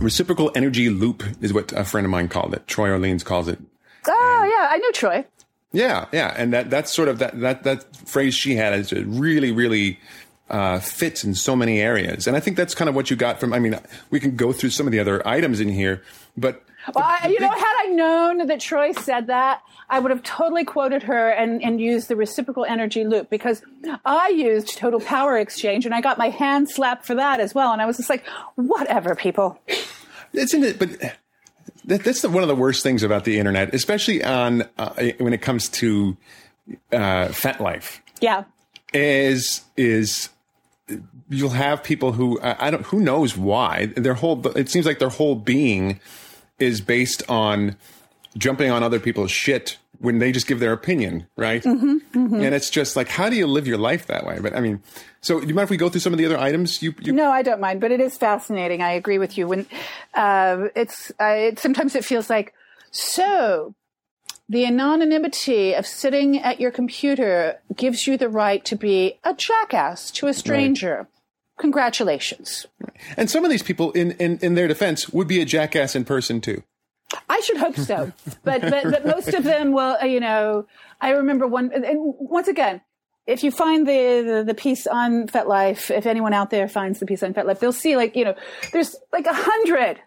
Reciprocal 0.00 0.50
energy 0.54 0.90
loop 0.90 1.22
is 1.40 1.52
what 1.52 1.72
a 1.72 1.84
friend 1.84 2.04
of 2.04 2.10
mine 2.10 2.28
called 2.28 2.54
it. 2.54 2.66
Troy 2.66 2.90
Orleans 2.90 3.24
calls 3.24 3.48
it. 3.48 3.58
Oh 4.06 4.44
yeah, 4.50 4.68
I 4.70 4.78
knew 4.78 4.92
Troy. 4.92 5.24
Yeah, 5.72 6.06
yeah, 6.12 6.34
and 6.36 6.52
that 6.52 6.70
that's 6.70 6.92
sort 6.92 7.08
of 7.08 7.18
that 7.18 7.38
that 7.40 7.64
that 7.64 7.96
phrase 7.96 8.34
she 8.34 8.54
had 8.54 8.72
is 8.74 8.92
really 8.92 9.52
really 9.52 9.98
uh, 10.48 10.78
fits 10.78 11.24
in 11.24 11.34
so 11.34 11.54
many 11.54 11.80
areas, 11.80 12.26
and 12.26 12.36
I 12.36 12.40
think 12.40 12.56
that's 12.56 12.74
kind 12.74 12.88
of 12.88 12.94
what 12.94 13.10
you 13.10 13.16
got 13.16 13.38
from. 13.38 13.52
I 13.52 13.58
mean, 13.58 13.78
we 14.10 14.20
can 14.20 14.36
go 14.36 14.52
through 14.52 14.70
some 14.70 14.86
of 14.86 14.92
the 14.92 15.00
other 15.00 15.26
items 15.26 15.60
in 15.60 15.68
here, 15.68 16.02
but 16.36 16.62
Well, 16.94 17.04
I, 17.04 17.28
you 17.28 17.40
know, 17.40 17.50
had 17.50 17.74
I 17.80 17.86
known 17.88 18.46
that 18.46 18.60
Troy 18.60 18.92
said 18.92 19.26
that, 19.28 19.62
I 19.90 19.98
would 19.98 20.10
have 20.10 20.22
totally 20.22 20.64
quoted 20.64 21.02
her 21.04 21.30
and, 21.30 21.62
and 21.62 21.80
used 21.80 22.08
the 22.08 22.16
reciprocal 22.16 22.64
energy 22.64 23.04
loop 23.04 23.30
because 23.30 23.62
I 24.04 24.28
used 24.28 24.76
total 24.76 25.00
power 25.00 25.38
exchange 25.38 25.86
and 25.86 25.94
I 25.94 26.00
got 26.00 26.18
my 26.18 26.28
hand 26.28 26.68
slapped 26.70 27.06
for 27.06 27.14
that 27.14 27.40
as 27.40 27.54
well. 27.54 27.72
And 27.72 27.80
I 27.80 27.86
was 27.86 27.96
just 27.96 28.10
like, 28.10 28.26
whatever, 28.56 29.14
people. 29.14 29.58
Isn't 30.32 30.64
it? 30.64 30.78
But 30.78 31.16
that, 31.84 32.04
that's 32.04 32.22
the, 32.22 32.28
one 32.28 32.42
of 32.42 32.48
the 32.48 32.56
worst 32.56 32.82
things 32.82 33.02
about 33.02 33.24
the 33.24 33.38
internet, 33.38 33.74
especially 33.74 34.22
on 34.22 34.64
uh, 34.76 35.10
when 35.18 35.32
it 35.32 35.40
comes 35.40 35.68
to 35.70 36.16
uh, 36.92 37.28
FetLife. 37.28 38.00
Yeah. 38.20 38.44
Is 38.92 39.62
is 39.76 40.30
you'll 41.28 41.50
have 41.50 41.82
people 41.82 42.12
who 42.12 42.40
I, 42.40 42.68
I 42.68 42.70
don't 42.70 42.84
who 42.86 43.00
knows 43.00 43.36
why 43.36 43.86
their 43.96 44.14
whole 44.14 44.46
it 44.56 44.70
seems 44.70 44.86
like 44.86 44.98
their 44.98 45.10
whole 45.10 45.34
being 45.34 46.00
is 46.58 46.80
based 46.80 47.22
on 47.28 47.76
jumping 48.36 48.70
on 48.70 48.82
other 48.82 49.00
people's 49.00 49.30
shit 49.30 49.78
when 50.00 50.18
they 50.18 50.30
just 50.30 50.46
give 50.46 50.60
their 50.60 50.72
opinion, 50.72 51.26
right? 51.36 51.64
And 51.64 52.54
it's 52.54 52.70
just 52.70 52.94
like, 52.94 53.08
how 53.08 53.28
do 53.28 53.36
you 53.36 53.46
live 53.46 53.66
your 53.66 53.78
life 53.78 54.06
that 54.06 54.24
way? 54.24 54.38
But 54.40 54.54
I 54.54 54.60
mean, 54.60 54.80
so 55.20 55.40
do 55.40 55.46
you 55.46 55.54
mind 55.54 55.64
if 55.64 55.70
we 55.70 55.76
go 55.76 55.88
through 55.88 56.00
some 56.00 56.12
of 56.12 56.18
the 56.18 56.26
other 56.26 56.38
items? 56.38 56.82
You, 56.82 56.94
you 57.00 57.12
No, 57.12 57.30
I 57.30 57.42
don't 57.42 57.60
mind, 57.60 57.80
but 57.80 57.90
it 57.90 58.00
is 58.00 58.16
fascinating. 58.16 58.80
I 58.80 58.92
agree 58.92 59.18
with 59.18 59.36
you. 59.36 59.48
When 59.48 59.66
uh, 60.14 60.68
it's, 60.76 61.10
uh, 61.20 61.24
it, 61.24 61.58
sometimes 61.58 61.94
it 61.94 62.04
feels 62.04 62.30
like 62.30 62.54
so. 62.90 63.74
The 64.50 64.64
anonymity 64.64 65.74
of 65.74 65.86
sitting 65.86 66.38
at 66.38 66.58
your 66.58 66.70
computer 66.70 67.60
gives 67.76 68.06
you 68.06 68.16
the 68.16 68.30
right 68.30 68.64
to 68.64 68.76
be 68.76 69.18
a 69.22 69.34
jackass 69.34 70.10
to 70.12 70.26
a 70.26 70.32
stranger. 70.32 71.06
Congratulations. 71.58 72.66
and 73.16 73.30
some 73.30 73.44
of 73.44 73.50
these 73.50 73.62
people, 73.62 73.92
in, 73.92 74.12
in 74.12 74.38
in 74.38 74.54
their 74.54 74.68
defense, 74.68 75.08
would 75.10 75.28
be 75.28 75.40
a 75.40 75.44
jackass 75.44 75.94
in 75.94 76.04
person 76.04 76.40
too. 76.40 76.62
I 77.28 77.40
should 77.40 77.56
hope 77.56 77.76
so, 77.76 78.12
but, 78.44 78.60
but 78.60 78.84
but 78.84 79.06
most 79.06 79.28
of 79.28 79.42
them 79.44 79.72
will. 79.72 79.96
uh, 80.00 80.04
You 80.04 80.20
know, 80.20 80.66
I 81.00 81.10
remember 81.10 81.46
one. 81.46 81.70
And 81.72 81.84
once 82.18 82.48
again, 82.48 82.80
if 83.26 83.42
you 83.44 83.50
find 83.50 83.86
the, 83.86 84.22
the, 84.26 84.44
the 84.44 84.54
piece 84.54 84.86
on 84.86 85.26
FetLife, 85.28 85.90
if 85.90 86.06
anyone 86.06 86.32
out 86.34 86.50
there 86.50 86.68
finds 86.68 86.98
the 87.00 87.06
piece 87.06 87.22
on 87.22 87.32
FetLife, 87.34 87.58
they'll 87.60 87.72
see 87.72 87.96
like, 87.96 88.14
you 88.16 88.24
know, 88.24 88.34
there's 88.72 88.94
like 89.12 89.26
a 89.26 89.32
hundred 89.34 90.00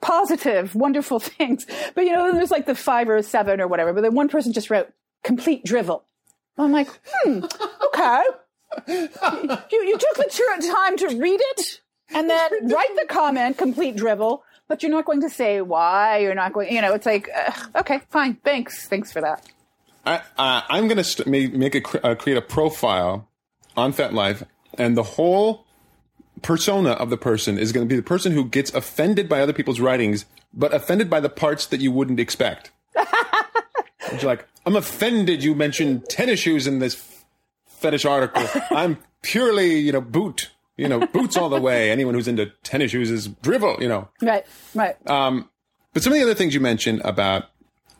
positive, 0.00 0.74
wonderful 0.74 1.18
things. 1.38 1.66
But 1.94 2.04
you 2.04 2.12
know, 2.12 2.32
there's 2.32 2.50
like 2.50 2.66
the 2.66 2.74
five 2.74 3.08
or 3.08 3.20
seven 3.22 3.60
or 3.60 3.68
whatever. 3.68 3.92
But 3.92 4.02
then 4.02 4.14
one 4.14 4.28
person 4.28 4.52
just 4.52 4.70
wrote 4.70 4.90
complete 5.24 5.64
drivel. 5.64 6.04
I'm 6.58 6.72
like, 6.72 6.88
hmm, 7.22 7.44
okay. 7.88 8.22
You, 8.88 9.08
you 9.70 9.98
took 9.98 10.16
the 10.16 10.68
time 10.72 10.96
to 10.98 11.08
read 11.18 11.40
it 11.40 11.80
and 12.10 12.28
then 12.30 12.50
write 12.68 12.94
the 12.96 13.06
comment, 13.08 13.58
complete 13.58 13.96
drivel, 13.96 14.42
but 14.68 14.82
you're 14.82 14.92
not 14.92 15.04
going 15.04 15.20
to 15.22 15.30
say 15.30 15.60
why. 15.60 16.18
You're 16.18 16.34
not 16.34 16.52
going, 16.52 16.72
you 16.72 16.80
know, 16.80 16.94
it's 16.94 17.06
like, 17.06 17.28
uh, 17.34 17.52
okay, 17.80 18.00
fine. 18.10 18.36
Thanks. 18.44 18.88
Thanks 18.88 19.12
for 19.12 19.20
that. 19.20 19.46
I, 20.04 20.22
uh, 20.38 20.62
I'm 20.68 20.86
going 20.86 20.98
to 20.98 21.04
st- 21.04 21.26
make 21.26 21.74
a 21.74 22.06
uh, 22.06 22.14
create 22.14 22.38
a 22.38 22.42
profile 22.42 23.28
on 23.76 23.92
FetLife, 23.92 24.46
and 24.74 24.96
the 24.96 25.02
whole 25.02 25.66
persona 26.42 26.90
of 26.92 27.10
the 27.10 27.16
person 27.16 27.58
is 27.58 27.72
going 27.72 27.86
to 27.86 27.88
be 27.88 27.96
the 27.96 28.02
person 28.02 28.32
who 28.32 28.44
gets 28.44 28.72
offended 28.72 29.28
by 29.28 29.40
other 29.40 29.52
people's 29.52 29.80
writings, 29.80 30.24
but 30.54 30.72
offended 30.72 31.10
by 31.10 31.18
the 31.18 31.28
parts 31.28 31.66
that 31.66 31.80
you 31.80 31.90
wouldn't 31.90 32.20
expect. 32.20 32.70
You're 34.12 34.20
like, 34.22 34.46
I'm 34.64 34.76
offended. 34.76 35.42
You 35.42 35.54
mentioned 35.54 36.08
tennis 36.08 36.40
shoes 36.40 36.66
in 36.66 36.78
this 36.78 36.94
fetish 37.76 38.04
article. 38.04 38.46
I'm 38.70 38.98
purely, 39.22 39.78
you 39.78 39.92
know, 39.92 40.00
boot. 40.00 40.50
You 40.76 40.88
know, 40.88 41.06
boots 41.06 41.38
all 41.38 41.48
the 41.48 41.60
way. 41.60 41.90
Anyone 41.90 42.14
who's 42.14 42.28
into 42.28 42.52
tennis 42.62 42.90
shoes 42.90 43.10
is 43.10 43.28
drivel. 43.28 43.80
You 43.80 43.88
know, 43.88 44.08
right, 44.20 44.44
right. 44.74 45.10
Um, 45.10 45.48
but 45.94 46.02
some 46.02 46.12
of 46.12 46.18
the 46.18 46.22
other 46.22 46.34
things 46.34 46.52
you 46.52 46.60
mentioned 46.60 47.00
about 47.02 47.46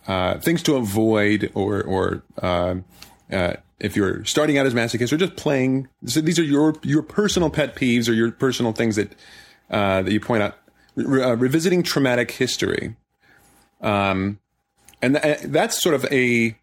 uh, 0.07 0.39
things 0.39 0.63
to 0.65 0.77
avoid, 0.77 1.51
or 1.55 1.83
or 1.83 2.23
uh, 2.43 2.75
uh, 3.33 3.55
if 3.81 3.97
you're 3.97 4.25
starting 4.27 4.59
out 4.59 4.67
as 4.67 4.75
a 4.75 4.77
masochist 4.77 5.11
or 5.13 5.17
just 5.17 5.37
playing, 5.37 5.89
so 6.05 6.21
these 6.21 6.39
are 6.39 6.45
your 6.45 6.75
your 6.83 7.03
personal 7.03 7.49
pet 7.49 7.75
peeves 7.75 8.11
or 8.11 8.13
your 8.13 8.31
personal 8.31 8.73
things 8.73 8.97
that 8.97 9.13
uh, 9.71 10.03
that 10.03 10.13
you 10.13 10.21
point 10.21 10.43
out. 10.43 10.59
Re- 10.97 11.23
uh, 11.23 11.35
revisiting 11.35 11.83
traumatic 11.83 12.31
history, 12.31 12.97
um, 13.83 14.39
and 15.03 15.21
th- 15.21 15.41
that's 15.45 15.83
sort 15.83 15.95
of 15.95 16.07
a, 16.07 16.57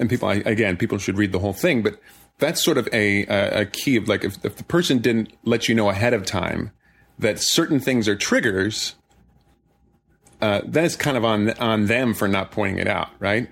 and 0.00 0.10
people 0.10 0.28
again, 0.28 0.76
people 0.76 0.98
should 0.98 1.16
read 1.16 1.30
the 1.30 1.38
whole 1.38 1.52
thing, 1.52 1.82
but 1.82 2.00
that's 2.38 2.62
sort 2.62 2.78
of 2.78 2.88
a 2.92 3.24
a, 3.26 3.60
a 3.62 3.64
key 3.66 3.96
of 3.96 4.08
like 4.08 4.24
if, 4.24 4.44
if 4.44 4.56
the 4.56 4.64
person 4.64 4.98
didn't 4.98 5.32
let 5.44 5.68
you 5.68 5.74
know 5.74 5.88
ahead 5.88 6.14
of 6.14 6.24
time 6.24 6.72
that 7.18 7.40
certain 7.40 7.80
things 7.80 8.06
are 8.06 8.14
triggers, 8.14 8.94
uh, 10.40 10.60
kind 10.98 11.16
of 11.16 11.24
on 11.24 11.50
on 11.58 11.86
them 11.86 12.14
for 12.14 12.28
not 12.28 12.50
pointing 12.50 12.78
it 12.78 12.88
out, 12.88 13.08
right? 13.18 13.48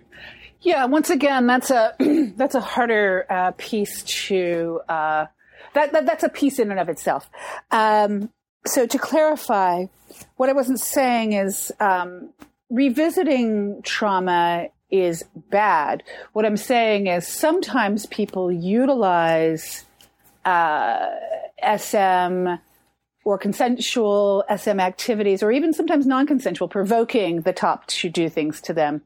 Yeah. 0.60 0.84
Once 0.86 1.10
again, 1.10 1.46
that's 1.46 1.70
a 1.70 1.94
that's 2.36 2.54
a 2.54 2.60
harder 2.60 3.26
uh, 3.28 3.52
piece 3.56 4.02
to 4.02 4.80
uh, 4.88 5.26
that, 5.74 5.92
that, 5.92 6.06
that's 6.06 6.24
a 6.24 6.28
piece 6.28 6.58
in 6.58 6.70
and 6.70 6.80
of 6.80 6.88
itself. 6.88 7.28
Um, 7.70 8.30
so 8.66 8.86
to 8.86 8.98
clarify, 8.98 9.86
what 10.36 10.48
I 10.48 10.52
wasn't 10.54 10.80
saying 10.80 11.34
is 11.34 11.72
um, 11.80 12.32
revisiting 12.70 13.82
trauma 13.82 14.68
is 14.90 15.24
bad. 15.50 16.02
What 16.32 16.44
I'm 16.44 16.56
saying 16.56 17.06
is 17.06 17.26
sometimes 17.26 18.06
people 18.06 18.52
utilize 18.52 19.84
uh, 20.44 21.06
SM 21.62 22.48
or 23.24 23.36
consensual 23.38 24.44
SM 24.54 24.78
activities, 24.78 25.42
or 25.42 25.50
even 25.50 25.72
sometimes 25.72 26.06
non 26.06 26.26
consensual, 26.26 26.68
provoking 26.68 27.40
the 27.40 27.52
top 27.52 27.86
to 27.88 28.08
do 28.08 28.28
things 28.28 28.60
to 28.60 28.72
them 28.72 29.02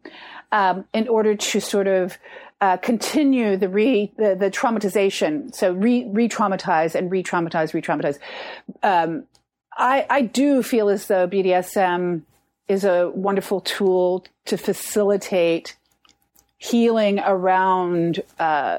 um, 0.52 0.84
in 0.92 1.08
order 1.08 1.34
to 1.34 1.60
sort 1.60 1.86
of 1.86 2.18
uh, 2.60 2.76
continue 2.76 3.56
the 3.56 3.68
re 3.68 4.12
the, 4.18 4.36
the 4.38 4.50
traumatization. 4.50 5.54
So 5.54 5.72
re 5.72 6.06
re 6.10 6.28
traumatize 6.28 6.94
and 6.94 7.10
re 7.10 7.22
traumatize, 7.22 7.72
re 7.72 7.80
traumatize. 7.80 8.18
Um, 8.82 9.24
I 9.76 10.06
I 10.10 10.22
do 10.22 10.62
feel 10.62 10.90
as 10.90 11.06
though 11.06 11.26
BDSM 11.26 12.22
is 12.70 12.84
a 12.84 13.10
wonderful 13.10 13.60
tool 13.60 14.24
to 14.44 14.56
facilitate 14.56 15.76
healing 16.56 17.18
around 17.18 18.22
uh, 18.38 18.78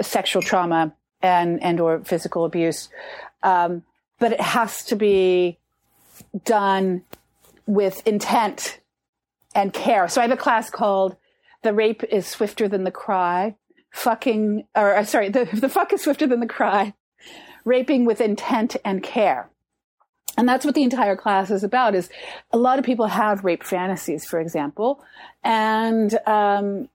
sexual 0.00 0.42
trauma 0.42 0.92
and 1.22 1.62
and 1.62 1.78
or 1.78 2.00
physical 2.00 2.44
abuse. 2.44 2.88
Um, 3.44 3.84
but 4.18 4.32
it 4.32 4.40
has 4.40 4.84
to 4.86 4.96
be 4.96 5.56
done 6.44 7.02
with 7.66 8.04
intent 8.08 8.80
and 9.54 9.72
care. 9.72 10.08
So 10.08 10.20
I 10.20 10.24
have 10.24 10.32
a 10.32 10.36
class 10.36 10.68
called 10.68 11.16
"The 11.62 11.72
Rape 11.72 12.02
is 12.02 12.26
Swifter 12.26 12.66
Than 12.66 12.82
the 12.82 12.90
Cry." 12.90 13.54
Fucking, 13.92 14.66
or 14.74 14.96
uh, 14.96 15.04
sorry, 15.04 15.28
the 15.28 15.44
the 15.52 15.68
fuck 15.68 15.92
is 15.92 16.02
swifter 16.02 16.26
than 16.26 16.40
the 16.40 16.46
cry. 16.46 16.92
Raping 17.64 18.04
with 18.04 18.20
intent 18.20 18.74
and 18.84 19.00
care. 19.00 19.48
And 20.36 20.48
that's 20.48 20.64
what 20.64 20.74
the 20.74 20.82
entire 20.82 21.16
class 21.16 21.50
is 21.50 21.62
about. 21.62 21.94
Is 21.94 22.08
a 22.52 22.56
lot 22.56 22.78
of 22.78 22.84
people 22.84 23.06
have 23.06 23.44
rape 23.44 23.62
fantasies, 23.62 24.24
for 24.24 24.40
example, 24.40 25.04
and 25.44 26.18
um, 26.26 26.88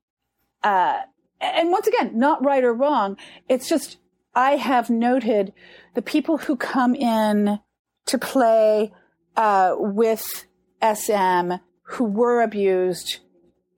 uh, 0.64 1.02
and 1.40 1.72
once 1.72 1.88
again, 1.88 2.18
not 2.18 2.44
right 2.44 2.64
or 2.64 2.74
wrong. 2.74 3.18
It's 3.48 3.70
just 3.70 3.98
I 4.34 4.52
have 4.52 4.90
noted 4.90 5.54
the 5.94 6.02
people 6.02 6.38
who 6.38 6.56
come 6.56 6.96
in 6.96 7.60
to 8.08 8.18
play 8.18 8.94
uh, 9.36 9.76
with 9.78 10.46
SM 10.82 11.54
who 11.84 12.04
were 12.04 12.42
abused 12.42 13.20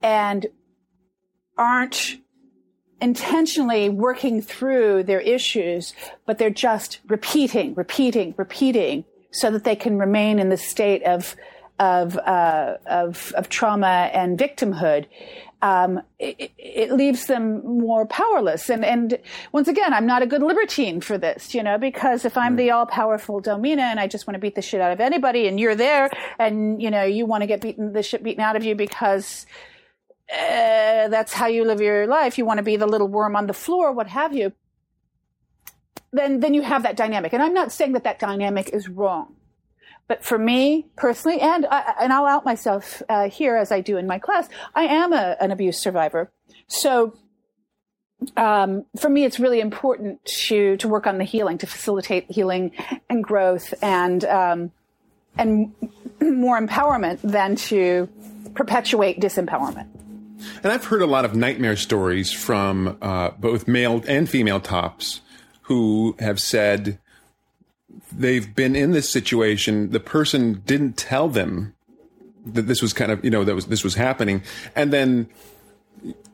and 0.02 0.46
aren't 1.56 2.16
intentionally 3.00 3.88
working 3.88 4.42
through 4.42 5.02
their 5.02 5.20
issues, 5.20 5.94
but 6.26 6.38
they're 6.38 6.50
just 6.50 7.00
repeating, 7.08 7.74
repeating, 7.74 8.34
repeating 8.36 9.04
so 9.32 9.50
that 9.50 9.64
they 9.64 9.76
can 9.76 9.98
remain 9.98 10.38
in 10.38 10.48
the 10.48 10.56
state 10.56 11.02
of 11.04 11.36
of 11.78 12.18
uh, 12.18 12.76
of, 12.86 13.32
of 13.36 13.48
trauma 13.48 14.10
and 14.12 14.38
victimhood 14.38 15.06
um, 15.62 16.00
it, 16.18 16.52
it, 16.56 16.92
leaves 16.92 17.26
them 17.26 17.62
more 17.64 18.06
powerless. 18.06 18.70
And, 18.70 18.84
and 18.84 19.18
once 19.52 19.68
again, 19.68 19.92
I'm 19.92 20.06
not 20.06 20.22
a 20.22 20.26
good 20.26 20.42
libertine 20.42 21.00
for 21.00 21.18
this, 21.18 21.54
you 21.54 21.62
know, 21.62 21.76
because 21.76 22.24
if 22.24 22.38
I'm 22.38 22.56
the 22.56 22.70
all 22.70 22.86
powerful 22.86 23.40
domina 23.40 23.82
and 23.82 24.00
I 24.00 24.06
just 24.06 24.26
want 24.26 24.36
to 24.36 24.38
beat 24.38 24.54
the 24.54 24.62
shit 24.62 24.80
out 24.80 24.92
of 24.92 25.00
anybody 25.00 25.46
and 25.46 25.60
you're 25.60 25.74
there 25.74 26.10
and, 26.38 26.80
you 26.80 26.90
know, 26.90 27.04
you 27.04 27.26
want 27.26 27.42
to 27.42 27.46
get 27.46 27.60
beaten, 27.60 27.92
the 27.92 28.02
shit 28.02 28.22
beaten 28.22 28.42
out 28.42 28.56
of 28.56 28.64
you 28.64 28.74
because 28.74 29.44
uh, 30.32 31.08
that's 31.08 31.32
how 31.32 31.46
you 31.46 31.64
live 31.64 31.80
your 31.80 32.06
life. 32.06 32.38
You 32.38 32.46
want 32.46 32.58
to 32.58 32.64
be 32.64 32.76
the 32.76 32.86
little 32.86 33.08
worm 33.08 33.36
on 33.36 33.46
the 33.46 33.52
floor, 33.52 33.92
what 33.92 34.08
have 34.08 34.34
you. 34.34 34.52
Then, 36.12 36.40
then 36.40 36.54
you 36.54 36.62
have 36.62 36.82
that 36.82 36.96
dynamic. 36.96 37.32
And 37.32 37.42
I'm 37.42 37.54
not 37.54 37.72
saying 37.72 37.92
that 37.92 38.04
that 38.04 38.18
dynamic 38.18 38.70
is 38.70 38.88
wrong. 38.88 39.36
But 40.08 40.24
for 40.24 40.38
me 40.38 40.88
personally, 40.96 41.40
and 41.40 41.66
I, 41.70 41.94
and 42.00 42.12
I'll 42.12 42.26
out 42.26 42.44
myself 42.44 43.00
uh, 43.08 43.28
here 43.28 43.54
as 43.54 43.70
I 43.70 43.80
do 43.80 43.96
in 43.96 44.08
my 44.08 44.18
class, 44.18 44.48
I 44.74 44.84
am 44.84 45.12
a, 45.12 45.36
an 45.40 45.52
abuse 45.52 45.78
survivor. 45.78 46.32
So 46.66 47.14
um, 48.36 48.86
for 48.98 49.08
me, 49.08 49.24
it's 49.24 49.38
really 49.38 49.60
important 49.60 50.24
to 50.24 50.76
to 50.78 50.88
work 50.88 51.06
on 51.06 51.18
the 51.18 51.24
healing, 51.24 51.58
to 51.58 51.66
facilitate 51.66 52.30
healing 52.30 52.72
and 53.08 53.22
growth, 53.22 53.72
and 53.82 54.24
um, 54.24 54.72
and 55.38 55.72
more 56.20 56.60
empowerment 56.60 57.20
than 57.22 57.56
to 57.56 58.08
perpetuate 58.54 59.20
disempowerment. 59.20 59.86
And 60.62 60.72
I've 60.72 60.84
heard 60.84 61.02
a 61.02 61.06
lot 61.06 61.24
of 61.24 61.34
nightmare 61.34 61.76
stories 61.76 62.32
from 62.32 62.98
uh, 63.00 63.30
both 63.38 63.68
male 63.68 64.02
and 64.08 64.28
female 64.28 64.60
tops 64.60 65.20
who 65.70 66.16
have 66.18 66.40
said 66.40 66.98
they've 68.10 68.56
been 68.56 68.74
in 68.74 68.90
this 68.90 69.08
situation. 69.08 69.92
The 69.92 70.00
person 70.00 70.64
didn't 70.66 70.94
tell 70.94 71.28
them 71.28 71.76
that 72.44 72.62
this 72.62 72.82
was 72.82 72.92
kind 72.92 73.12
of, 73.12 73.24
you 73.24 73.30
know, 73.30 73.44
that 73.44 73.54
was, 73.54 73.66
this 73.66 73.84
was 73.84 73.94
happening. 73.94 74.42
And 74.74 74.92
then, 74.92 75.28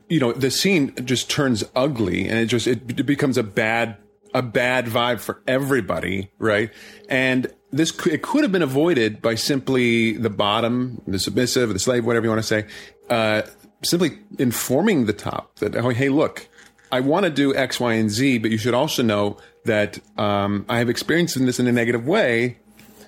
you 0.09 0.19
know, 0.19 0.33
the 0.33 0.49
scene 0.49 0.91
just 1.05 1.29
turns 1.29 1.63
ugly 1.75 2.27
and 2.27 2.39
it 2.39 2.47
just, 2.47 2.65
it, 2.65 2.99
it 2.99 3.05
becomes 3.05 3.37
a 3.37 3.43
bad, 3.43 3.97
a 4.33 4.41
bad 4.41 4.87
vibe 4.87 5.19
for 5.19 5.39
everybody. 5.47 6.31
Right. 6.39 6.71
And 7.07 7.45
this, 7.71 7.95
it 8.07 8.23
could 8.23 8.41
have 8.41 8.51
been 8.51 8.63
avoided 8.63 9.21
by 9.21 9.35
simply 9.35 10.13
the 10.13 10.31
bottom, 10.31 11.03
the 11.05 11.19
submissive, 11.19 11.69
the 11.69 11.77
slave, 11.77 12.07
whatever 12.07 12.25
you 12.25 12.31
want 12.31 12.41
to 12.41 12.47
say, 12.47 12.65
uh, 13.11 13.43
simply 13.83 14.17
informing 14.39 15.05
the 15.05 15.13
top 15.13 15.57
that, 15.57 15.75
oh, 15.75 15.89
hey, 15.89 16.09
look, 16.09 16.49
I 16.91 17.01
want 17.01 17.25
to 17.25 17.29
do 17.29 17.55
X, 17.55 17.79
Y, 17.79 17.93
and 17.93 18.09
Z, 18.09 18.39
but 18.39 18.51
you 18.51 18.57
should 18.57 18.73
also 18.73 19.03
know 19.03 19.37
that 19.65 19.99
um, 20.17 20.65
I 20.69 20.79
have 20.79 20.89
experienced 20.89 21.37
this 21.45 21.59
in 21.59 21.67
a 21.67 21.71
negative 21.71 22.07
way 22.07 22.57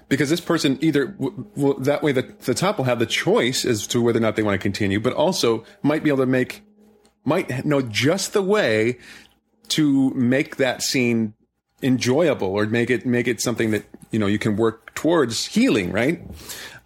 because 0.09 0.29
this 0.29 0.41
person 0.41 0.77
either 0.81 1.15
will 1.17 1.75
that 1.79 2.03
way 2.03 2.11
the, 2.11 2.23
the 2.45 2.53
top 2.53 2.77
will 2.77 2.85
have 2.85 2.99
the 2.99 3.05
choice 3.05 3.63
as 3.63 3.87
to 3.87 4.01
whether 4.01 4.17
or 4.17 4.21
not 4.21 4.35
they 4.35 4.43
want 4.43 4.59
to 4.59 4.61
continue, 4.61 4.99
but 4.99 5.13
also 5.13 5.63
might 5.83 6.03
be 6.03 6.09
able 6.09 6.19
to 6.19 6.25
make 6.25 6.63
might 7.23 7.65
know 7.65 7.81
just 7.81 8.33
the 8.33 8.41
way 8.41 8.97
to 9.69 10.09
make 10.11 10.57
that 10.57 10.81
scene 10.81 11.33
enjoyable 11.81 12.47
or 12.47 12.65
make 12.65 12.89
it 12.89 13.05
make 13.05 13.27
it 13.27 13.39
something 13.39 13.71
that 13.71 13.85
you 14.11 14.19
know 14.19 14.27
you 14.27 14.39
can 14.39 14.57
work 14.57 14.93
towards 14.95 15.45
healing, 15.45 15.91
right? 15.91 16.21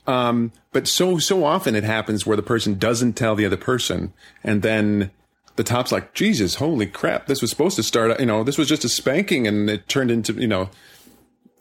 Um, 0.05 0.51
but 0.73 0.87
so 0.87 1.17
so 1.17 1.45
often 1.45 1.75
it 1.75 1.85
happens 1.85 2.25
where 2.25 2.37
the 2.37 2.43
person 2.43 2.77
doesn't 2.77 3.13
tell 3.13 3.35
the 3.35 3.45
other 3.45 3.57
person, 3.57 4.13
and 4.43 4.61
then 4.61 5.11
the 5.55 5.63
top's 5.63 5.91
like, 5.91 6.13
Jesus, 6.13 6.55
holy 6.55 6.85
crap! 6.85 7.27
This 7.27 7.41
was 7.41 7.49
supposed 7.49 7.75
to 7.75 7.83
start. 7.83 8.19
You 8.19 8.25
know, 8.25 8.43
this 8.43 8.57
was 8.57 8.67
just 8.67 8.83
a 8.83 8.89
spanking, 8.89 9.47
and 9.47 9.69
it 9.69 9.87
turned 9.87 10.11
into 10.11 10.33
you 10.33 10.47
know. 10.47 10.69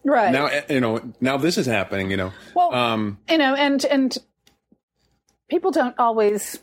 Right 0.05 0.33
now, 0.33 0.51
you 0.69 0.81
know, 0.81 1.01
now 1.21 1.37
this 1.37 1.57
is 1.57 1.67
happening. 1.67 2.11
You 2.11 2.17
know, 2.17 2.33
well, 2.55 2.75
um, 2.75 3.19
you 3.31 3.39
know, 3.39 3.55
and 3.55 3.85
and 3.85 4.17
people 5.49 5.71
don't 5.71 5.95
always 5.99 6.59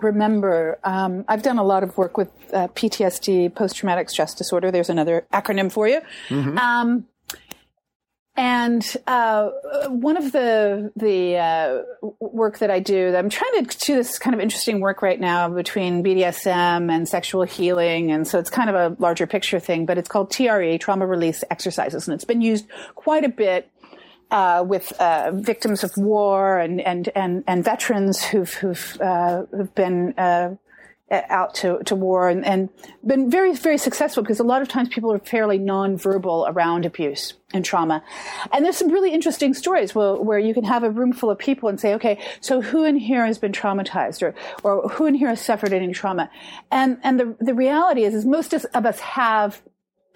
remember. 0.00 0.78
Um, 0.84 1.24
I've 1.28 1.42
done 1.42 1.58
a 1.58 1.64
lot 1.64 1.82
of 1.82 1.96
work 1.96 2.16
with 2.16 2.30
uh, 2.52 2.68
PTSD, 2.68 3.54
post 3.54 3.76
traumatic 3.76 4.10
stress 4.10 4.34
disorder. 4.34 4.70
There's 4.70 4.90
another 4.90 5.26
acronym 5.32 5.70
for 5.70 5.86
you. 5.86 6.00
Mm-hmm. 6.28 6.58
Um, 6.58 7.06
and 8.38 8.96
uh, 9.08 9.50
one 9.88 10.16
of 10.16 10.30
the 10.30 10.92
the 10.94 11.36
uh, 11.36 11.82
work 12.20 12.58
that 12.58 12.70
I 12.70 12.78
do, 12.78 13.12
I'm 13.16 13.30
trying 13.30 13.64
to 13.64 13.78
do 13.78 13.96
this 13.96 14.16
kind 14.16 14.32
of 14.32 14.40
interesting 14.40 14.78
work 14.78 15.02
right 15.02 15.18
now 15.18 15.48
between 15.48 16.04
BDSM 16.04 16.88
and 16.88 17.08
sexual 17.08 17.42
healing, 17.42 18.12
and 18.12 18.28
so 18.28 18.38
it's 18.38 18.48
kind 18.48 18.70
of 18.70 18.76
a 18.76 18.96
larger 19.00 19.26
picture 19.26 19.58
thing. 19.58 19.86
But 19.86 19.98
it's 19.98 20.08
called 20.08 20.30
TRE, 20.30 20.78
trauma 20.78 21.04
release 21.04 21.42
exercises, 21.50 22.06
and 22.06 22.14
it's 22.14 22.24
been 22.24 22.40
used 22.40 22.68
quite 22.94 23.24
a 23.24 23.28
bit 23.28 23.72
uh, 24.30 24.64
with 24.64 24.92
uh, 25.00 25.32
victims 25.34 25.82
of 25.82 25.90
war 25.96 26.60
and 26.60 26.80
and 26.80 27.08
and, 27.16 27.42
and 27.48 27.64
veterans 27.64 28.22
who've 28.22 28.54
who've 28.54 29.00
uh, 29.00 29.46
who've 29.50 29.74
been 29.74 30.14
uh, 30.16 30.54
out 31.10 31.54
to, 31.54 31.82
to 31.84 31.94
war 31.94 32.28
and, 32.28 32.44
and 32.44 32.68
been 33.06 33.30
very 33.30 33.54
very 33.54 33.78
successful 33.78 34.22
because 34.22 34.40
a 34.40 34.44
lot 34.44 34.60
of 34.60 34.68
times 34.68 34.88
people 34.88 35.12
are 35.12 35.18
fairly 35.18 35.58
nonverbal 35.58 36.50
around 36.52 36.84
abuse 36.84 37.34
and 37.54 37.64
trauma, 37.64 38.02
and 38.52 38.64
there's 38.64 38.76
some 38.76 38.90
really 38.90 39.12
interesting 39.12 39.54
stories 39.54 39.94
where, 39.94 40.16
where 40.16 40.38
you 40.38 40.52
can 40.52 40.64
have 40.64 40.84
a 40.84 40.90
room 40.90 41.12
full 41.12 41.30
of 41.30 41.38
people 41.38 41.68
and 41.68 41.80
say, 41.80 41.94
okay, 41.94 42.18
so 42.40 42.60
who 42.60 42.84
in 42.84 42.96
here 42.96 43.24
has 43.24 43.38
been 43.38 43.52
traumatized 43.52 44.22
or 44.22 44.34
or 44.62 44.88
who 44.88 45.06
in 45.06 45.14
here 45.14 45.28
has 45.28 45.40
suffered 45.40 45.72
any 45.72 45.92
trauma, 45.92 46.30
and 46.70 46.98
and 47.02 47.18
the 47.18 47.36
the 47.40 47.54
reality 47.54 48.04
is 48.04 48.14
is 48.14 48.26
most 48.26 48.52
of 48.52 48.86
us 48.86 49.00
have 49.00 49.62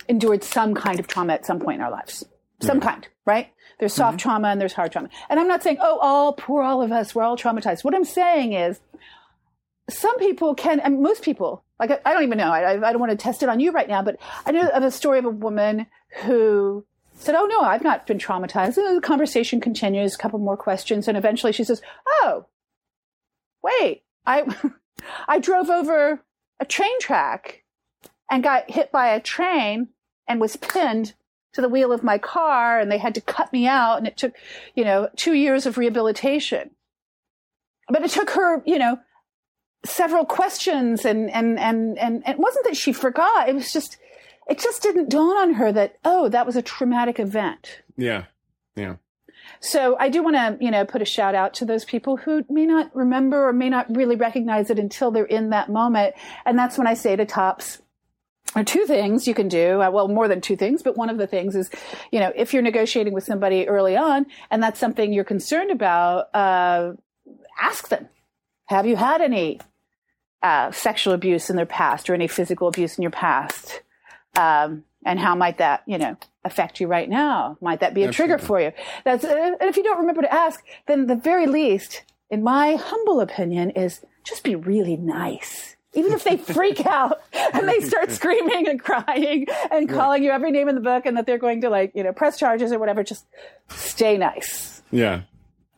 endured 0.09 0.45
some 0.45 0.75
kind 0.75 1.01
of 1.01 1.07
trauma 1.07 1.33
at 1.33 1.47
some 1.47 1.61
point 1.61 1.77
in 1.77 1.85
our 1.85 1.91
lives, 1.91 2.25
some 2.61 2.81
mm-hmm. 2.81 2.89
kind, 2.89 3.09
right? 3.25 3.49
There's 3.79 3.95
soft 3.95 4.19
mm-hmm. 4.19 4.29
trauma 4.29 4.49
and 4.49 4.61
there's 4.61 4.75
hard 4.75 4.93
trauma. 4.93 5.09
And 5.29 5.41
I'm 5.41 5.49
not 5.49 5.63
saying, 5.63 5.79
oh, 5.81 5.99
all 5.99 6.35
poor 6.35 6.63
all 6.63 6.83
of 6.83 6.93
us, 6.93 7.15
we're 7.15 7.25
all 7.25 7.37
traumatized. 7.37 7.83
What 7.83 7.95
I'm 7.95 8.05
saying 8.05 8.53
is 8.53 8.79
some 9.93 10.19
people 10.19 10.55
can, 10.55 10.81
and 10.81 11.01
most 11.01 11.23
people, 11.23 11.65
like, 11.79 11.91
I 12.07 12.13
don't 12.13 12.23
even 12.25 12.39
know, 12.39 12.51
I, 12.51 12.73
I 12.73 12.93
don't 12.93 13.01
want 13.01 13.11
to 13.11 13.17
test 13.17 13.43
it 13.43 13.49
on 13.49 13.61
you 13.61 13.73
right 13.73 13.89
now, 13.89 14.03
but 14.03 14.17
I 14.47 14.53
know 14.53 14.69
of 14.69 14.83
a 14.83 14.91
story 14.91 15.19
of 15.19 15.25
a 15.25 15.31
woman 15.31 15.87
who 16.23 16.85
said, 17.15 17.35
oh, 17.35 17.47
no, 17.47 17.61
I've 17.61 17.85
not 17.85 18.07
been 18.07 18.19
traumatized. 18.19 18.77
And 18.77 18.97
the 18.97 19.01
conversation 19.01 19.61
continues, 19.61 20.15
a 20.15 20.19
couple 20.19 20.39
more 20.39 20.57
questions. 20.57 21.09
And 21.09 21.17
eventually 21.17 21.53
she 21.53 21.65
says, 21.65 21.81
oh, 22.07 22.47
wait, 23.63 24.03
I, 24.27 24.45
I 25.29 25.39
drove 25.39 25.71
over 25.71 26.21
a 26.61 26.65
train 26.65 26.99
track 27.01 27.63
and 28.31 28.43
got 28.43 28.71
hit 28.71 28.91
by 28.91 29.09
a 29.09 29.21
train 29.21 29.89
and 30.27 30.41
was 30.41 30.57
pinned 30.57 31.15
to 31.53 31.61
the 31.61 31.69
wheel 31.69 31.93
of 31.93 32.03
my 32.03 32.19
car 32.19 32.81
and 32.81 32.91
they 32.91 32.99
had 32.99 33.15
to 33.15 33.21
cut 33.21 33.53
me 33.53 33.67
out 33.67 33.99
and 33.99 34.07
it 34.07 34.17
took, 34.17 34.35
you 34.75 34.85
know, 34.85 35.09
two 35.17 35.35
years 35.35 35.67
of 35.67 35.77
rehabilitation. 35.77 36.71
But 37.89 38.03
it 38.03 38.11
took 38.11 38.31
her, 38.31 38.63
you 38.65 38.79
know, 38.79 38.99
several 39.85 40.25
questions 40.25 41.05
and, 41.05 41.31
and, 41.31 41.59
and, 41.59 41.99
and, 41.99 42.23
it 42.27 42.39
wasn't 42.39 42.65
that 42.67 42.77
she 42.77 42.93
forgot. 42.93 43.49
It 43.49 43.55
was 43.55 43.73
just, 43.73 43.99
it 44.49 44.59
just 44.59 44.83
didn't 44.83 45.11
dawn 45.11 45.37
on 45.37 45.55
her 45.55 45.73
that, 45.73 45.97
oh, 46.05 46.29
that 46.29 46.47
was 46.47 46.57
a 46.57 46.63
traumatic 46.63 47.19
event. 47.19 47.83
Yeah. 47.97 48.25
Yeah. 48.77 48.97
So 49.61 49.97
I 49.99 50.09
do 50.09 50.23
want 50.23 50.37
to, 50.37 50.65
you 50.65 50.71
know, 50.71 50.85
put 50.85 51.03
a 51.03 51.05
shout 51.05 51.35
out 51.35 51.55
to 51.55 51.65
those 51.65 51.85
people 51.85 52.17
who 52.17 52.45
may 52.49 52.67
not 52.67 52.95
remember 52.95 53.49
or 53.49 53.53
may 53.53 53.69
not 53.69 53.95
really 53.95 54.17
recognize 54.17 54.71
it 54.71 54.79
until 54.79 55.11
they're 55.11 55.25
in 55.25 55.51
that 55.51 55.69
moment. 55.69 56.15
And 56.45 56.59
that's 56.59 56.79
when 56.79 56.87
I 56.87 56.95
say 56.95 57.17
to 57.17 57.25
tops, 57.25 57.83
or 58.55 58.65
two 58.65 58.85
things 58.87 59.27
you 59.27 59.35
can 59.35 59.49
do. 59.49 59.81
Uh, 59.81 59.91
well, 59.91 60.09
more 60.09 60.29
than 60.29 60.41
two 60.41 60.57
things, 60.57 60.83
but 60.83 60.97
one 60.97 61.09
of 61.09 61.19
the 61.19 61.27
things 61.27 61.57
is, 61.57 61.71
you 62.11 62.21
know, 62.21 62.33
if 62.37 62.53
you're 62.53 62.63
negotiating 62.63 63.15
with 63.15 63.25
somebody 63.25 63.67
early 63.67 63.97
on 63.97 64.27
and 64.51 64.63
that's 64.63 64.79
something 64.79 65.13
you're 65.13 65.25
concerned 65.25 65.71
about, 65.71 66.35
uh, 66.35 66.93
ask 67.61 67.89
them, 67.89 68.09
have 68.67 68.87
you 68.87 68.97
had 68.97 69.21
any 69.21 69.61
uh, 70.43 70.71
sexual 70.73 71.15
abuse 71.15 71.51
in 71.51 71.57
their 71.57 71.67
past 71.67 72.09
or 72.09 72.15
any 72.15 72.29
physical 72.29 72.69
abuse 72.69 72.97
in 72.99 73.03
your 73.03 73.11
past? 73.11 73.83
Um, 74.37 74.85
and 75.05 75.19
how 75.19 75.35
might 75.35 75.59
that, 75.59 75.83
you 75.87 75.99
know, 75.99 76.17
affect 76.45 76.81
you 76.81 76.87
right 76.87 77.09
now? 77.09 77.57
Might 77.61 77.81
that 77.81 77.95
be 77.95 78.05
a 78.05 78.09
Absolutely. 78.09 78.37
trigger 78.37 78.47
for 78.47 78.61
you? 78.61 78.73
That's, 79.05 79.25
uh, 79.25 79.57
and 79.61 79.69
if 79.69 79.77
you 79.77 79.83
don't 79.83 79.99
remember 79.99 80.23
to 80.23 80.33
ask, 80.33 80.65
then 80.87 81.07
the 81.07 81.17
very 81.17 81.47
least, 81.47 82.05
in 82.31 82.43
my 82.43 82.77
humble 82.77 83.21
opinion, 83.21 83.71
is 83.71 84.01
just 84.25 84.45
be 84.45 84.55
really 84.55 84.97
nice 84.97 85.77
even 85.95 86.13
if 86.13 86.25
they 86.25 86.37
freak 86.55 86.85
out 86.87 87.21
and 87.55 87.69
they 87.69 87.81
start 87.81 88.11
screaming 88.11 88.69
and 88.69 88.81
crying 88.81 89.47
and 89.71 89.89
calling 89.89 90.23
you 90.23 90.31
every 90.31 90.51
name 90.51 90.69
in 90.69 90.75
the 90.75 90.81
book 90.81 91.07
and 91.07 91.17
that 91.17 91.27
they're 91.27 91.39
going 91.39 91.61
to 91.61 91.71
like 91.71 91.93
you 91.95 92.03
know 92.03 92.13
press 92.13 92.39
charges 92.39 92.73
or 92.73 92.79
whatever 92.79 93.03
just 93.03 93.27
stay 93.69 94.17
nice 94.17 94.83
yeah 94.91 95.23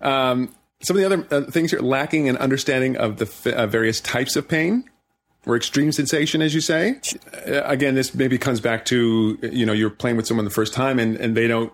um, 0.01 0.55
some 0.85 0.97
of 0.97 1.01
the 1.01 1.07
other 1.07 1.27
uh, 1.31 1.51
things 1.51 1.73
you're 1.73 1.83
lacking 1.83 2.27
in 2.27 2.37
understanding 2.37 2.97
of 2.97 3.17
the 3.17 3.25
f- 3.25 3.47
uh, 3.47 3.67
various 3.67 4.01
types 4.01 4.37
of 4.37 4.49
pain 4.49 4.85
or 5.47 5.57
extreme 5.57 5.93
sensation 5.93 6.41
as 6.41 6.55
you 6.55 6.61
say 6.61 7.01
uh, 7.47 7.63
again 7.65 7.95
this 7.95 8.15
maybe 8.15 8.39
comes 8.39 8.61
back 8.61 8.85
to 8.85 9.39
you 9.43 9.67
know 9.67 9.73
you're 9.73 9.91
playing 9.91 10.17
with 10.17 10.27
someone 10.27 10.45
the 10.45 10.51
first 10.51 10.73
time 10.73 10.99
and, 10.99 11.17
and 11.17 11.37
they 11.37 11.47
don't 11.47 11.73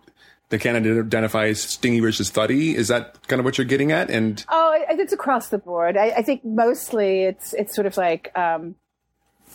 they 0.50 0.58
can't 0.58 0.84
identify 0.84 1.46
as 1.46 1.62
stingy 1.62 2.00
versus 2.00 2.28
thuddy. 2.28 2.74
Is 2.76 2.88
that 2.88 3.26
kind 3.28 3.38
of 3.38 3.44
what 3.44 3.56
you're 3.56 3.64
getting 3.64 3.92
at? 3.92 4.10
And 4.10 4.44
oh, 4.48 4.84
it's 4.90 5.12
across 5.12 5.48
the 5.48 5.58
board. 5.58 5.96
I, 5.96 6.10
I 6.10 6.22
think 6.22 6.44
mostly 6.44 7.22
it's 7.22 7.54
it's 7.54 7.74
sort 7.74 7.86
of 7.86 7.96
like, 7.96 8.36
um, 8.36 8.74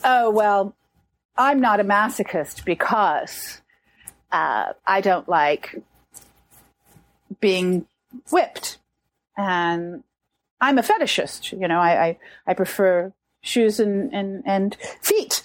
oh 0.03 0.31
well, 0.31 0.73
I'm 1.37 1.59
not 1.59 1.81
a 1.81 1.83
masochist 1.83 2.63
because 2.63 3.61
uh, 4.31 4.71
I 4.87 5.01
don't 5.01 5.27
like 5.27 5.83
being 7.41 7.85
whipped, 8.31 8.77
and 9.37 10.03
I'm 10.61 10.77
a 10.77 10.83
fetishist. 10.83 11.51
You 11.51 11.67
know, 11.67 11.79
I 11.79 12.05
I, 12.05 12.17
I 12.47 12.53
prefer 12.53 13.13
shoes 13.41 13.79
and, 13.79 14.11
and, 14.11 14.41
and 14.47 14.75
feet, 15.01 15.43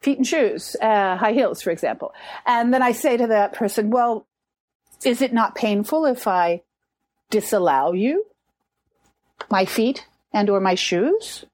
feet 0.00 0.16
and 0.16 0.26
shoes, 0.26 0.74
uh, 0.80 1.16
high 1.18 1.34
heels, 1.34 1.60
for 1.60 1.70
example. 1.70 2.14
And 2.46 2.72
then 2.72 2.82
I 2.82 2.92
say 2.92 3.18
to 3.18 3.26
that 3.26 3.52
person, 3.52 3.90
well, 3.90 4.26
is 5.04 5.20
it 5.20 5.34
not 5.34 5.54
painful 5.54 6.06
if 6.06 6.26
I 6.26 6.62
disallow 7.28 7.92
you 7.92 8.24
my 9.50 9.66
feet 9.66 10.06
and 10.32 10.48
or 10.48 10.60
my 10.60 10.74
shoes? 10.74 11.44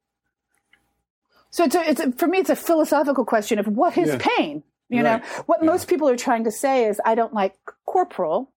So 1.51 1.65
it's, 1.65 1.75
a, 1.75 1.91
it's 1.91 2.01
a, 2.01 2.13
for 2.13 2.29
me, 2.29 2.39
it's 2.39 2.51
a 2.51 2.55
philosophical 2.57 3.25
question 3.25 3.59
of 3.59 3.67
what 3.67 3.99
is 3.99 4.11
yeah. 4.11 4.19
pain? 4.21 4.63
You 4.89 5.03
right. 5.03 5.21
know, 5.21 5.43
what 5.47 5.59
yeah. 5.63 5.67
most 5.67 5.89
people 5.89 6.09
are 6.09 6.17
trying 6.17 6.45
to 6.45 6.53
say 6.53 6.85
is, 6.85 7.01
I 7.05 7.17
don't 7.17 7.35
like 7.35 7.57
corporal. 7.87 8.53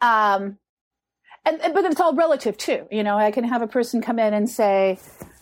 Um, 0.00 0.58
and, 1.46 1.74
but 1.74 1.84
it's 1.84 2.00
all 2.00 2.14
relative 2.14 2.58
too. 2.58 2.86
You 2.90 3.02
know, 3.02 3.16
I 3.16 3.30
can 3.30 3.44
have 3.44 3.62
a 3.62 3.66
person 3.66 4.02
come 4.02 4.18
in 4.18 4.34
and 4.34 4.50
say, 4.50 4.98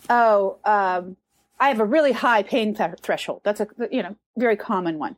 "Oh, 0.09 0.57
um, 0.63 1.17
I 1.59 1.69
have 1.69 1.79
a 1.79 1.85
really 1.85 2.11
high 2.11 2.43
pain 2.43 2.75
th- 2.75 2.99
threshold. 3.01 3.41
That's 3.43 3.59
a 3.59 3.67
you 3.91 4.03
know 4.03 4.15
very 4.37 4.55
common 4.55 4.99
one, 4.99 5.15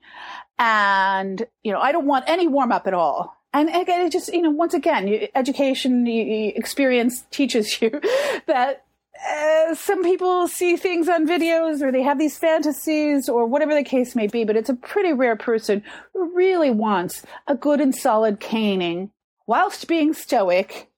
and 0.57 1.45
you 1.63 1.71
know 1.71 1.79
I 1.79 1.91
don't 1.91 2.05
want 2.05 2.25
any 2.27 2.47
warm 2.47 2.71
up 2.71 2.87
at 2.87 2.93
all. 2.93 3.35
And 3.53 3.69
again, 3.69 4.05
it 4.05 4.11
just 4.11 4.31
you 4.33 4.41
know 4.41 4.51
once 4.51 4.73
again, 4.73 5.07
you, 5.07 5.27
education, 5.35 6.05
you, 6.05 6.23
you 6.23 6.53
experience 6.55 7.25
teaches 7.31 7.81
you 7.81 8.01
that 8.45 8.85
uh, 9.29 9.75
some 9.75 10.03
people 10.03 10.47
see 10.47 10.77
things 10.77 11.09
on 11.09 11.27
videos 11.27 11.81
or 11.81 11.91
they 11.91 12.03
have 12.03 12.19
these 12.19 12.37
fantasies 12.37 13.27
or 13.27 13.45
whatever 13.45 13.73
the 13.73 13.83
case 13.83 14.15
may 14.15 14.27
be, 14.27 14.43
but 14.43 14.55
it's 14.55 14.69
a 14.69 14.75
pretty 14.75 15.13
rare 15.13 15.35
person 15.35 15.83
who 16.13 16.35
really 16.35 16.69
wants 16.69 17.23
a 17.47 17.55
good 17.55 17.81
and 17.81 17.95
solid 17.95 18.39
caning 18.39 19.11
whilst 19.47 19.87
being 19.87 20.13
stoic 20.13 20.89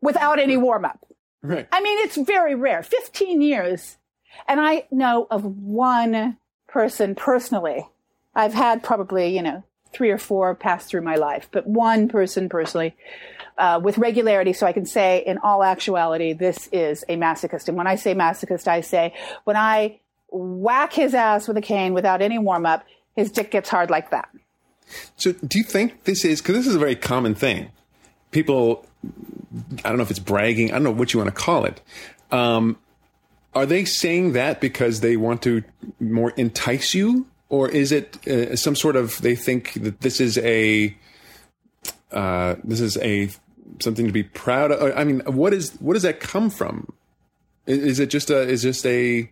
without 0.00 0.38
any 0.38 0.56
warm 0.56 0.84
up. 0.84 1.04
Right. 1.42 1.66
I 1.72 1.80
mean, 1.80 1.98
it's 1.98 2.16
very 2.16 2.54
rare. 2.54 2.84
15 2.84 3.42
years 3.42 3.96
and 4.48 4.60
I 4.60 4.86
know 4.90 5.26
of 5.30 5.44
one 5.44 6.38
person 6.68 7.14
personally. 7.14 7.88
I've 8.34 8.54
had 8.54 8.82
probably, 8.82 9.34
you 9.34 9.42
know, 9.42 9.64
three 9.92 10.10
or 10.10 10.18
four 10.18 10.54
pass 10.54 10.86
through 10.86 11.02
my 11.02 11.16
life, 11.16 11.48
but 11.52 11.66
one 11.66 12.08
person 12.08 12.48
personally 12.48 12.96
uh, 13.58 13.78
with 13.82 13.98
regularity. 13.98 14.52
So 14.54 14.66
I 14.66 14.72
can 14.72 14.86
say 14.86 15.22
in 15.26 15.38
all 15.38 15.62
actuality, 15.62 16.32
this 16.32 16.68
is 16.72 17.04
a 17.08 17.16
masochist. 17.16 17.68
And 17.68 17.76
when 17.76 17.86
I 17.86 17.96
say 17.96 18.14
masochist, 18.14 18.66
I 18.66 18.80
say 18.80 19.14
when 19.44 19.56
I 19.56 20.00
whack 20.30 20.94
his 20.94 21.14
ass 21.14 21.46
with 21.46 21.58
a 21.58 21.62
cane 21.62 21.92
without 21.92 22.22
any 22.22 22.38
warm 22.38 22.64
up, 22.64 22.84
his 23.14 23.30
dick 23.30 23.50
gets 23.50 23.68
hard 23.68 23.90
like 23.90 24.10
that. 24.10 24.30
So 25.16 25.32
do 25.32 25.58
you 25.58 25.64
think 25.64 26.04
this 26.04 26.24
is, 26.24 26.40
because 26.40 26.56
this 26.56 26.66
is 26.66 26.74
a 26.74 26.78
very 26.78 26.96
common 26.96 27.34
thing. 27.34 27.70
People, 28.30 28.86
I 29.84 29.88
don't 29.88 29.96
know 29.96 30.02
if 30.02 30.10
it's 30.10 30.18
bragging, 30.18 30.70
I 30.70 30.74
don't 30.74 30.84
know 30.84 30.90
what 30.90 31.12
you 31.12 31.18
want 31.18 31.28
to 31.28 31.40
call 31.40 31.64
it. 31.64 31.80
Um, 32.30 32.78
are 33.54 33.66
they 33.66 33.84
saying 33.84 34.32
that 34.32 34.60
because 34.60 35.00
they 35.00 35.16
want 35.16 35.42
to 35.42 35.62
more 36.00 36.30
entice 36.30 36.94
you, 36.94 37.26
or 37.48 37.68
is 37.68 37.92
it 37.92 38.26
uh, 38.26 38.56
some 38.56 38.74
sort 38.74 38.96
of 38.96 39.20
they 39.20 39.36
think 39.36 39.74
that 39.74 40.00
this 40.00 40.20
is 40.20 40.38
a 40.38 40.96
uh, 42.10 42.56
this 42.64 42.80
is 42.80 42.96
a 42.98 43.28
something 43.78 44.06
to 44.06 44.12
be 44.12 44.22
proud 44.22 44.72
of? 44.72 44.96
I 44.96 45.04
mean, 45.04 45.20
what 45.26 45.52
is 45.52 45.72
what 45.80 45.92
does 45.92 46.02
that 46.02 46.18
come 46.18 46.48
from? 46.48 46.90
Is, 47.66 47.78
is 47.78 48.00
it 48.00 48.06
just 48.06 48.30
a? 48.30 48.40
Is 48.40 48.62
just 48.62 48.86
a? 48.86 49.30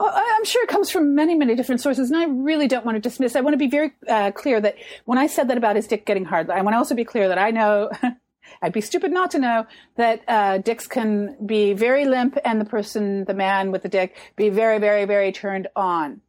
I'm 0.00 0.44
sure 0.44 0.62
it 0.62 0.68
comes 0.68 0.90
from 0.90 1.14
many, 1.14 1.34
many 1.34 1.54
different 1.54 1.80
sources, 1.80 2.10
and 2.10 2.18
I 2.18 2.26
really 2.26 2.68
don't 2.68 2.84
want 2.84 2.96
to 2.96 3.00
dismiss. 3.00 3.36
I 3.36 3.40
want 3.40 3.54
to 3.54 3.58
be 3.58 3.68
very 3.68 3.92
uh, 4.08 4.30
clear 4.32 4.60
that 4.60 4.76
when 5.04 5.18
I 5.18 5.26
said 5.26 5.48
that 5.48 5.58
about 5.58 5.76
his 5.76 5.86
dick 5.86 6.06
getting 6.06 6.24
hard, 6.24 6.50
I 6.50 6.62
want 6.62 6.74
to 6.74 6.78
also 6.78 6.94
be 6.94 7.04
clear 7.04 7.28
that 7.28 7.38
I 7.38 7.50
know. 7.50 7.90
I'd 8.62 8.72
be 8.72 8.80
stupid 8.80 9.12
not 9.12 9.30
to 9.32 9.38
know 9.38 9.66
that 9.96 10.22
uh, 10.26 10.58
dicks 10.58 10.86
can 10.86 11.36
be 11.44 11.74
very 11.74 12.06
limp, 12.06 12.38
and 12.44 12.60
the 12.60 12.64
person, 12.64 13.24
the 13.24 13.34
man 13.34 13.72
with 13.72 13.82
the 13.82 13.88
dick, 13.88 14.16
be 14.36 14.48
very, 14.48 14.78
very, 14.78 15.04
very 15.04 15.32
turned 15.32 15.68
on. 15.76 16.22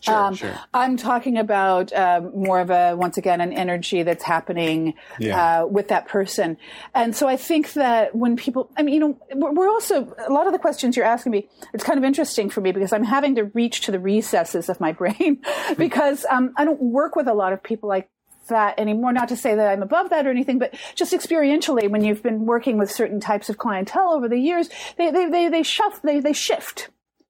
Sure, 0.00 0.14
Um, 0.14 0.34
sure. 0.34 0.58
I'm 0.72 0.96
talking 0.96 1.38
about 1.38 1.92
um, 1.92 2.32
more 2.34 2.60
of 2.60 2.70
a, 2.70 2.94
once 2.94 3.16
again, 3.18 3.40
an 3.40 3.52
energy 3.52 4.02
that's 4.02 4.22
happening 4.24 4.94
Yeah. 5.18 5.62
uh, 5.62 5.66
with 5.66 5.88
that 5.88 6.06
person. 6.08 6.56
And 6.94 7.16
so 7.16 7.26
I 7.28 7.36
think 7.36 7.72
that 7.72 8.14
when 8.14 8.36
people, 8.36 8.70
I 8.76 8.82
mean, 8.82 8.94
you 8.94 9.00
know, 9.00 9.18
we're 9.34 9.52
we're 9.52 9.68
also, 9.68 10.14
a 10.26 10.32
lot 10.32 10.46
of 10.46 10.52
the 10.52 10.58
questions 10.58 10.96
you're 10.96 11.04
asking 11.06 11.32
me, 11.32 11.48
it's 11.74 11.84
kind 11.84 11.98
of 11.98 12.04
interesting 12.04 12.48
for 12.50 12.60
me 12.60 12.70
because 12.72 12.92
I'm 12.92 13.04
having 13.04 13.34
to 13.36 13.44
reach 13.44 13.80
to 13.82 13.90
the 13.92 13.98
recesses 13.98 14.68
of 14.68 14.80
my 14.80 14.92
brain 15.00 15.42
because 15.76 16.24
um, 16.30 16.52
I 16.56 16.64
don't 16.64 16.80
work 16.80 17.16
with 17.16 17.26
a 17.28 17.34
lot 17.34 17.52
of 17.52 17.62
people 17.62 17.88
like 17.88 18.08
that 18.48 18.78
anymore. 18.78 19.12
Not 19.12 19.28
to 19.28 19.36
say 19.36 19.54
that 19.54 19.68
I'm 19.68 19.82
above 19.82 20.10
that 20.10 20.26
or 20.26 20.30
anything, 20.30 20.58
but 20.58 20.74
just 20.94 21.12
experientially, 21.12 21.90
when 21.90 22.02
you've 22.04 22.22
been 22.22 22.46
working 22.46 22.78
with 22.78 22.90
certain 22.90 23.20
types 23.20 23.50
of 23.50 23.58
clientele 23.58 24.12
over 24.14 24.28
the 24.28 24.38
years, 24.38 24.70
they, 24.96 25.10
they, 25.10 25.28
they, 25.28 25.48
they 25.48 25.62
shuff, 25.62 26.00
they, 26.02 26.20
they 26.20 26.32
shift. 26.32 26.88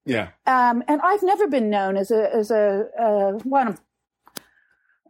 Yeah. 0.09 0.31
Um, 0.47 0.83
and 0.89 1.01
I've 1.03 1.23
never 1.23 1.47
been 1.47 1.71
known 1.71 1.97
as 1.97 2.11
a 2.11 2.35
as 2.35 2.51
a 2.51 2.89
uh, 2.99 3.33
one. 3.45 3.79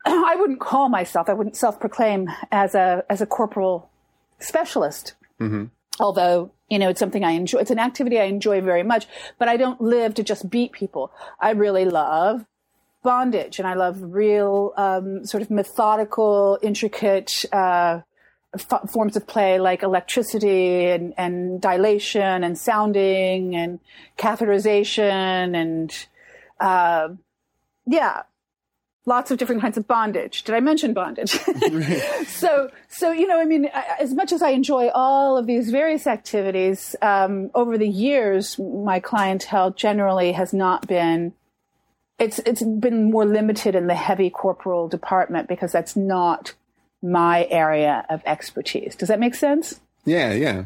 I 0.04 0.36
wouldn't 0.36 0.60
call 0.60 0.88
myself. 0.88 1.28
I 1.28 1.34
wouldn't 1.34 1.56
self-proclaim 1.56 2.28
as 2.50 2.74
a 2.74 3.04
as 3.08 3.20
a 3.20 3.26
corporal 3.26 3.90
specialist. 4.38 5.14
Although 6.00 6.52
you 6.68 6.78
know 6.78 6.88
it's 6.88 7.00
something 7.00 7.24
I 7.24 7.32
enjoy. 7.32 7.60
It's 7.60 7.70
an 7.70 7.78
activity 7.78 8.18
I 8.18 8.24
enjoy 8.24 8.60
very 8.60 8.82
much. 8.82 9.06
But 9.38 9.48
I 9.48 9.56
don't 9.56 9.80
live 9.80 10.14
to 10.14 10.22
just 10.22 10.50
beat 10.50 10.72
people. 10.72 11.12
I 11.40 11.50
really 11.50 11.84
love 11.84 12.44
bondage, 13.04 13.58
and 13.58 13.68
I 13.68 13.74
love 13.74 13.98
real 14.02 14.72
um, 14.76 15.24
sort 15.24 15.42
of 15.42 15.50
methodical, 15.50 16.58
intricate. 16.62 17.44
Uh, 17.52 18.00
f- 18.54 18.90
forms 18.90 19.16
of 19.16 19.26
play 19.26 19.58
like 19.58 19.82
electricity 19.82 20.86
and, 20.86 21.14
and 21.16 21.60
dilation 21.60 22.44
and 22.44 22.58
sounding 22.58 23.54
and 23.54 23.80
catheterization 24.18 25.54
and 25.56 26.06
uh, 26.60 27.08
yeah 27.86 28.22
lots 29.08 29.30
of 29.30 29.38
different 29.38 29.62
kinds 29.62 29.78
of 29.78 29.88
bondage. 29.88 30.44
Did 30.44 30.54
i 30.54 30.60
mention 30.60 30.92
bondage? 30.92 31.38
So 32.26 32.70
so 32.88 33.10
you 33.10 33.26
know 33.26 33.40
i 33.40 33.44
mean 33.44 33.66
as 33.98 34.14
much 34.14 34.32
as 34.32 34.42
i 34.42 34.50
enjoy 34.50 34.88
all 34.88 35.36
of 35.36 35.46
these 35.46 35.70
various 35.70 36.06
activities 36.06 36.94
um, 37.02 37.50
over 37.54 37.76
the 37.76 37.88
years 37.88 38.58
my 38.58 39.00
clientele 39.00 39.70
generally 39.72 40.32
has 40.32 40.52
not 40.52 40.86
been 40.86 41.32
it's 42.18 42.38
it's 42.40 42.62
been 42.62 43.10
more 43.10 43.24
limited 43.24 43.74
in 43.74 43.86
the 43.86 43.94
heavy 43.94 44.30
corporal 44.30 44.88
department 44.88 45.48
because 45.48 45.72
that's 45.72 45.96
not 45.96 46.54
my 47.02 47.46
area 47.50 48.04
of 48.08 48.22
expertise. 48.26 48.96
Does 48.96 49.08
that 49.08 49.20
make 49.20 49.34
sense? 49.34 49.80
Yeah, 50.04 50.32
yeah. 50.32 50.64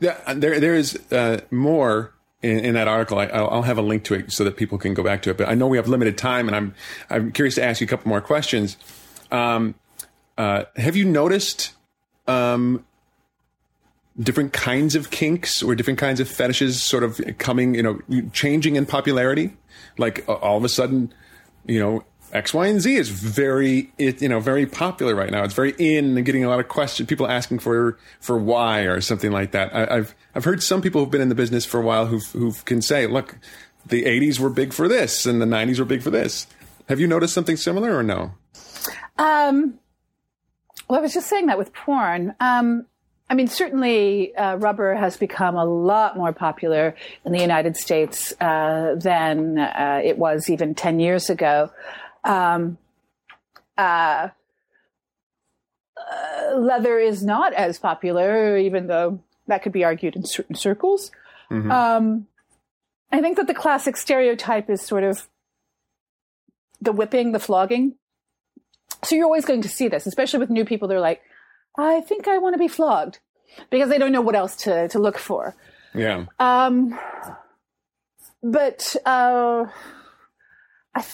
There, 0.00 0.60
there, 0.60 0.74
is 0.74 0.98
uh, 1.12 1.40
more 1.50 2.14
in, 2.42 2.58
in 2.60 2.74
that 2.74 2.88
article. 2.88 3.18
I, 3.18 3.26
I'll, 3.26 3.48
I'll 3.50 3.62
have 3.62 3.78
a 3.78 3.82
link 3.82 4.04
to 4.04 4.14
it 4.14 4.32
so 4.32 4.44
that 4.44 4.56
people 4.56 4.78
can 4.78 4.94
go 4.94 5.02
back 5.02 5.22
to 5.22 5.30
it. 5.30 5.36
But 5.36 5.48
I 5.48 5.54
know 5.54 5.66
we 5.66 5.76
have 5.76 5.88
limited 5.88 6.16
time, 6.16 6.46
and 6.46 6.56
I'm 6.56 6.74
I'm 7.10 7.32
curious 7.32 7.56
to 7.56 7.64
ask 7.64 7.80
you 7.80 7.86
a 7.86 7.88
couple 7.88 8.08
more 8.08 8.20
questions. 8.20 8.76
Um, 9.30 9.74
uh, 10.38 10.64
have 10.76 10.96
you 10.96 11.04
noticed 11.04 11.72
um, 12.26 12.84
different 14.18 14.52
kinds 14.52 14.94
of 14.94 15.10
kinks 15.10 15.62
or 15.62 15.74
different 15.74 15.98
kinds 15.98 16.20
of 16.20 16.28
fetishes 16.28 16.82
sort 16.82 17.02
of 17.02 17.20
coming, 17.38 17.74
you 17.74 17.82
know, 17.82 18.00
changing 18.32 18.76
in 18.76 18.86
popularity? 18.86 19.56
Like 19.98 20.24
all 20.28 20.56
of 20.56 20.64
a 20.64 20.68
sudden, 20.68 21.12
you 21.66 21.80
know, 21.80 22.04
X, 22.32 22.52
Y, 22.52 22.66
and 22.66 22.80
Z 22.80 22.94
is 22.94 23.08
very, 23.08 23.92
it, 23.98 24.20
you 24.20 24.28
know, 24.28 24.40
very 24.40 24.66
popular 24.66 25.14
right 25.14 25.30
now. 25.30 25.44
It's 25.44 25.54
very 25.54 25.74
in 25.78 26.16
and 26.16 26.26
getting 26.26 26.44
a 26.44 26.48
lot 26.48 26.60
of 26.60 26.68
questions. 26.68 27.08
People 27.08 27.28
asking 27.28 27.60
for 27.60 27.98
for 28.20 28.38
why 28.38 28.80
or 28.80 29.00
something 29.00 29.32
like 29.32 29.52
that. 29.52 29.74
I, 29.74 29.96
I've 29.96 30.14
I've 30.34 30.44
heard 30.44 30.62
some 30.62 30.82
people 30.82 31.00
who've 31.00 31.10
been 31.10 31.20
in 31.20 31.28
the 31.28 31.34
business 31.34 31.64
for 31.64 31.80
a 31.80 31.84
while 31.84 32.06
who 32.06 32.18
who 32.18 32.52
can 32.64 32.82
say, 32.82 33.06
look, 33.06 33.38
the 33.86 34.04
'80s 34.04 34.38
were 34.38 34.50
big 34.50 34.72
for 34.72 34.88
this 34.88 35.26
and 35.26 35.40
the 35.40 35.46
'90s 35.46 35.78
were 35.78 35.84
big 35.84 36.02
for 36.02 36.10
this. 36.10 36.46
Have 36.88 37.00
you 37.00 37.06
noticed 37.06 37.34
something 37.34 37.56
similar 37.56 37.96
or 37.96 38.02
no? 38.02 38.32
Um, 39.18 39.78
well, 40.88 40.98
I 40.98 41.02
was 41.02 41.12
just 41.12 41.28
saying 41.28 41.46
that 41.46 41.58
with 41.58 41.72
porn. 41.74 42.34
Um, 42.40 42.86
I 43.30 43.34
mean, 43.34 43.48
certainly 43.48 44.34
uh, 44.34 44.56
rubber 44.56 44.94
has 44.94 45.18
become 45.18 45.56
a 45.56 45.64
lot 45.64 46.16
more 46.16 46.32
popular 46.32 46.94
in 47.26 47.32
the 47.32 47.40
United 47.40 47.76
States 47.76 48.32
uh, 48.40 48.94
than 48.96 49.58
uh, 49.58 50.00
it 50.02 50.16
was 50.16 50.48
even 50.48 50.74
10 50.74 50.98
years 50.98 51.28
ago. 51.28 51.70
Um, 52.24 52.78
uh, 53.76 54.28
uh, 55.96 56.56
leather 56.56 56.98
is 56.98 57.24
not 57.24 57.52
as 57.52 57.78
popular, 57.78 58.56
even 58.56 58.86
though 58.86 59.20
that 59.46 59.62
could 59.62 59.72
be 59.72 59.84
argued 59.84 60.16
in 60.16 60.24
certain 60.24 60.54
circles. 60.54 61.10
Um, 61.50 62.26
I 63.10 63.20
think 63.20 63.36
that 63.38 63.46
the 63.46 63.54
classic 63.54 63.96
stereotype 63.96 64.68
is 64.68 64.82
sort 64.82 65.04
of 65.04 65.26
the 66.80 66.92
whipping, 66.92 67.32
the 67.32 67.38
flogging. 67.38 67.94
So 69.04 69.14
you're 69.14 69.24
always 69.24 69.44
going 69.44 69.62
to 69.62 69.68
see 69.68 69.88
this, 69.88 70.06
especially 70.06 70.40
with 70.40 70.50
new 70.50 70.64
people. 70.64 70.88
They're 70.88 71.00
like, 71.00 71.22
I 71.76 72.00
think 72.00 72.28
I 72.28 72.38
want 72.38 72.54
to 72.54 72.58
be 72.58 72.68
flogged 72.68 73.20
because 73.70 73.88
they 73.88 73.98
don't 73.98 74.12
know 74.12 74.20
what 74.20 74.34
else 74.34 74.56
to, 74.56 74.88
to 74.88 74.98
look 74.98 75.18
for. 75.18 75.54
Yeah. 75.94 76.26
Um, 76.38 76.98
but 78.42 78.94
uh, 79.06 79.66
I, 80.94 81.04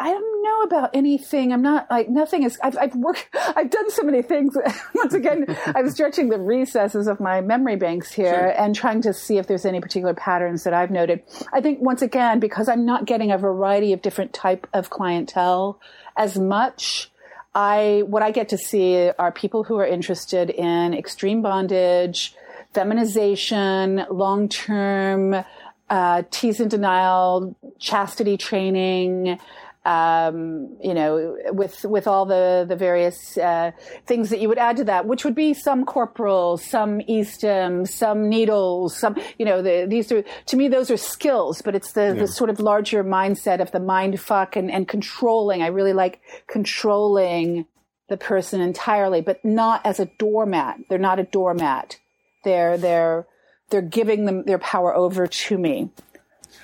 I 0.00 0.10
don't 0.10 0.42
know 0.42 0.62
about 0.62 0.90
anything. 0.94 1.52
I'm 1.52 1.62
not 1.62 1.90
like 1.90 2.08
nothing 2.08 2.42
is. 2.42 2.58
I've, 2.62 2.76
I've 2.76 2.94
worked. 2.94 3.28
I've 3.56 3.70
done 3.70 3.90
so 3.90 4.02
many 4.02 4.22
things. 4.22 4.56
Once 4.94 5.14
again, 5.14 5.56
I'm 5.66 5.88
stretching 5.90 6.28
the 6.28 6.38
recesses 6.38 7.06
of 7.06 7.20
my 7.20 7.40
memory 7.40 7.76
banks 7.76 8.12
here 8.12 8.54
and 8.58 8.74
trying 8.74 9.02
to 9.02 9.12
see 9.12 9.38
if 9.38 9.46
there's 9.46 9.64
any 9.64 9.80
particular 9.80 10.14
patterns 10.14 10.64
that 10.64 10.74
I've 10.74 10.90
noted. 10.90 11.22
I 11.52 11.60
think 11.60 11.80
once 11.80 12.02
again 12.02 12.40
because 12.40 12.68
I'm 12.68 12.84
not 12.84 13.04
getting 13.04 13.30
a 13.30 13.38
variety 13.38 13.92
of 13.92 14.02
different 14.02 14.32
type 14.32 14.66
of 14.72 14.90
clientele 14.90 15.78
as 16.16 16.38
much. 16.38 17.10
I 17.54 18.02
what 18.06 18.22
I 18.22 18.30
get 18.30 18.48
to 18.50 18.58
see 18.58 19.10
are 19.10 19.30
people 19.30 19.62
who 19.62 19.76
are 19.78 19.86
interested 19.86 20.50
in 20.50 20.94
extreme 20.94 21.42
bondage, 21.42 22.34
feminization, 22.72 24.06
long 24.10 24.48
term 24.48 25.44
uh, 25.90 26.22
tease 26.30 26.58
and 26.58 26.70
denial, 26.70 27.54
chastity 27.78 28.38
training. 28.38 29.38
Um, 29.84 30.76
you 30.80 30.94
know, 30.94 31.36
with 31.48 31.84
with 31.84 32.06
all 32.06 32.24
the 32.24 32.64
the 32.68 32.76
various 32.76 33.36
uh, 33.36 33.72
things 34.06 34.30
that 34.30 34.40
you 34.40 34.48
would 34.48 34.58
add 34.58 34.76
to 34.76 34.84
that, 34.84 35.06
which 35.06 35.24
would 35.24 35.34
be 35.34 35.54
some 35.54 35.84
corporal, 35.84 36.56
some 36.56 37.00
SM, 37.00 37.84
some 37.84 38.28
needles, 38.28 38.96
some 38.96 39.16
you 39.38 39.44
know, 39.44 39.60
the, 39.60 39.86
these 39.88 40.12
are 40.12 40.22
to 40.46 40.56
me 40.56 40.68
those 40.68 40.88
are 40.90 40.96
skills, 40.96 41.62
but 41.62 41.74
it's 41.74 41.92
the 41.92 42.14
the 42.16 42.28
sort 42.28 42.48
of 42.48 42.60
larger 42.60 43.02
mindset 43.02 43.60
of 43.60 43.72
the 43.72 43.80
mind 43.80 44.20
fuck 44.20 44.54
and 44.54 44.70
and 44.70 44.86
controlling. 44.86 45.62
I 45.62 45.66
really 45.66 45.92
like 45.92 46.20
controlling 46.46 47.66
the 48.08 48.16
person 48.16 48.60
entirely, 48.60 49.20
but 49.20 49.44
not 49.44 49.84
as 49.84 49.98
a 49.98 50.06
doormat. 50.18 50.78
They're 50.88 50.98
not 50.98 51.18
a 51.18 51.24
doormat. 51.24 51.98
They're 52.44 52.76
they're 52.78 53.26
they're 53.70 53.82
giving 53.82 54.26
them 54.26 54.44
their 54.44 54.58
power 54.58 54.94
over 54.94 55.26
to 55.26 55.58
me. 55.58 55.90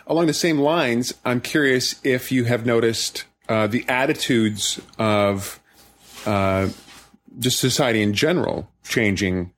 Along 0.08 0.26
the 0.26 0.34
same 0.34 0.58
lines, 0.58 1.12
I'm 1.24 1.40
curious 1.40 2.00
if 2.02 2.32
you 2.32 2.44
have 2.44 2.64
noticed 2.66 3.24
uh, 3.48 3.66
the 3.66 3.84
attitudes 3.88 4.80
of 4.98 5.60
uh, 6.26 6.68
just 7.38 7.60
society 7.60 8.02
in 8.02 8.14
general 8.14 8.70
changing. 8.82 9.52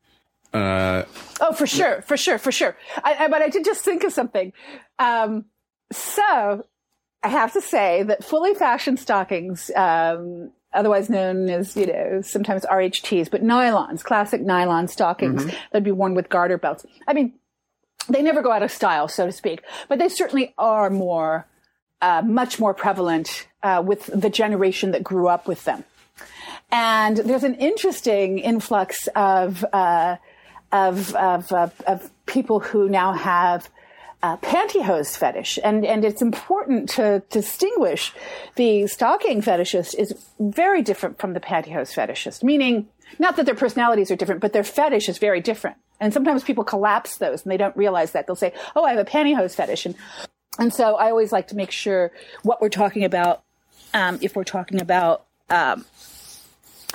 Uh, 0.53 1.05
Oh, 1.41 1.53
for 1.55 1.67
sure, 1.67 2.03
for 2.03 2.17
sure, 2.19 2.37
for 2.37 2.53
sure. 2.53 2.77
I, 3.03 3.25
I, 3.25 3.29
but 3.29 3.41
I 3.41 3.49
did 3.49 3.65
just 3.65 3.83
think 3.83 4.05
of 4.05 4.13
something. 4.13 4.53
Um, 4.99 5.47
so 5.91 6.67
I 7.23 7.29
have 7.29 7.53
to 7.55 7.61
say 7.63 8.03
that 8.03 8.25
fully 8.25 8.53
fashioned 8.55 8.99
stockings, 8.99 9.71
um, 9.75 10.51
otherwise 10.75 11.09
known 11.09 11.49
as, 11.49 11.77
you 11.77 11.87
know, 11.87 12.21
sometimes 12.23 12.67
RHTs, 12.67 13.31
but 13.31 13.43
nylons, 13.43 14.03
classic 14.05 14.43
nylon 14.43 14.87
stockings 14.89 15.47
that'd 15.73 15.83
be 15.85 15.93
worn 15.93 16.15
with 16.15 16.29
garter 16.29 16.59
belts. 16.59 16.85
I 17.09 17.15
mean, 17.15 17.33
they 18.09 18.23
never 18.23 18.43
go 18.43 18.51
out 18.51 18.63
of 18.63 18.71
style, 18.71 19.09
so 19.09 19.27
to 19.27 19.33
speak, 19.33 19.63
but 19.89 19.99
they 19.99 20.09
certainly 20.09 20.55
are 20.59 20.91
more, 20.91 21.47
uh, 22.01 22.23
much 22.23 22.59
more 22.59 22.75
prevalent 22.75 23.47
uh, 23.63 23.83
with 23.85 24.07
the 24.07 24.31
generation 24.31 24.93
that 24.93 25.05
grew 25.05 25.29
up 25.29 25.47
with 25.47 25.65
them. 25.65 25.85
And 26.73 27.17
there's 27.17 27.45
an 27.45 27.57
interesting 27.57 28.39
influx 28.39 29.09
of 29.17 29.65
uh, 29.73 30.17
of, 30.73 31.15
of, 31.17 31.53
of 31.53 31.81
of 31.87 32.11
people 32.27 32.61
who 32.61 32.89
now 32.89 33.13
have 33.13 33.69
uh, 34.23 34.37
pantyhose 34.37 35.17
fetish, 35.17 35.59
and 35.65 35.85
and 35.85 36.05
it's 36.05 36.23
important 36.23 36.89
to 36.91 37.23
distinguish 37.31 38.13
the 38.55 38.87
stocking 38.87 39.43
fetishist 39.43 39.95
is 39.95 40.15
very 40.39 40.83
different 40.83 41.19
from 41.19 41.33
the 41.33 41.41
pantyhose 41.41 41.93
fetishist. 41.95 42.45
Meaning, 42.45 42.89
not 43.19 43.37
that 43.37 43.47
their 43.47 43.55
personalities 43.55 44.11
are 44.11 44.17
different, 44.17 44.41
but 44.41 44.53
their 44.53 44.65
fetish 44.65 45.09
is 45.09 45.19
very 45.19 45.41
different. 45.41 45.77
And 46.01 46.13
sometimes 46.13 46.43
people 46.43 46.65
collapse 46.65 47.19
those 47.19 47.43
and 47.43 47.53
they 47.53 47.57
don't 47.57 47.77
realize 47.77 48.13
that. 48.13 48.27
They'll 48.27 48.37
say, 48.37 48.53
Oh, 48.75 48.85
I 48.85 48.91
have 48.91 48.99
a 48.99 49.05
pantyhose 49.05 49.55
fetish. 49.55 49.87
And, 49.87 49.95
and 50.59 50.73
so 50.73 50.97
I 50.97 51.11
always 51.11 51.31
like 51.31 51.49
to 51.49 51.57
make 51.57 51.71
sure 51.71 52.11
what 52.43 52.61
we're 52.61 52.71
talking 52.71 53.05
about, 53.05 53.43
um, 53.93 54.19
if 54.23 54.35
we're 54.35 54.45
talking 54.45 54.81
about, 54.81 55.27
um, 55.51 55.85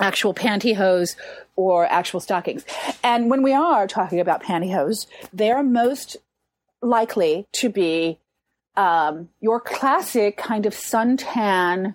actual 0.00 0.34
pantyhose 0.34 1.16
or 1.54 1.86
actual 1.86 2.20
stockings. 2.20 2.64
And 3.02 3.30
when 3.30 3.42
we 3.42 3.52
are 3.52 3.86
talking 3.86 4.20
about 4.20 4.42
pantyhose, 4.42 5.06
they're 5.32 5.62
most 5.62 6.16
likely 6.82 7.46
to 7.52 7.70
be 7.70 8.18
um, 8.76 9.30
your 9.40 9.60
classic 9.60 10.36
kind 10.36 10.66
of 10.66 10.74
suntan, 10.74 11.94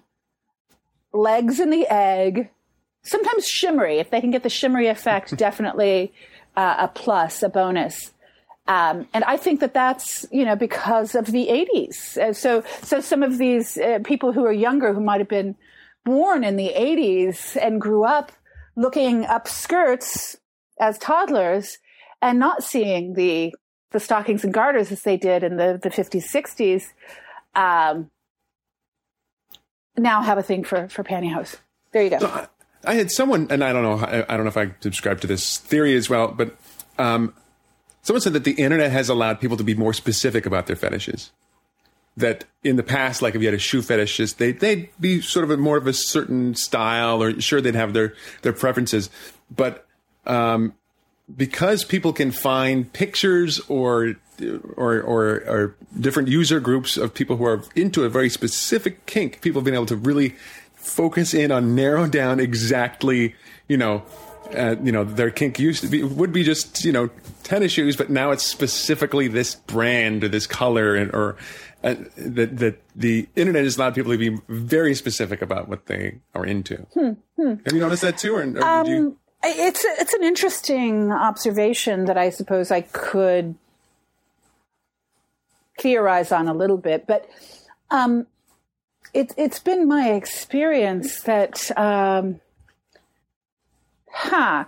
legs 1.14 1.60
in 1.60 1.70
the 1.70 1.86
egg, 1.88 2.50
sometimes 3.04 3.48
shimmery. 3.48 4.00
If 4.00 4.10
they 4.10 4.22
can 4.22 4.32
get 4.32 4.44
the 4.44 4.50
shimmery 4.50 4.88
effect, 4.88 5.36
definitely 5.38 6.14
uh, 6.56 6.76
a 6.80 6.88
plus, 6.88 7.44
a 7.44 7.50
bonus. 7.50 8.12
Um, 8.68 9.08
and 9.14 9.24
I 9.24 9.38
think 9.38 9.60
that 9.60 9.74
that's 9.74 10.26
you 10.32 10.46
know 10.46 10.56
because 10.56 11.16
of 11.16 11.26
the 11.26 11.48
80s. 11.48 12.18
Uh, 12.18 12.34
so 12.34 12.64
so 12.84 13.02
some 13.02 13.24
of 13.24 13.38
these 13.38 13.78
uh, 13.78 14.00
people 14.04 14.32
who 14.32 14.46
are 14.46 14.54
younger 14.54 14.94
who 14.94 15.02
might 15.02 15.20
have 15.20 15.28
been 15.28 15.56
born 16.06 16.44
in 16.44 16.56
the 16.56 16.72
80s 16.76 17.58
and 17.62 17.82
grew 17.82 18.04
up 18.04 18.32
looking 18.76 19.26
up 19.26 19.48
skirts 19.48 20.38
as 20.80 20.98
toddlers 20.98 21.80
and 22.22 22.40
not 22.40 22.64
seeing 22.64 23.14
the 23.14 23.54
the 23.92 24.00
stockings 24.00 24.44
and 24.44 24.54
garters 24.54 24.92
as 24.92 25.02
they 25.02 25.18
did 25.18 25.44
in 25.44 25.58
the, 25.58 25.78
the 25.82 25.90
50s 25.90 26.24
60s 26.32 26.84
um, 27.56 28.10
now 29.98 30.22
have 30.22 30.38
a 30.38 30.44
thing 30.44 30.64
for 30.64 30.88
for 30.88 31.04
pantyhose 31.04 31.58
there 31.92 32.04
you 32.04 32.10
go 32.10 32.20
So 32.20 32.48
I, 32.86 32.96
had 32.96 33.12
someone, 33.12 33.48
and 33.50 33.64
I 33.64 33.74
don't 33.74 33.84
know, 33.84 34.26
I 34.28 34.38
don't 34.38 34.44
know 34.44 34.50
if 34.50 34.58
I 34.58 34.72
subscribe 34.80 35.22
to 35.22 35.28
this 35.28 35.58
theory 35.58 35.96
as 35.96 36.10
well, 36.10 36.30
but 36.30 36.56
um, 36.98 37.34
someone 38.02 38.22
said 38.22 38.34
that 38.34 38.44
the 38.44 38.54
internet 38.54 38.92
has 38.92 39.10
allowed 39.10 39.40
people 39.40 39.58
to 39.58 39.64
be 39.64 39.74
more 39.74 39.94
specific 39.94 40.46
about 40.46 40.68
their 40.68 40.76
fetishes. 40.76 41.32
That 42.18 42.44
in 42.64 42.76
the 42.76 42.84
past, 42.84 43.22
like 43.22 43.36
if 43.36 43.42
you 43.42 43.48
had 43.48 43.56
a 43.56 43.60
shoe 43.60 43.82
fetishist, 43.82 44.36
they 44.36 44.52
they'd 44.52 44.90
be 45.00 45.22
sort 45.22 45.46
of 45.46 45.52
a 45.52 45.56
more 45.56 45.78
of 45.78 45.88
a 45.88 45.94
certain 45.94 46.56
style, 46.56 47.24
or 47.24 47.40
sure 47.40 47.62
they'd 47.62 47.74
have 47.74 47.94
their 47.94 48.14
their 48.42 48.52
preferences, 48.52 49.10
but 49.50 49.88
um, 50.26 50.74
because 51.36 51.86
people 51.86 52.12
can 52.12 52.32
find 52.32 52.92
pictures 52.92 53.62
or 53.70 54.16
or, 54.76 55.02
or 55.02 55.26
or 55.48 55.76
different 56.00 56.28
user 56.28 56.60
groups 56.60 56.98
of 56.98 57.14
people 57.14 57.38
who 57.38 57.46
are 57.46 57.64
into 57.76 58.04
a 58.04 58.10
very 58.10 58.30
specific 58.30 59.06
kink, 59.06 59.42
people 59.42 59.60
have 59.60 59.66
been 59.66 59.74
able 59.74 59.86
to 59.86 59.96
really 59.96 60.36
focus 60.82 61.34
in 61.34 61.52
on 61.52 61.76
narrow 61.76 62.08
down 62.08 62.40
exactly, 62.40 63.36
you 63.68 63.78
know, 63.78 64.04
uh, 64.56 64.76
you 64.84 64.92
know, 64.92 65.04
their 65.04 65.30
kink 65.30 65.60
used 65.60 65.82
to 65.82 65.88
be 65.88 66.04
would 66.04 66.34
be 66.34 66.44
just 66.44 66.84
you 66.84 66.92
know 66.92 67.10
tennis 67.44 67.72
shoes, 67.72 67.96
but 67.96 68.10
now 68.10 68.32
it's 68.32 68.44
specifically 68.44 69.28
this 69.28 69.56
brand 69.56 70.24
or 70.24 70.28
this 70.28 70.48
color 70.48 70.96
and 70.96 71.14
or 71.14 71.38
uh, 71.84 71.96
that 72.18 72.58
that 72.58 72.82
the 72.96 73.28
internet 73.36 73.64
has 73.64 73.78
allowed 73.78 73.96
people 73.96 74.12
to 74.12 74.18
be 74.18 74.38
very 74.50 74.94
specific 74.96 75.42
about 75.42 75.68
what 75.68 75.86
they 75.86 76.20
are 76.36 76.46
into. 76.46 76.86
Have 76.96 77.74
you 77.74 77.80
noticed 77.80 78.02
that 78.02 78.18
too, 78.18 78.36
or, 78.36 78.42
or 78.42 78.84
did 78.84 78.88
you? 78.88 78.98
Um, 79.08 79.18
it's 79.44 79.84
it's 79.86 80.14
an 80.14 80.24
interesting 80.24 81.12
observation 81.12 82.06
that 82.06 82.18
I 82.18 82.30
suppose 82.30 82.72
I 82.72 82.82
could 82.82 83.56
theorize 85.80 86.32
on 86.32 86.48
a 86.48 86.54
little 86.54 86.78
bit, 86.78 87.08
but 87.08 87.28
um, 87.90 88.28
it, 89.14 89.34
it's 89.38 89.60
been 89.60 89.88
my 89.88 90.12
experience 90.12 91.22
that, 91.24 91.78
um, 91.78 92.40
huh, 94.10 94.66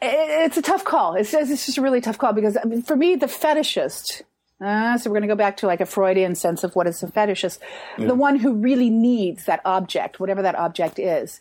it's 0.00 0.56
a 0.56 0.62
tough 0.62 0.84
call. 0.84 1.14
It's, 1.14 1.32
it's 1.32 1.66
just 1.66 1.78
a 1.78 1.82
really 1.82 2.00
tough 2.00 2.18
call 2.18 2.32
because 2.32 2.56
I 2.56 2.64
mean, 2.64 2.82
for 2.82 2.96
me, 2.96 3.16
the 3.16 3.26
fetishist, 3.26 4.22
uh, 4.60 4.96
so 4.98 5.10
we're 5.10 5.14
going 5.14 5.28
to 5.28 5.34
go 5.34 5.36
back 5.36 5.58
to 5.58 5.66
like 5.66 5.80
a 5.80 5.86
Freudian 5.86 6.34
sense 6.34 6.64
of 6.64 6.74
what 6.74 6.86
is 6.86 7.02
a 7.02 7.06
fetishist, 7.08 7.58
the 7.98 8.14
one 8.14 8.36
who 8.36 8.54
really 8.54 8.88
needs 8.88 9.44
that 9.44 9.60
object, 9.64 10.18
whatever 10.18 10.42
that 10.42 10.54
object 10.54 10.98
is, 10.98 11.40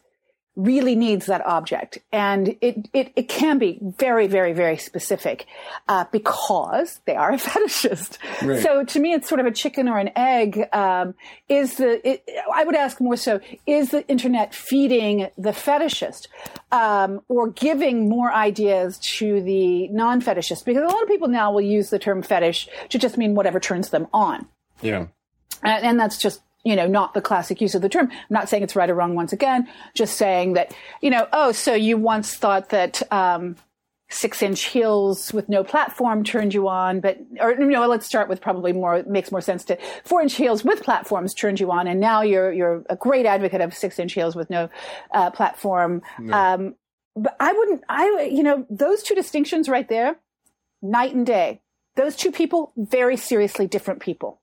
really 0.55 0.95
needs 0.95 1.25
that 1.25 1.45
object. 1.45 1.97
And 2.11 2.55
it, 2.61 2.87
it, 2.93 3.11
it 3.15 3.29
can 3.29 3.57
be 3.57 3.79
very, 3.81 4.27
very, 4.27 4.53
very 4.53 4.77
specific 4.77 5.45
uh, 5.87 6.05
because 6.11 7.01
they 7.05 7.15
are 7.15 7.31
a 7.31 7.37
fetishist. 7.37 8.17
Right. 8.41 8.61
So 8.61 8.83
to 8.83 8.99
me, 8.99 9.13
it's 9.13 9.27
sort 9.27 9.39
of 9.39 9.45
a 9.45 9.51
chicken 9.51 9.87
or 9.87 9.97
an 9.97 10.11
egg. 10.15 10.67
Um, 10.73 11.15
is 11.49 11.75
the, 11.75 12.07
it, 12.07 12.23
I 12.53 12.63
would 12.63 12.75
ask 12.75 13.01
more 13.01 13.17
so, 13.17 13.39
is 13.65 13.91
the 13.91 14.07
internet 14.07 14.53
feeding 14.53 15.27
the 15.37 15.51
fetishist 15.51 16.27
um, 16.71 17.21
or 17.27 17.49
giving 17.49 18.09
more 18.09 18.31
ideas 18.31 18.97
to 18.99 19.41
the 19.41 19.89
non 19.89 20.21
fetishist? 20.21 20.65
Because 20.65 20.83
a 20.83 20.93
lot 20.93 21.03
of 21.03 21.09
people 21.09 21.27
now 21.27 21.51
will 21.51 21.61
use 21.61 21.89
the 21.89 21.99
term 21.99 22.21
fetish 22.21 22.69
to 22.89 22.97
just 22.97 23.17
mean 23.17 23.35
whatever 23.35 23.59
turns 23.59 23.89
them 23.89 24.07
on. 24.13 24.47
Yeah. 24.81 25.07
And, 25.63 25.83
and 25.83 25.99
that's 25.99 26.17
just, 26.17 26.41
you 26.65 26.75
know, 26.75 26.87
not 26.87 27.13
the 27.13 27.21
classic 27.21 27.61
use 27.61 27.75
of 27.75 27.81
the 27.81 27.89
term. 27.89 28.09
I'm 28.11 28.17
not 28.29 28.49
saying 28.49 28.63
it's 28.63 28.75
right 28.75 28.89
or 28.89 28.95
wrong 28.95 29.15
once 29.15 29.31
again, 29.31 29.69
just 29.93 30.17
saying 30.17 30.53
that, 30.53 30.75
you 30.99 31.11
know, 31.11 31.27
oh, 31.31 31.53
so 31.53 31.73
you 31.73 31.95
once 31.97 32.35
thought 32.35 32.69
that, 32.69 33.01
um, 33.13 33.55
six 34.09 34.43
inch 34.43 34.65
heels 34.65 35.33
with 35.33 35.49
no 35.49 35.63
platform 35.63 36.23
turned 36.23 36.53
you 36.53 36.67
on, 36.67 36.99
but, 36.99 37.17
or, 37.39 37.51
you 37.51 37.65
know, 37.65 37.87
let's 37.87 38.05
start 38.05 38.29
with 38.29 38.39
probably 38.39 38.71
more, 38.71 39.03
makes 39.07 39.31
more 39.31 39.41
sense 39.41 39.63
to 39.65 39.77
four 40.03 40.21
inch 40.21 40.35
heels 40.35 40.63
with 40.63 40.83
platforms 40.83 41.33
turned 41.33 41.59
you 41.59 41.71
on. 41.71 41.87
And 41.87 41.99
now 41.99 42.21
you're, 42.21 42.51
you're 42.53 42.83
a 42.89 42.95
great 42.95 43.25
advocate 43.25 43.61
of 43.61 43.73
six 43.73 43.97
inch 43.97 44.13
heels 44.13 44.35
with 44.35 44.49
no, 44.49 44.69
uh, 45.11 45.31
platform. 45.31 46.01
Um, 46.33 46.75
but 47.15 47.35
I 47.39 47.53
wouldn't, 47.53 47.83
I, 47.89 48.29
you 48.31 48.43
know, 48.43 48.65
those 48.69 49.01
two 49.01 49.15
distinctions 49.15 49.69
right 49.69 49.87
there, 49.87 50.17
night 50.81 51.15
and 51.15 51.25
day. 51.25 51.61
Those 51.95 52.15
two 52.15 52.31
people, 52.31 52.73
very 52.75 53.17
seriously 53.17 53.67
different 53.67 54.01
people. 54.01 54.41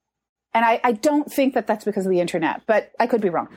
And 0.55 0.65
I, 0.65 0.81
I 0.85 0.93
don't 0.93 1.33
think 1.33 1.55
that 1.55 1.67
that's 1.67 1.85
because 1.85 2.05
of 2.05 2.11
the 2.11 2.21
internet, 2.21 2.63
but 2.67 2.93
I 3.01 3.07
could 3.07 3.21
be 3.21 3.31
wrong. 3.31 3.49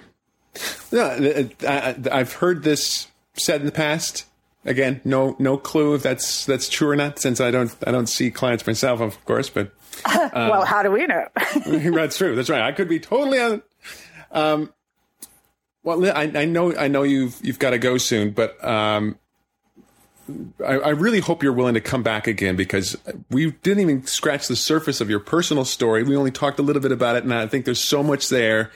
No, 0.91 1.49
I, 1.67 2.17
have 2.17 2.33
heard 2.33 2.63
this 2.63 3.07
said 3.33 3.61
in 3.61 3.65
the 3.65 3.71
past. 3.71 4.25
Again, 4.63 4.99
no 5.05 5.35
no 5.37 5.57
clue 5.57 5.93
if 5.93 6.01
that's 6.01 6.45
that's 6.45 6.69
true 6.69 6.89
or 6.89 6.95
not, 6.95 7.19
since 7.19 7.39
I 7.39 7.51
don't 7.51 7.75
I 7.85 7.91
don't 7.91 8.07
see 8.07 8.31
clients 8.31 8.65
myself, 8.65 8.99
of 8.99 9.23
course. 9.25 9.47
But 9.49 9.71
well, 10.33 10.65
how 10.65 10.81
do 10.81 10.89
we 10.89 11.05
know? 11.05 11.27
that's 11.65 12.17
true. 12.17 12.35
That's 12.35 12.49
right. 12.49 12.61
I 12.61 12.71
could 12.71 12.89
be 12.89 12.99
totally 12.99 13.39
on. 13.39 13.61
Um, 14.31 14.73
well, 15.83 16.03
I, 16.05 16.31
I 16.33 16.45
know 16.45 16.75
I 16.75 16.87
know 16.87 17.03
you've 17.03 17.37
you've 17.43 17.59
got 17.59 17.71
to 17.71 17.77
go 17.77 17.99
soon, 17.99 18.31
but 18.31 18.63
um, 18.63 19.19
I, 20.65 20.73
I 20.73 20.89
really 20.89 21.19
hope 21.19 21.43
you're 21.43 21.53
willing 21.53 21.75
to 21.75 21.81
come 21.81 22.01
back 22.01 22.27
again 22.27 22.55
because 22.55 22.97
we 23.29 23.51
didn't 23.51 23.81
even 23.81 24.05
scratch 24.05 24.47
the 24.47 24.55
surface 24.55 25.01
of 25.01 25.09
your 25.09 25.19
personal 25.19 25.65
story. 25.65 26.03
We 26.03 26.15
only 26.15 26.31
talked 26.31 26.57
a 26.59 26.63
little 26.63 26.81
bit 26.81 26.91
about 26.91 27.15
it, 27.15 27.23
and 27.23 27.33
I 27.33 27.47
think 27.47 27.65
there's 27.65 27.83
so 27.83 28.01
much 28.01 28.29
there 28.29 28.71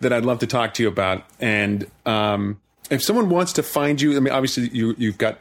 that 0.00 0.12
I'd 0.12 0.24
love 0.24 0.40
to 0.40 0.46
talk 0.46 0.74
to 0.74 0.82
you 0.82 0.88
about. 0.88 1.24
And 1.40 1.90
um, 2.04 2.60
if 2.90 3.02
someone 3.02 3.30
wants 3.30 3.54
to 3.54 3.62
find 3.62 4.00
you, 4.00 4.16
I 4.16 4.20
mean, 4.20 4.32
obviously 4.32 4.68
you 4.68 4.94
you've 4.98 5.18
got 5.18 5.40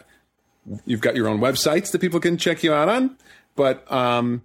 you've 0.86 1.02
got 1.02 1.16
your 1.16 1.28
own 1.28 1.40
websites 1.40 1.92
that 1.92 2.00
people 2.00 2.20
can 2.20 2.38
check 2.38 2.64
you 2.64 2.74
out 2.74 2.88
on, 2.88 3.18
but 3.56 3.92
um, 3.92 4.44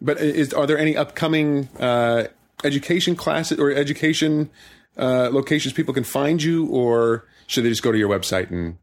but 0.00 0.20
is 0.20 0.52
are 0.52 0.66
there 0.66 0.78
any 0.78 0.96
upcoming 0.96 1.68
uh, 1.78 2.24
education 2.64 3.14
classes 3.14 3.58
or 3.60 3.70
education 3.70 4.50
uh, 4.98 5.30
locations 5.30 5.72
people 5.72 5.94
can 5.94 6.04
find 6.04 6.42
you, 6.42 6.66
or 6.66 7.26
should 7.46 7.64
they 7.64 7.68
just 7.68 7.82
go 7.82 7.92
to 7.92 7.98
your 7.98 8.08
website 8.08 8.50
and 8.50 8.78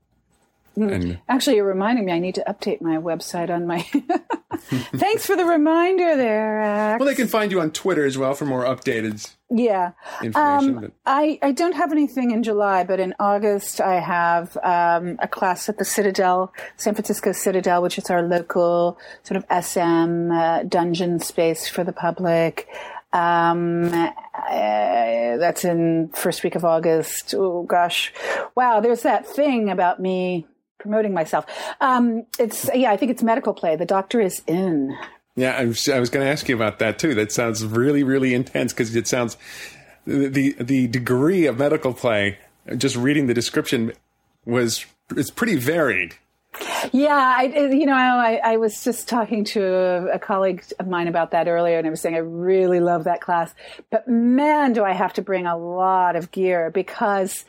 and 0.76 1.20
Actually, 1.28 1.58
you're 1.58 1.66
reminding 1.68 2.06
me 2.06 2.12
I 2.12 2.20
need 2.20 2.36
to 2.36 2.44
update 2.48 2.82
my 2.82 2.98
website 2.98 3.50
on 3.50 3.66
my. 3.68 3.82
Thanks 4.96 5.26
for 5.26 5.36
the 5.36 5.46
reminder 5.46 6.16
there. 6.16 6.62
Ax. 6.62 7.00
well, 7.00 7.08
they 7.08 7.16
can 7.16 7.28
find 7.28 7.52
you 7.52 7.62
on 7.62 7.72
Twitter 7.72 8.06
as 8.06 8.18
well 8.18 8.34
for 8.34 8.46
more 8.46 8.64
updated 8.66 9.34
Yeah. 9.50 9.92
information. 10.22 10.76
Um, 10.76 10.82
but- 10.82 10.92
I, 11.06 11.40
I 11.42 11.52
don't 11.54 11.74
have 11.76 11.92
anything 11.92 12.32
in 12.32 12.44
July, 12.44 12.84
but 12.84 13.00
in 13.00 13.16
August 13.20 13.80
I 13.82 13.96
have 14.00 14.58
um, 14.64 15.18
a 15.22 15.28
class 15.28 15.70
at 15.70 15.78
the 15.78 15.86
Citadel, 15.86 16.54
San 16.78 16.94
Francisco 16.94 17.32
Citadel, 17.32 17.82
which 17.82 17.98
is 17.98 18.10
our 18.10 18.22
local 18.22 18.98
sort 19.24 19.38
of 19.44 19.64
SM 19.64 20.32
uh, 20.32 20.64
dungeon 20.64 21.20
space 21.20 21.68
for 21.68 21.84
the 21.84 21.94
public. 21.94 22.68
Um, 23.12 23.86
uh, 23.92 25.38
that's 25.38 25.66
in 25.66 26.10
first 26.14 26.44
week 26.44 26.56
of 26.56 26.64
August. 26.64 27.34
Oh 27.36 27.64
gosh, 27.64 28.14
wow! 28.56 28.82
There's 28.82 29.02
that 29.02 29.26
thing 29.26 29.70
about 29.70 30.00
me 30.00 30.46
promoting 30.80 31.14
myself. 31.14 31.46
Um, 31.82 32.26
it's 32.40 32.70
yeah, 32.74 32.92
I 32.92 32.98
think 32.98 33.12
it's 33.12 33.22
medical 33.22 33.54
play. 33.54 33.76
The 33.76 33.86
doctor 33.86 34.20
is 34.20 34.42
in. 34.48 34.98
Yeah, 35.36 35.56
I 35.56 35.66
was, 35.66 35.88
I 35.88 36.00
was 36.00 36.10
going 36.10 36.26
to 36.26 36.32
ask 36.32 36.50
you 36.50 36.56
about 36.56 36.80
that 36.80 37.00
too. 37.00 37.14
That 37.14 37.32
sounds 37.32 37.66
really, 37.66 38.04
really 38.04 38.34
intense 38.34 38.74
because 38.74 38.96
it 38.96 39.08
sounds 39.08 39.38
the 40.06 40.56
the 40.60 40.88
degree 40.88 41.46
of 41.46 41.60
medical 41.60 41.94
play. 41.94 42.38
Just 42.76 42.96
reading 42.96 43.28
the 43.28 43.34
description 43.34 43.94
was 44.46 44.86
it's 45.16 45.32
pretty 45.32 45.56
varied. 45.56 46.16
Yeah, 46.92 47.36
I, 47.38 47.44
you 47.44 47.86
know, 47.86 47.94
I, 47.94 48.42
I 48.44 48.58
was 48.58 48.84
just 48.84 49.08
talking 49.08 49.44
to 49.46 49.64
a, 49.64 50.06
a 50.16 50.20
colleague 50.20 50.64
of 50.80 50.88
mine 50.88 51.08
about 51.08 51.32
that 51.32 51.48
earlier, 51.48 51.78
and 51.78 51.86
I 51.86 51.90
was 51.90 52.02
saying 52.02 52.16
I 52.16 52.20
really 52.20 52.80
love 52.80 53.04
that 53.04 53.22
class, 53.22 53.54
but 53.92 54.08
man, 54.08 54.74
do 54.74 54.84
I 54.84 54.94
have 54.94 55.14
to 55.14 55.22
bring 55.22 55.46
a 55.46 55.58
lot 55.58 56.16
of 56.16 56.32
gear 56.32 56.72
because 56.72 57.46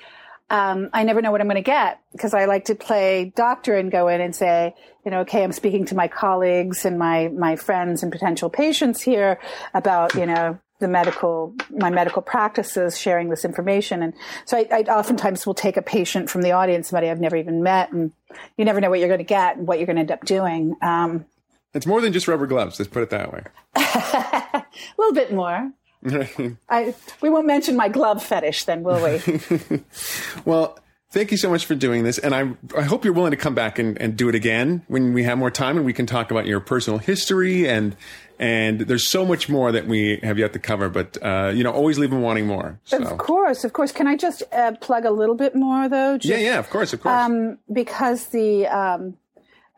um, 0.50 0.90
I 0.92 1.04
never 1.04 1.22
know 1.22 1.30
what 1.30 1.40
I'm 1.40 1.46
going 1.46 1.56
to 1.56 1.62
get 1.62 2.00
because 2.12 2.34
I 2.34 2.46
like 2.46 2.66
to 2.66 2.74
play 2.74 3.32
doctor 3.36 3.76
and 3.76 3.90
go 3.90 4.08
in 4.08 4.20
and 4.20 4.34
say, 4.34 4.74
you 5.04 5.10
know, 5.10 5.20
okay, 5.20 5.44
I'm 5.44 5.52
speaking 5.52 5.86
to 5.86 5.94
my 5.94 6.08
colleagues 6.08 6.84
and 6.84 6.98
my 6.98 7.28
my 7.28 7.56
friends 7.56 8.02
and 8.02 8.10
potential 8.10 8.50
patients 8.50 9.00
here 9.00 9.38
about, 9.74 10.14
you 10.14 10.26
know, 10.26 10.58
the 10.80 10.88
medical 10.88 11.54
my 11.70 11.90
medical 11.90 12.20
practices, 12.20 12.98
sharing 12.98 13.30
this 13.30 13.44
information, 13.44 14.02
and 14.02 14.14
so 14.44 14.58
I, 14.58 14.66
I 14.72 14.80
oftentimes 14.82 15.46
will 15.46 15.54
take 15.54 15.76
a 15.76 15.82
patient 15.82 16.28
from 16.28 16.42
the 16.42 16.52
audience, 16.52 16.88
somebody 16.88 17.08
I've 17.10 17.20
never 17.20 17.36
even 17.36 17.62
met, 17.62 17.92
and 17.92 18.12
you 18.56 18.64
never 18.64 18.80
know 18.80 18.90
what 18.90 18.98
you're 18.98 19.08
going 19.08 19.18
to 19.18 19.24
get 19.24 19.56
and 19.56 19.68
what 19.68 19.78
you're 19.78 19.86
going 19.86 19.96
to 19.96 20.00
end 20.00 20.10
up 20.10 20.24
doing. 20.24 20.74
Um, 20.82 21.26
it's 21.72 21.86
more 21.86 22.00
than 22.00 22.12
just 22.12 22.26
rubber 22.26 22.46
gloves. 22.46 22.80
Let's 22.80 22.90
put 22.90 23.02
it 23.02 23.10
that 23.10 23.32
way. 23.32 23.44
a 23.76 24.64
little 24.98 25.14
bit 25.14 25.32
more. 25.32 25.70
I, 26.68 26.94
we 27.20 27.30
won't 27.30 27.46
mention 27.46 27.76
my 27.76 27.88
glove 27.88 28.22
fetish 28.22 28.64
then, 28.64 28.82
will 28.82 29.02
we? 29.02 29.80
well, 30.44 30.78
thank 31.10 31.30
you 31.30 31.36
so 31.36 31.50
much 31.50 31.66
for 31.66 31.74
doing 31.74 32.04
this. 32.04 32.18
And 32.18 32.34
I, 32.34 32.50
I 32.76 32.82
hope 32.82 33.04
you're 33.04 33.14
willing 33.14 33.32
to 33.32 33.36
come 33.36 33.54
back 33.54 33.78
and, 33.78 34.00
and 34.00 34.16
do 34.16 34.28
it 34.28 34.34
again 34.34 34.82
when 34.88 35.12
we 35.12 35.24
have 35.24 35.38
more 35.38 35.50
time 35.50 35.76
and 35.76 35.84
we 35.84 35.92
can 35.92 36.06
talk 36.06 36.30
about 36.30 36.46
your 36.46 36.60
personal 36.60 36.98
history 36.98 37.68
and, 37.68 37.96
and 38.38 38.80
there's 38.80 39.08
so 39.08 39.26
much 39.26 39.50
more 39.50 39.72
that 39.72 39.86
we 39.86 40.18
have 40.22 40.38
yet 40.38 40.54
to 40.54 40.58
cover, 40.58 40.88
but, 40.88 41.18
uh, 41.22 41.52
you 41.54 41.62
know, 41.62 41.70
always 41.70 41.98
leave 41.98 42.10
them 42.10 42.22
wanting 42.22 42.46
more. 42.46 42.80
So. 42.84 43.02
Of 43.02 43.18
course, 43.18 43.64
of 43.64 43.74
course. 43.74 43.92
Can 43.92 44.06
I 44.06 44.16
just 44.16 44.42
uh, 44.52 44.72
plug 44.80 45.04
a 45.04 45.10
little 45.10 45.34
bit 45.34 45.54
more 45.54 45.88
though? 45.88 46.16
Just, 46.16 46.30
yeah, 46.30 46.38
yeah, 46.38 46.58
of 46.58 46.70
course, 46.70 46.94
of 46.94 47.02
course. 47.02 47.14
Um, 47.14 47.58
because 47.70 48.26
the, 48.28 48.66
um, 48.68 49.18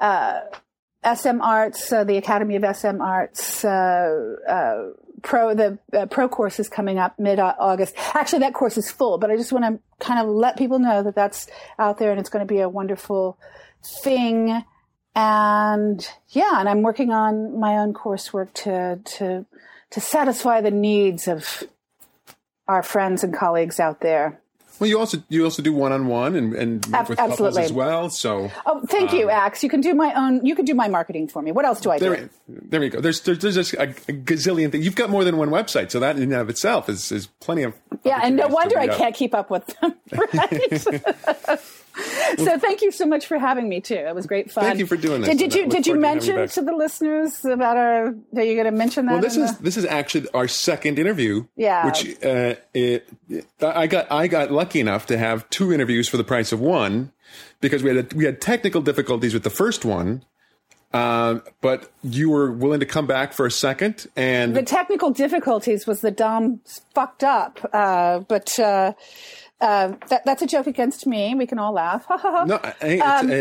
uh, 0.00 0.42
SM 1.04 1.40
Arts, 1.40 1.92
uh, 1.92 2.04
the 2.04 2.16
Academy 2.16 2.56
of 2.56 2.76
SM 2.76 3.00
Arts, 3.00 3.64
uh, 3.64 4.36
uh, 4.48 4.90
pro 5.22 5.54
the 5.54 5.78
uh, 5.92 6.06
pro 6.06 6.28
course 6.28 6.60
is 6.60 6.68
coming 6.68 6.98
up 6.98 7.18
mid 7.18 7.38
August. 7.38 7.94
Actually, 8.14 8.40
that 8.40 8.54
course 8.54 8.76
is 8.76 8.90
full, 8.90 9.18
but 9.18 9.30
I 9.30 9.36
just 9.36 9.52
want 9.52 9.64
to 9.64 10.04
kind 10.04 10.20
of 10.20 10.34
let 10.34 10.56
people 10.56 10.78
know 10.78 11.02
that 11.02 11.14
that's 11.14 11.46
out 11.78 11.98
there 11.98 12.10
and 12.10 12.20
it's 12.20 12.28
going 12.28 12.46
to 12.46 12.52
be 12.52 12.60
a 12.60 12.68
wonderful 12.68 13.38
thing. 14.02 14.62
And 15.14 16.08
yeah, 16.28 16.58
and 16.58 16.68
I'm 16.68 16.82
working 16.82 17.10
on 17.10 17.58
my 17.58 17.78
own 17.78 17.94
coursework 17.94 18.52
to 18.54 19.00
to 19.18 19.46
to 19.90 20.00
satisfy 20.00 20.60
the 20.60 20.70
needs 20.70 21.28
of 21.28 21.64
our 22.66 22.82
friends 22.82 23.22
and 23.22 23.34
colleagues 23.34 23.78
out 23.78 24.00
there. 24.00 24.41
Well, 24.78 24.88
you 24.88 24.98
also 24.98 25.22
you 25.28 25.44
also 25.44 25.62
do 25.62 25.72
one 25.72 25.92
on 25.92 26.06
one 26.06 26.34
and 26.34 26.54
and 26.54 26.84
work 26.86 27.08
with 27.08 27.18
Absolutely. 27.18 27.36
couples 27.36 27.58
as 27.58 27.72
well. 27.72 28.10
So 28.10 28.50
oh, 28.66 28.80
thank 28.86 29.12
you, 29.12 29.24
um, 29.24 29.30
Axe. 29.30 29.62
You 29.62 29.68
can 29.68 29.80
do 29.80 29.94
my 29.94 30.12
own. 30.14 30.44
You 30.44 30.54
can 30.54 30.64
do 30.64 30.74
my 30.74 30.88
marketing 30.88 31.28
for 31.28 31.42
me. 31.42 31.52
What 31.52 31.64
else 31.64 31.80
do 31.80 31.90
I 31.90 31.98
there, 31.98 32.16
do? 32.16 32.30
there 32.48 32.82
you 32.82 32.90
go. 32.90 33.00
There's 33.00 33.20
there's, 33.20 33.38
there's 33.38 33.54
just 33.54 33.74
a, 33.74 33.82
a 33.82 34.12
gazillion 34.12 34.72
things. 34.72 34.84
You've 34.84 34.96
got 34.96 35.10
more 35.10 35.24
than 35.24 35.36
one 35.36 35.50
website, 35.50 35.90
so 35.90 36.00
that 36.00 36.16
in 36.16 36.24
and 36.24 36.34
of 36.34 36.48
itself 36.48 36.88
is 36.88 37.12
is 37.12 37.26
plenty 37.40 37.62
of. 37.62 37.74
Yeah, 38.04 38.20
and 38.22 38.36
no 38.36 38.48
wonder 38.48 38.78
I 38.78 38.88
can't 38.88 39.14
keep 39.14 39.34
up 39.34 39.50
with 39.50 39.66
them. 39.80 39.94
Right. 40.12 40.86
so 42.38 42.58
thank 42.58 42.82
you 42.82 42.90
so 42.90 43.06
much 43.06 43.26
for 43.26 43.38
having 43.38 43.68
me 43.68 43.80
too. 43.80 43.94
It 43.94 44.14
was 44.14 44.26
great 44.26 44.50
fun. 44.50 44.64
Thank 44.64 44.78
you 44.78 44.86
for 44.86 44.96
doing 44.96 45.20
this, 45.22 45.30
Did, 45.30 45.38
did 45.38 45.54
you 45.54 45.66
did 45.68 45.86
you 45.86 45.94
forward 45.94 46.20
to 46.20 46.34
mention 46.34 46.48
to 46.48 46.62
the 46.70 46.76
listeners 46.76 47.44
about 47.44 47.76
our? 47.76 48.06
Are 48.36 48.42
you 48.42 48.54
going 48.54 48.64
to 48.64 48.70
mention 48.70 49.06
that? 49.06 49.12
Well, 49.12 49.22
this 49.22 49.36
is 49.36 49.56
the- 49.56 49.62
this 49.62 49.76
is 49.76 49.84
actually 49.84 50.28
our 50.34 50.48
second 50.48 50.98
interview. 50.98 51.44
Yeah. 51.56 51.86
Which 51.86 52.22
uh, 52.24 52.54
it, 52.74 53.08
I 53.60 53.86
got 53.86 54.10
I 54.10 54.26
got 54.28 54.50
lucky 54.50 54.80
enough 54.80 55.06
to 55.06 55.18
have 55.18 55.48
two 55.50 55.72
interviews 55.72 56.08
for 56.08 56.16
the 56.16 56.24
price 56.24 56.52
of 56.52 56.60
one 56.60 57.12
because 57.60 57.82
we 57.82 57.94
had 57.96 58.12
we 58.12 58.24
had 58.24 58.40
technical 58.40 58.80
difficulties 58.80 59.34
with 59.34 59.42
the 59.42 59.50
first 59.50 59.84
one. 59.84 60.24
Uh, 60.92 61.38
but 61.62 61.90
you 62.02 62.28
were 62.28 62.52
willing 62.52 62.80
to 62.80 62.84
come 62.84 63.06
back 63.06 63.32
for 63.32 63.46
a 63.46 63.50
second, 63.50 64.06
and 64.14 64.54
the 64.54 64.62
technical 64.62 65.10
difficulties 65.10 65.86
was 65.86 66.02
the 66.02 66.10
Dom 66.10 66.60
fucked 66.94 67.24
up, 67.24 67.58
uh, 67.72 68.18
but. 68.20 68.58
Uh, 69.62 69.66
uh, 69.66 69.96
that, 70.08 70.24
that's 70.24 70.42
a 70.42 70.46
joke 70.46 70.66
against 70.66 71.06
me. 71.06 71.34
We 71.34 71.46
can 71.46 71.58
all 71.58 71.72
laugh. 71.72 72.04
no, 72.10 72.60
I- 72.82 72.98
Um, 72.98 73.30
uh, 73.30 73.34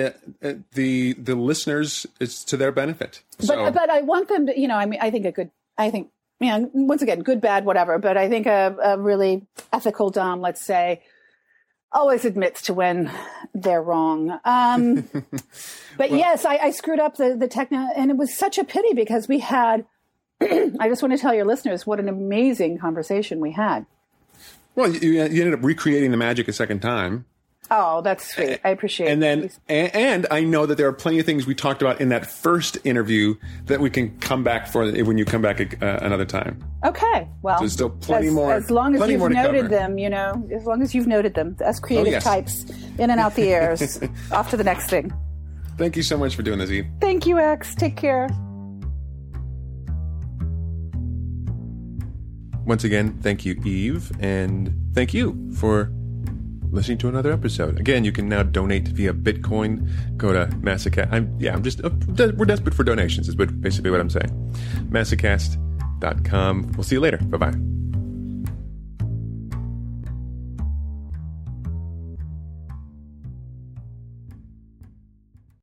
uh, 0.47 0.53
the 0.73 1.13
the 1.13 1.35
listeners 1.35 2.05
it's 2.19 2.43
to 2.45 2.57
their 2.57 2.71
benefit. 2.71 3.21
So, 3.39 3.55
but 3.55 3.73
but 3.73 3.89
I 3.89 4.01
want 4.01 4.27
them 4.29 4.45
to, 4.47 4.59
you 4.59 4.67
know, 4.67 4.75
I 4.75 4.85
mean, 4.85 4.99
I 5.01 5.09
think 5.11 5.25
a 5.25 5.31
good, 5.31 5.49
I 5.77 5.89
think, 5.89 6.09
you 6.39 6.47
know, 6.49 6.69
once 6.73 7.01
again, 7.01 7.21
good, 7.21 7.41
bad, 7.41 7.65
whatever. 7.65 7.97
But 7.97 8.17
I 8.17 8.29
think 8.29 8.45
a, 8.47 8.75
a 8.83 8.97
really 8.99 9.45
ethical 9.73 10.09
dom, 10.11 10.41
let's 10.41 10.61
say, 10.61 11.01
always 11.91 12.23
admits 12.23 12.61
to 12.63 12.73
when 12.73 13.11
they're 13.53 13.81
wrong. 13.83 14.39
Um, 14.45 15.07
but 15.97 16.11
yes, 16.11 16.45
I, 16.45 16.57
I 16.57 16.71
screwed 16.71 16.99
up 16.99 17.17
the 17.17 17.35
the 17.35 17.47
techno, 17.47 17.89
and 17.95 18.11
it 18.11 18.17
was 18.17 18.33
such 18.33 18.57
a 18.57 18.63
pity 18.63 18.93
because 18.93 19.27
we 19.27 19.39
had. 19.39 19.85
I 20.41 20.87
just 20.89 21.01
want 21.03 21.11
to 21.13 21.19
tell 21.19 21.33
your 21.35 21.45
listeners 21.45 21.85
what 21.85 21.99
an 21.99 22.09
amazing 22.09 22.79
conversation 22.79 23.39
we 23.39 23.51
had. 23.51 23.85
Well, 24.81 24.91
you, 24.93 25.11
you 25.11 25.21
ended 25.21 25.53
up 25.53 25.63
recreating 25.63 26.11
the 26.11 26.17
magic 26.17 26.47
a 26.47 26.53
second 26.53 26.79
time. 26.81 27.25
Oh, 27.73 28.01
that's 28.01 28.33
sweet. 28.35 28.59
I 28.65 28.69
appreciate 28.71 29.07
it. 29.07 29.11
And 29.13 29.23
then, 29.23 29.49
and, 29.69 29.95
and 29.95 30.27
I 30.29 30.41
know 30.43 30.65
that 30.65 30.75
there 30.77 30.87
are 30.87 30.93
plenty 30.93 31.19
of 31.19 31.25
things 31.25 31.47
we 31.47 31.55
talked 31.55 31.81
about 31.81 32.01
in 32.01 32.09
that 32.09 32.25
first 32.25 32.77
interview 32.83 33.35
that 33.67 33.79
we 33.79 33.89
can 33.89 34.19
come 34.19 34.43
back 34.43 34.67
for 34.67 34.91
when 34.91 35.17
you 35.17 35.23
come 35.23 35.41
back 35.41 35.61
uh, 35.81 35.99
another 36.01 36.25
time. 36.25 36.61
Okay, 36.83 37.29
well, 37.41 37.59
There's 37.59 37.71
still 37.71 37.89
plenty 37.89 38.27
as, 38.27 38.33
more- 38.33 38.51
As 38.53 38.69
long 38.69 38.93
as 38.95 39.09
you've 39.09 39.21
noted 39.21 39.55
cover. 39.61 39.67
them, 39.69 39.97
you 39.97 40.09
know, 40.09 40.45
as 40.53 40.65
long 40.65 40.81
as 40.81 40.93
you've 40.93 41.07
noted 41.07 41.33
them, 41.33 41.55
us 41.63 41.79
creative 41.79 42.07
Oh, 42.07 42.11
yes. 42.11 42.23
types, 42.25 42.65
in 42.99 43.09
and 43.09 43.21
out 43.21 43.35
the 43.35 43.43
ears. 43.49 44.01
Off 44.33 44.49
to 44.49 44.57
the 44.57 44.65
next 44.65 44.89
thing. 44.89 45.13
Thank 45.77 45.95
you 45.95 46.03
so 46.03 46.17
much 46.17 46.35
for 46.35 46.41
doing 46.43 46.59
this, 46.59 46.71
Eve. 46.71 46.87
Thank 46.99 47.25
you, 47.25 47.39
X. 47.39 47.73
Take 47.73 47.95
care. 47.95 48.27
Once 52.71 52.85
again, 52.85 53.19
thank 53.21 53.43
you, 53.43 53.53
Eve, 53.65 54.13
and 54.21 54.73
thank 54.93 55.13
you 55.13 55.51
for 55.57 55.91
listening 56.71 56.97
to 56.97 57.09
another 57.09 57.29
episode. 57.33 57.77
Again, 57.77 58.05
you 58.05 58.13
can 58.13 58.29
now 58.29 58.43
donate 58.43 58.87
via 58.87 59.11
Bitcoin. 59.11 59.89
Go 60.15 60.31
to 60.31 60.45
Masocast. 60.55 61.11
I'm 61.11 61.35
yeah, 61.37 61.51
I'm 61.51 61.63
just 61.63 61.83
uh, 61.83 61.89
we're 62.37 62.45
desperate 62.45 62.73
for 62.73 62.85
donations. 62.85 63.27
Is 63.27 63.35
basically 63.35 63.91
what 63.91 63.99
I'm 63.99 64.09
saying. 64.09 64.31
Masocast.com. 64.89 66.71
We'll 66.77 66.85
see 66.85 66.95
you 66.95 67.01
later. 67.01 67.17
Bye 67.17 67.37
bye. 67.37 67.80